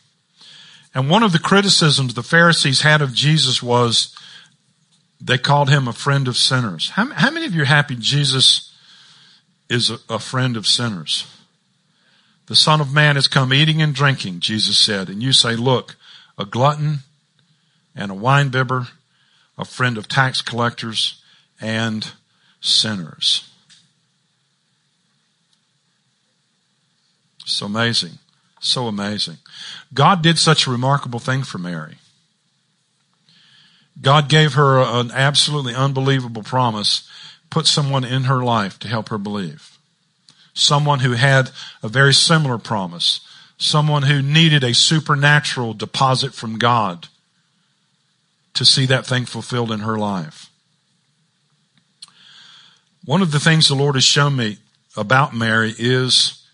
And 0.95 1.09
one 1.09 1.23
of 1.23 1.33
the 1.33 1.39
criticisms 1.39 2.15
the 2.15 2.23
Pharisees 2.23 2.83
had 2.83 3.01
of 3.01 3.15
Jesus 3.15 3.63
was 3.63 4.15
they 5.21 5.39
called 5.39 5.69
him 5.69 5.89
a 5.89 5.93
friend 5.93 6.29
of 6.29 6.37
sinners. 6.37 6.91
How, 6.91 7.07
how 7.13 7.31
many 7.31 7.47
of 7.47 7.55
you 7.55 7.63
are 7.63 7.67
happy 7.67 7.97
Jesus 7.99 8.75
is 9.69 9.91
a, 9.91 9.99
a 10.09 10.19
friend 10.19 10.57
of 10.57 10.67
sinners? 10.67 11.27
The 12.47 12.57
Son 12.57 12.81
of 12.81 12.95
Man 12.95 13.17
has 13.17 13.29
come 13.29 13.53
eating 13.53 13.83
and 13.83 13.95
drinking, 13.95 14.41
Jesus 14.41 14.79
said. 14.79 15.09
And 15.09 15.23
you 15.23 15.33
say, 15.33 15.55
look, 15.55 15.97
a 16.39 16.45
glutton 16.45 17.01
and 17.95 18.11
a 18.11 18.15
winebibber, 18.15 18.89
a 19.59 19.65
friend 19.65 19.99
of 19.99 20.09
tax 20.09 20.41
collectors 20.41 21.23
and 21.61 22.13
sinners. 22.61 23.51
So 27.45 27.67
amazing. 27.67 28.19
So 28.61 28.87
amazing. 28.87 29.39
God 29.93 30.23
did 30.23 30.39
such 30.39 30.67
a 30.67 30.71
remarkable 30.71 31.19
thing 31.19 31.43
for 31.43 31.59
Mary. 31.59 31.97
God 34.01 34.29
gave 34.29 34.55
her 34.55 34.79
an 34.79 35.11
absolutely 35.11 35.75
unbelievable 35.75 36.43
promise, 36.43 37.09
put 37.51 37.67
someone 37.67 38.05
in 38.05 38.25
her 38.25 38.43
life 38.43 38.79
to 38.81 38.89
help 38.89 39.09
her 39.09 39.19
believe. 39.19 39.77
Someone 40.55 41.01
who 41.01 41.13
had 41.13 41.51
a 41.83 41.89
very 41.89 42.15
similar 42.15 42.59
promise. 42.59 43.21
Someone 43.59 44.05
who 44.05 44.23
needed 44.23 44.63
a 44.63 44.75
supernatural 44.75 45.75
deposit 45.75 46.33
from 46.33 46.59
God 46.59 47.09
to 48.55 48.65
see 48.65 48.87
that 48.87 49.07
thing 49.07 49.25
fulfilled 49.25 49.73
in 49.73 49.81
her 49.81 49.99
life. 49.99 50.49
One 53.05 53.23
of 53.23 53.33
the 53.33 53.41
things 53.41 53.69
the 53.69 53.75
Lord 53.75 53.95
has 53.95 54.05
shown 54.05 54.37
me 54.37 54.59
about 54.97 55.35
Mary 55.35 55.75
is 55.79 56.45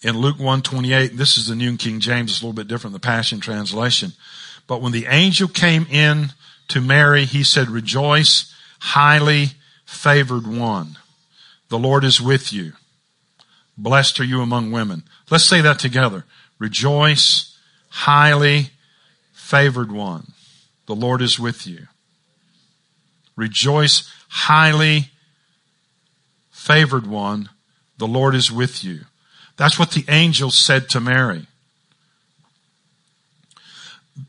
in 0.00 0.18
Luke 0.18 0.38
128, 0.38 1.16
this 1.16 1.38
is 1.38 1.46
the 1.46 1.56
New 1.56 1.76
King 1.76 1.98
James, 1.98 2.30
it's 2.30 2.40
a 2.40 2.44
little 2.44 2.54
bit 2.54 2.68
different, 2.68 2.92
the 2.92 3.00
Passion 3.00 3.40
Translation. 3.40 4.12
But 4.66 4.82
when 4.82 4.92
the 4.92 5.06
angel 5.06 5.48
came 5.48 5.86
in 5.90 6.32
to 6.68 6.80
Mary, 6.80 7.24
he 7.24 7.42
said, 7.42 7.68
rejoice, 7.68 8.54
highly 8.80 9.52
favored 9.84 10.46
one. 10.46 10.96
The 11.68 11.78
Lord 11.78 12.04
is 12.04 12.20
with 12.20 12.52
you. 12.52 12.72
Blessed 13.76 14.20
are 14.20 14.24
you 14.24 14.40
among 14.40 14.70
women. 14.70 15.02
Let's 15.30 15.44
say 15.44 15.60
that 15.60 15.78
together. 15.78 16.24
Rejoice, 16.58 17.58
highly 17.88 18.70
favored 19.32 19.90
one. 19.90 20.32
The 20.86 20.94
Lord 20.94 21.22
is 21.22 21.38
with 21.38 21.66
you. 21.66 21.88
Rejoice, 23.36 24.12
highly 24.28 25.10
favored 26.50 27.06
one. 27.06 27.48
The 27.98 28.06
Lord 28.06 28.34
is 28.34 28.50
with 28.50 28.84
you. 28.84 29.00
That's 29.56 29.78
what 29.78 29.92
the 29.92 30.04
angel 30.08 30.50
said 30.50 30.88
to 30.90 31.00
Mary. 31.00 31.46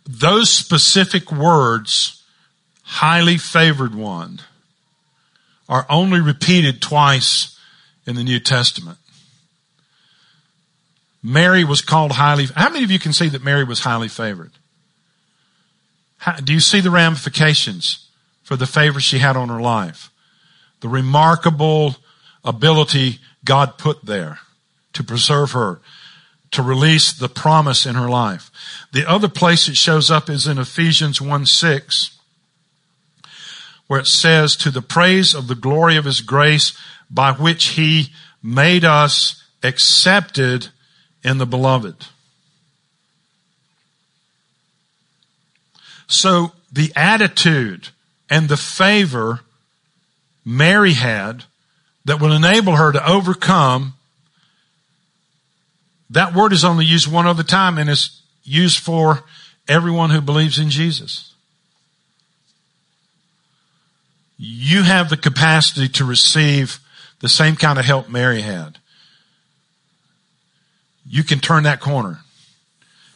Those 0.08 0.50
specific 0.50 1.32
words 1.32 2.24
highly 2.86 3.38
favored 3.38 3.96
one 3.96 4.40
are 5.68 5.86
only 5.90 6.22
repeated 6.22 6.82
twice 6.82 7.60
in 8.06 8.16
the 8.16 8.24
New 8.24 8.40
Testament. 8.40 9.00
Mary 11.24 11.64
was 11.64 11.82
called 11.82 12.14
highly, 12.14 12.46
how 12.56 12.70
many 12.70 12.84
of 12.84 12.92
you 12.92 13.00
can 13.00 13.12
see 13.12 13.28
that 13.28 13.44
Mary 13.44 13.64
was 13.64 13.80
highly 13.80 14.08
favored? 14.08 14.52
How, 16.18 16.36
do 16.36 16.54
you 16.54 16.60
see 16.60 16.80
the 16.80 16.92
ramifications 16.92 18.08
for 18.44 18.56
the 18.56 18.68
favor 18.68 19.00
she 19.00 19.18
had 19.18 19.36
on 19.36 19.50
her 19.50 19.60
life? 19.60 20.12
The 20.82 20.88
remarkable 20.88 21.96
ability 22.44 23.20
God 23.44 23.80
put 23.80 24.06
there 24.06 24.40
to 24.94 25.04
preserve 25.04 25.54
her, 25.54 25.82
to 26.52 26.62
release 26.62 27.12
the 27.12 27.28
promise 27.28 27.88
in 27.88 27.96
her 27.96 28.08
life. 28.08 28.52
The 28.94 29.10
other 29.10 29.28
place 29.28 29.68
it 29.68 29.76
shows 29.76 30.12
up 30.12 30.30
is 30.30 30.46
in 30.46 30.60
Ephesians 30.60 31.20
1 31.20 31.48
6 31.48 32.15
where 33.88 34.00
it 34.00 34.08
says, 34.08 34.56
to 34.58 34.72
the 34.72 34.82
praise 34.82 35.34
of 35.34 35.48
the 35.48 35.56
glory 35.56 35.96
of 35.96 36.06
his 36.06 36.22
grace 36.22 36.78
by 37.10 37.32
which 37.32 37.70
he 37.70 38.12
made 38.42 38.84
us 38.84 39.44
accepted 39.64 40.68
in 41.24 41.38
the 41.38 41.46
beloved. 41.46 41.96
So 46.08 46.54
the 46.72 46.92
attitude 46.96 47.90
and 48.30 48.50
the 48.50 48.58
favor 48.58 49.42
Mary 50.44 50.94
had 50.94 51.46
that 52.06 52.22
will 52.22 52.32
enable 52.32 52.76
her 52.76 52.92
to 52.92 53.10
overcome, 53.10 53.96
that 56.10 56.36
word 56.36 56.54
is 56.54 56.64
only 56.64 56.86
used 56.86 57.12
one 57.12 57.26
other 57.26 57.44
time 57.44 57.78
and 57.78 57.90
it's 57.90 58.22
used 58.44 58.78
for 58.78 59.24
everyone 59.68 60.12
who 60.12 60.22
believes 60.22 60.60
in 60.60 60.70
Jesus 60.70 61.35
you 64.38 64.84
have 64.84 65.10
the 65.10 65.18
capacity 65.18 65.88
to 65.90 66.06
receive 66.06 66.80
the 67.20 67.30
same 67.30 67.56
kind 67.56 67.80
of 67.80 67.86
help 67.86 68.10
Mary 68.10 68.42
had. 68.42 68.78
You 71.08 71.24
can 71.24 71.40
turn 71.40 71.64
that 71.64 71.80
corner 71.80 72.20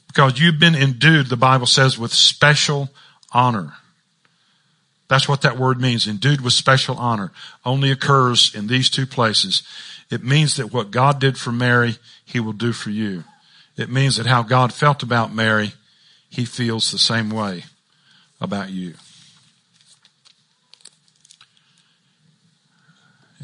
because 0.07 0.39
you've 0.39 0.59
been 0.59 0.76
endued, 0.76 1.28
the 1.28 1.38
Bible 1.38 1.65
says, 1.65 1.97
with 1.97 2.13
special 2.13 2.89
honor. 3.32 3.74
That's 5.07 5.28
what 5.28 5.41
that 5.41 5.57
word 5.57 5.82
means. 5.82 6.07
Endued 6.07 6.41
with 6.41 6.53
special 6.53 6.95
honor 6.97 7.32
only 7.65 7.91
occurs 7.91 8.53
in 8.53 8.67
these 8.67 8.89
two 8.89 9.07
places. 9.07 9.63
It 10.09 10.24
means 10.24 10.55
that 10.55 10.72
what 10.72 10.91
God 10.91 11.20
did 11.20 11.38
for 11.38 11.51
Mary, 11.51 11.97
he 12.24 12.39
will 12.39 12.53
do 12.53 12.74
for 12.74 12.91
you. 12.91 13.24
It 13.76 13.89
means 13.89 14.17
that 14.17 14.28
how 14.28 14.43
God 14.43 14.72
felt 14.72 15.03
about 15.03 15.34
Mary, 15.34 15.74
he 16.30 16.45
feels 16.45 16.91
the 16.91 16.99
same 16.99 17.30
way 17.30 17.65
about 18.39 18.70
you. 18.70 18.93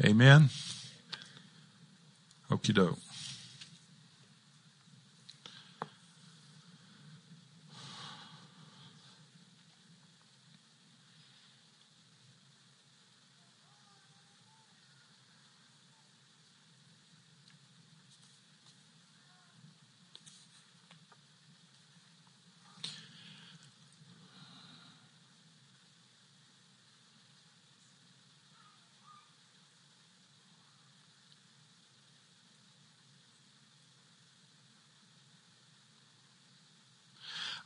Amen. 0.04 0.50
Okie 2.50 2.72
doke. 2.72 3.05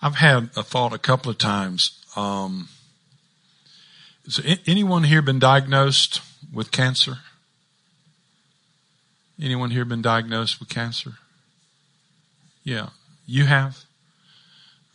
I've 0.03 0.17
had 0.17 0.51
a 0.57 0.63
thought 0.63 0.95
a 0.95 0.99
couple 0.99 1.31
of 1.31 1.39
times. 1.39 2.03
Um, 2.17 2.69
has 4.25 4.41
anyone 4.67 5.05
here 5.05 5.21
been 5.21 5.39
diagnosed 5.39 6.23
with 6.53 6.71
cancer? 6.71 7.19
Anyone 9.41 9.71
here 9.71 9.85
been 9.85 10.03
diagnosed 10.03 10.59
with 10.59 10.69
cancer? 10.69 11.13
Yeah, 12.65 12.89
you 13.27 13.47
have. 13.47 13.85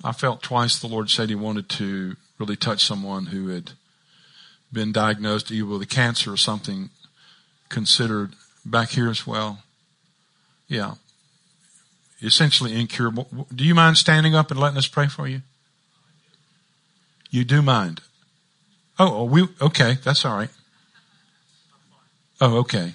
I 0.04 0.12
felt 0.12 0.42
twice 0.42 0.80
the 0.80 0.88
Lord 0.88 1.10
said 1.10 1.30
He 1.30 1.36
wanted 1.36 1.70
to 1.70 2.16
really 2.40 2.56
touch 2.56 2.84
someone 2.84 3.28
who 3.28 3.50
had 3.50 3.72
been 4.74 4.92
diagnosed 4.92 5.52
either 5.52 5.66
with 5.66 5.82
a 5.82 5.88
cancer 5.88 6.34
or 6.34 6.38
something 6.38 6.90
considered 7.70 8.34
back 8.66 8.90
here 8.90 9.10
as 9.10 9.26
well. 9.26 9.64
Yeah 10.68 10.96
essentially 12.22 12.80
incurable. 12.80 13.48
Do 13.54 13.64
you 13.64 13.76
mind 13.76 13.98
standing 13.98 14.36
up 14.36 14.52
and 14.52 14.60
letting 14.60 14.78
us 14.78 14.88
pray 14.88 15.08
for 15.08 15.28
you? 15.28 15.42
You 17.30 17.44
do 17.44 17.62
mind. 17.62 18.02
Oh, 18.98 19.18
oh, 19.18 19.24
we, 19.26 19.48
okay, 19.62 19.98
that's 20.04 20.24
all 20.24 20.38
right. 20.38 20.50
Oh, 22.40 22.58
okay. 22.60 22.94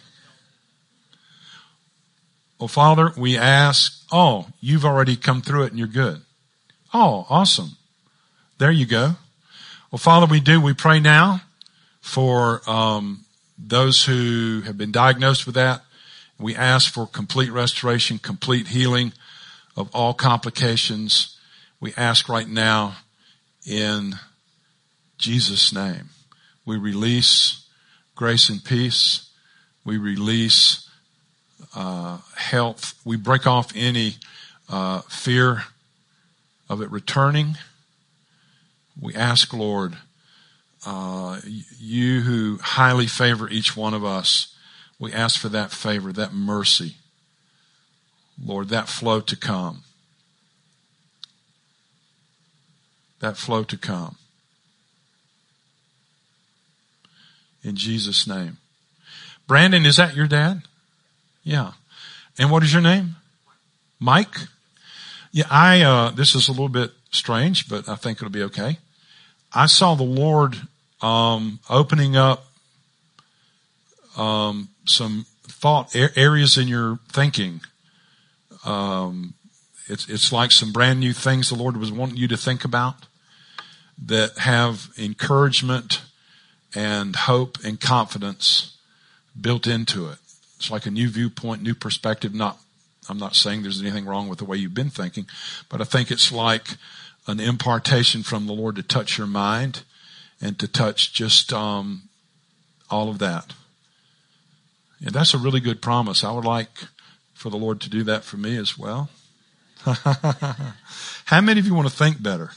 Well, 2.59 2.69
Father, 2.69 3.13
we 3.17 3.37
ask, 3.37 4.05
oh, 4.13 4.49
you've 4.61 4.85
already 4.85 5.17
come 5.17 5.43
through 5.43 5.65
it 5.65 5.71
and 5.71 5.79
you're 5.79 5.89
good. 5.89 6.23
Oh, 6.93 7.27
awesome. 7.29 7.77
There 8.59 8.71
you 8.71 8.87
go. 8.87 9.17
Well, 9.91 9.99
Father, 9.99 10.27
we 10.27 10.41
do, 10.41 10.61
we 10.61 10.75
pray 10.75 11.01
now 11.01 11.41
for 12.01 12.61
um, 12.69 13.25
those 13.59 14.05
who 14.05 14.63
have 14.67 14.77
been 14.77 14.93
diagnosed 14.93 15.47
with 15.47 15.55
that. 15.55 15.83
We 16.41 16.57
ask 16.57 16.91
for 16.91 17.07
complete 17.07 17.53
restoration, 17.53 18.19
complete 18.19 18.69
healing 18.69 19.13
of 19.77 19.91
all 19.95 20.15
complications. 20.15 21.39
We 21.81 21.93
ask 21.99 22.31
right 22.31 22.49
now 22.49 22.97
in 23.67 24.15
Jesus' 25.19 25.71
name. 25.71 26.09
We 26.65 26.79
release 26.79 27.67
grace 28.15 28.49
and 28.49 28.65
peace. 28.65 29.29
We 29.85 29.99
release 29.99 30.89
uh, 31.75 32.19
health. 32.37 32.95
We 33.05 33.17
break 33.17 33.47
off 33.47 33.73
any 33.77 34.15
uh, 34.71 35.03
fear 35.03 35.65
of 36.71 36.81
it 36.81 36.91
returning. 36.91 37.59
We 38.99 39.15
ask, 39.15 39.53
Lord, 39.53 39.99
uh, 40.87 41.41
you 41.79 42.23
who 42.23 42.59
highly 42.63 43.07
favor 43.07 43.47
each 43.49 43.77
one 43.77 43.93
of 43.93 44.05
us, 44.05 44.50
we 45.01 45.13
ask 45.15 45.41
for 45.41 45.49
that 45.49 45.73
favor, 45.73 46.13
that 46.13 46.35
mercy. 46.35 46.97
Lord, 48.43 48.69
that 48.69 48.89
flow 48.89 49.21
to 49.21 49.35
come. 49.35 49.83
That 53.21 53.37
flow 53.37 53.65
to 53.65 53.77
come. 53.79 54.17
In 57.63 57.77
Jesus' 57.77 58.27
name. 58.27 58.59
Brandon, 59.47 59.85
is 59.85 59.97
that 59.97 60.15
your 60.15 60.27
dad? 60.27 60.63
Yeah. 61.43 61.73
And 62.39 62.51
what 62.51 62.63
is 62.63 62.73
your 62.73 62.83
name? 62.83 63.17
Mike? 63.99 64.37
Yeah, 65.33 65.45
I, 65.51 65.81
uh, 65.83 66.11
this 66.11 66.35
is 66.35 66.49
a 66.49 66.53
little 66.53 66.69
bit 66.69 66.93
strange, 67.11 67.69
but 67.69 67.89
I 67.89 67.97
think 67.97 68.19
it'll 68.19 68.31
be 68.31 68.43
okay. 68.45 68.79
I 69.53 69.67
saw 69.67 69.95
the 69.95 70.03
Lord, 70.03 70.57
um, 71.01 71.59
opening 71.69 72.17
up, 72.17 72.47
um, 74.17 74.69
some 74.91 75.27
thought 75.43 75.95
areas 75.95 76.57
in 76.59 76.69
your 76.69 76.99
thinking. 77.09 77.61
Um, 78.65 79.35
it's, 79.89 80.09
it's 80.09 80.33
like 80.33 80.53
some 80.53 80.73
brand 80.73 81.01
new 81.01 81.13
things 81.13 81.49
the 81.49 81.57
Lord 81.57 81.77
was 81.77 81.91
wanting 81.91 82.17
you 82.17 82.29
to 82.29 82.37
think 82.37 82.65
about 82.65 83.07
that 84.07 84.39
have 84.39 84.89
encouragement 84.99 86.03
and 86.75 87.17
hope 87.17 87.59
and 87.65 87.81
confidence 87.81 88.77
built 89.39 89.67
into 89.67 90.09
it. 90.09 90.19
It's 90.57 90.71
like 90.71 90.87
a 90.87 90.91
new 90.91 91.09
viewpoint, 91.09 91.63
new 91.63 91.75
perspective. 91.75 92.35
Not, 92.35 92.59
I'm 93.09 93.19
not 93.19 93.35
saying 93.35 93.63
there's 93.63 93.81
anything 93.81 94.07
wrong 94.07 94.29
with 94.29 94.39
the 94.39 94.45
way 94.45 94.57
you've 94.57 94.75
been 94.75 94.91
thinking, 94.91 95.27
but 95.69 95.81
I 95.81 95.85
think 95.85 96.11
it's 96.11 96.31
like 96.31 96.77
an 97.27 97.41
impartation 97.41 98.23
from 98.23 98.47
the 98.47 98.53
Lord 98.53 98.77
to 98.77 98.83
touch 98.83 99.19
your 99.19 99.27
mind 99.27 99.83
and 100.41 100.59
to 100.59 100.69
touch 100.69 101.13
just 101.13 101.53
um, 101.53 102.03
all 102.91 103.09
of 103.09 103.19
that. 103.19 103.55
And 105.05 105.15
that's 105.15 105.35
a 105.35 105.39
really 105.39 105.61
good 105.61 105.81
promise. 105.81 106.25
I 106.25 106.33
would 106.33 106.45
like 106.45 106.71
for 107.35 107.51
the 107.51 107.57
Lord 107.57 107.81
to 107.83 107.91
do 107.91 108.03
that 108.05 108.25
for 108.25 108.37
me 108.37 108.57
as 108.57 108.79
well. 108.79 109.09
How 109.85 111.41
many 111.41 111.59
of 111.59 111.67
you 111.67 111.75
want 111.75 111.89
to 111.89 111.95
think 111.95 112.23
better? 112.23 112.51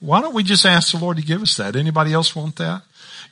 Why 0.00 0.22
don't 0.22 0.34
we 0.34 0.42
just 0.42 0.64
ask 0.64 0.92
the 0.92 0.98
Lord 0.98 1.18
to 1.18 1.22
give 1.22 1.42
us 1.42 1.56
that? 1.58 1.76
Anybody 1.76 2.14
else 2.14 2.34
want 2.34 2.56
that? 2.56 2.82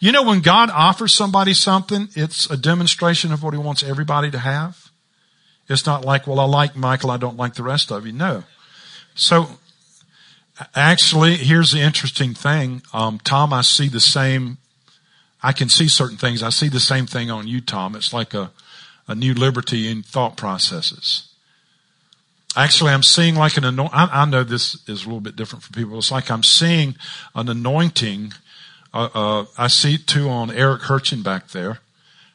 You 0.00 0.12
know, 0.12 0.22
when 0.22 0.40
God 0.40 0.70
offers 0.70 1.14
somebody 1.14 1.54
something, 1.54 2.08
it's 2.14 2.48
a 2.50 2.56
demonstration 2.56 3.32
of 3.32 3.42
what 3.42 3.54
he 3.54 3.58
wants 3.58 3.82
everybody 3.82 4.30
to 4.30 4.38
have. 4.38 4.90
It's 5.68 5.86
not 5.86 6.04
like, 6.04 6.26
well, 6.26 6.40
I 6.40 6.44
like 6.44 6.76
Michael, 6.76 7.10
I 7.10 7.16
don't 7.16 7.36
like 7.36 7.54
the 7.54 7.62
rest 7.62 7.90
of 7.90 8.06
you. 8.06 8.12
No. 8.12 8.44
So, 9.14 9.48
actually, 10.74 11.36
here's 11.36 11.72
the 11.72 11.80
interesting 11.80 12.34
thing. 12.34 12.82
Um, 12.92 13.18
Tom, 13.24 13.52
I 13.52 13.62
see 13.62 13.88
the 13.88 14.00
same, 14.00 14.58
I 15.42 15.52
can 15.52 15.68
see 15.68 15.88
certain 15.88 16.16
things. 16.16 16.42
I 16.42 16.50
see 16.50 16.68
the 16.68 16.80
same 16.80 17.06
thing 17.06 17.30
on 17.30 17.46
you, 17.46 17.60
Tom. 17.60 17.94
It's 17.94 18.12
like 18.12 18.34
a, 18.34 18.50
a 19.06 19.14
new 19.14 19.34
liberty 19.34 19.88
in 19.88 20.02
thought 20.02 20.36
processes. 20.36 21.28
Actually, 22.56 22.90
I'm 22.90 23.02
seeing 23.02 23.36
like 23.36 23.56
an 23.56 23.64
anointing. 23.64 23.94
I, 23.94 24.24
know 24.24 24.42
this 24.42 24.82
is 24.88 25.02
a 25.02 25.06
little 25.06 25.20
bit 25.20 25.36
different 25.36 25.62
for 25.62 25.72
people. 25.72 25.98
It's 25.98 26.10
like 26.10 26.30
I'm 26.30 26.42
seeing 26.42 26.96
an 27.34 27.48
anointing 27.48 28.32
uh, 28.92 29.08
uh, 29.14 29.44
I 29.56 29.68
see 29.68 29.98
too 29.98 30.28
on 30.28 30.50
Eric 30.50 30.82
Hirchin 30.82 31.22
back 31.22 31.48
there. 31.48 31.80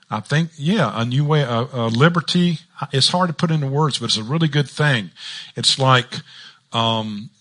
I 0.09 0.19
think, 0.19 0.51
yeah, 0.55 0.91
a 0.93 1.05
new 1.05 1.25
way, 1.25 1.43
uh, 1.43 1.87
liberty. 1.87 2.59
It's 2.91 3.09
hard 3.09 3.29
to 3.29 3.33
put 3.33 3.49
into 3.49 3.67
words, 3.67 3.97
but 3.97 4.05
it's 4.05 4.17
a 4.17 4.23
really 4.23 4.47
good 4.47 4.69
thing. 4.69 5.09
It's 5.55 5.79
like 5.79 6.21
um, 6.71 7.31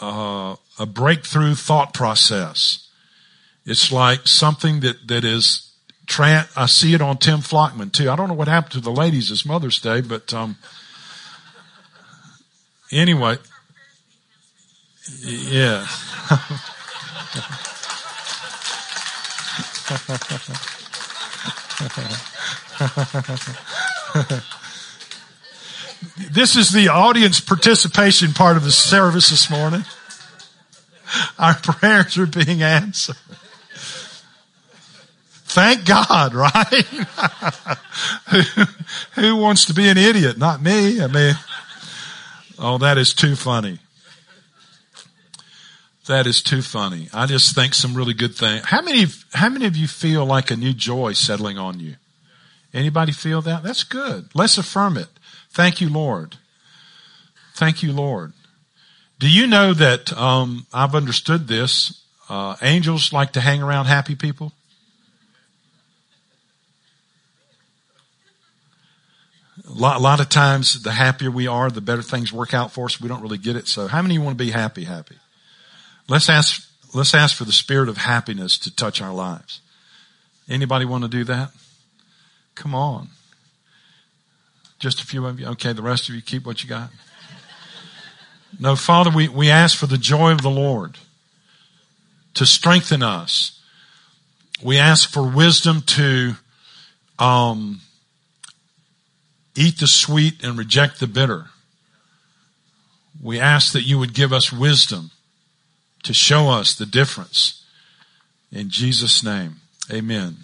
uh, 0.00 0.56
a 0.78 0.84
breakthrough 0.84 1.54
thought 1.54 1.94
process. 1.94 2.85
It's 3.66 3.90
like 3.90 4.26
something 4.28 4.80
that 4.80 5.08
that 5.08 5.24
is. 5.24 5.72
Tra- 6.06 6.48
I 6.56 6.66
see 6.66 6.94
it 6.94 7.02
on 7.02 7.18
Tim 7.18 7.40
Flockman 7.40 7.90
too. 7.90 8.08
I 8.08 8.14
don't 8.14 8.28
know 8.28 8.34
what 8.34 8.46
happened 8.46 8.74
to 8.74 8.80
the 8.80 8.92
ladies 8.92 9.28
this 9.30 9.44
Mother's 9.44 9.80
Day, 9.80 10.00
but 10.00 10.32
um, 10.32 10.56
anyway, 12.92 13.38
yeah. 15.18 15.84
this 26.30 26.54
is 26.54 26.70
the 26.70 26.88
audience 26.88 27.40
participation 27.40 28.32
part 28.32 28.56
of 28.56 28.62
the 28.62 28.70
service 28.70 29.30
this 29.30 29.50
morning. 29.50 29.84
Our 31.36 31.54
prayers 31.54 32.16
are 32.16 32.26
being 32.26 32.62
answered. 32.62 33.16
Thank 35.56 35.86
God, 35.86 36.34
right? 36.34 36.84
who, 38.28 38.64
who 39.14 39.36
wants 39.36 39.64
to 39.64 39.72
be 39.72 39.88
an 39.88 39.96
idiot? 39.96 40.36
Not 40.36 40.60
me. 40.60 41.00
I 41.00 41.06
mean, 41.06 41.34
oh, 42.58 42.76
that 42.76 42.98
is 42.98 43.14
too 43.14 43.36
funny. 43.36 43.78
That 46.08 46.26
is 46.26 46.42
too 46.42 46.60
funny. 46.60 47.08
I 47.14 47.24
just 47.24 47.54
think 47.54 47.72
some 47.72 47.94
really 47.94 48.12
good 48.12 48.34
things. 48.34 48.66
How 48.66 48.82
many, 48.82 49.06
how 49.32 49.48
many 49.48 49.64
of 49.64 49.78
you 49.78 49.88
feel 49.88 50.26
like 50.26 50.50
a 50.50 50.56
new 50.56 50.74
joy 50.74 51.14
settling 51.14 51.56
on 51.56 51.80
you? 51.80 51.96
Anybody 52.74 53.12
feel 53.12 53.40
that? 53.40 53.62
That's 53.62 53.82
good. 53.82 54.28
Let's 54.34 54.58
affirm 54.58 54.98
it. 54.98 55.08
Thank 55.48 55.80
you, 55.80 55.88
Lord. 55.88 56.36
Thank 57.54 57.82
you, 57.82 57.94
Lord. 57.94 58.34
Do 59.18 59.30
you 59.30 59.46
know 59.46 59.72
that 59.72 60.12
um, 60.18 60.66
I've 60.70 60.94
understood 60.94 61.48
this? 61.48 62.02
Uh, 62.28 62.56
angels 62.60 63.10
like 63.10 63.32
to 63.32 63.40
hang 63.40 63.62
around 63.62 63.86
happy 63.86 64.14
people. 64.14 64.52
Lot, 69.76 69.96
a 69.96 70.00
lot 70.00 70.20
of 70.20 70.28
times, 70.28 70.82
the 70.82 70.92
happier 70.92 71.30
we 71.30 71.46
are, 71.46 71.70
the 71.70 71.80
better 71.80 72.02
things 72.02 72.32
work 72.32 72.54
out 72.54 72.72
for 72.72 72.86
us. 72.86 73.00
We 73.00 73.08
don't 73.08 73.22
really 73.22 73.38
get 73.38 73.56
it. 73.56 73.68
So, 73.68 73.86
how 73.86 74.02
many 74.02 74.18
want 74.18 74.38
to 74.38 74.44
be 74.44 74.50
happy? 74.50 74.84
Happy. 74.84 75.16
Let's 76.08 76.28
ask, 76.28 76.68
let's 76.94 77.14
ask 77.14 77.36
for 77.36 77.44
the 77.44 77.52
spirit 77.52 77.88
of 77.88 77.98
happiness 77.98 78.58
to 78.58 78.74
touch 78.74 79.00
our 79.00 79.12
lives. 79.12 79.60
Anybody 80.48 80.84
want 80.84 81.04
to 81.04 81.08
do 81.08 81.24
that? 81.24 81.50
Come 82.54 82.74
on. 82.74 83.08
Just 84.78 85.00
a 85.00 85.06
few 85.06 85.26
of 85.26 85.40
you. 85.40 85.46
Okay, 85.48 85.72
the 85.72 85.82
rest 85.82 86.08
of 86.08 86.14
you 86.14 86.22
keep 86.22 86.46
what 86.46 86.62
you 86.62 86.68
got. 86.68 86.90
No, 88.58 88.76
Father, 88.76 89.10
we, 89.10 89.28
we 89.28 89.50
ask 89.50 89.76
for 89.76 89.86
the 89.86 89.98
joy 89.98 90.32
of 90.32 90.42
the 90.42 90.50
Lord 90.50 90.98
to 92.34 92.46
strengthen 92.46 93.02
us. 93.02 93.60
We 94.62 94.78
ask 94.78 95.10
for 95.10 95.26
wisdom 95.26 95.82
to 95.82 96.34
um, 97.18 97.80
eat 99.56 99.78
the 99.78 99.86
sweet 99.86 100.42
and 100.44 100.58
reject 100.58 101.00
the 101.00 101.06
bitter. 101.06 101.46
We 103.22 103.40
ask 103.40 103.72
that 103.72 103.82
you 103.82 103.98
would 103.98 104.14
give 104.14 104.32
us 104.32 104.52
wisdom 104.52 105.10
to 106.02 106.12
show 106.12 106.48
us 106.48 106.74
the 106.74 106.86
difference. 106.86 107.64
In 108.52 108.70
Jesus' 108.70 109.24
name, 109.24 109.56
amen. 109.90 110.36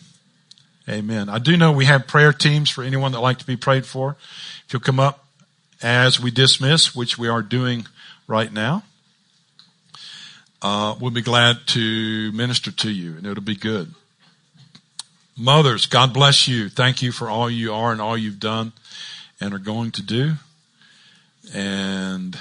Amen. 0.89 1.29
I 1.29 1.39
do 1.39 1.57
know 1.57 1.71
we 1.71 1.85
have 1.85 2.09
prayer 2.09 2.33
teams 2.33 2.69
for 2.69 2.83
anyone 2.83 3.13
that 3.13 3.21
like 3.21 3.39
to 3.39 3.47
be 3.47 3.57
prayed 3.57 3.87
for. 3.87 4.17
If 4.67 4.73
you'll 4.73 4.81
come 4.81 4.99
up 4.99 5.25
as 5.81 6.21
we 6.21 6.31
dismiss, 6.31 6.95
which 6.95 7.17
we 7.17 7.29
are 7.29 7.43
doing 7.43 7.87
right 8.27 8.53
now, 8.53 8.83
uh, 10.61 10.97
we'll 11.01 11.13
be 11.13 11.23
glad 11.23 11.59
to 11.69 12.33
minister 12.33 12.73
to 12.73 12.91
you 12.91 13.17
and 13.17 13.27
it'll 13.27 13.43
be 13.43 13.57
good. 13.57 13.95
Mothers, 15.37 15.87
God 15.87 16.13
bless 16.13 16.47
you. 16.47 16.69
Thank 16.69 17.03
you 17.03 17.11
for 17.11 17.29
all 17.29 17.49
you 17.49 17.73
are 17.73 17.91
and 17.93 18.01
all 18.01 18.17
you've 18.17 18.41
done 18.41 18.73
and 19.41 19.55
are 19.55 19.59
going 19.59 19.91
to 19.93 20.03
do. 20.03 20.35
And 21.55 22.39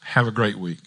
have 0.00 0.26
a 0.26 0.32
great 0.32 0.56
week. 0.56 0.82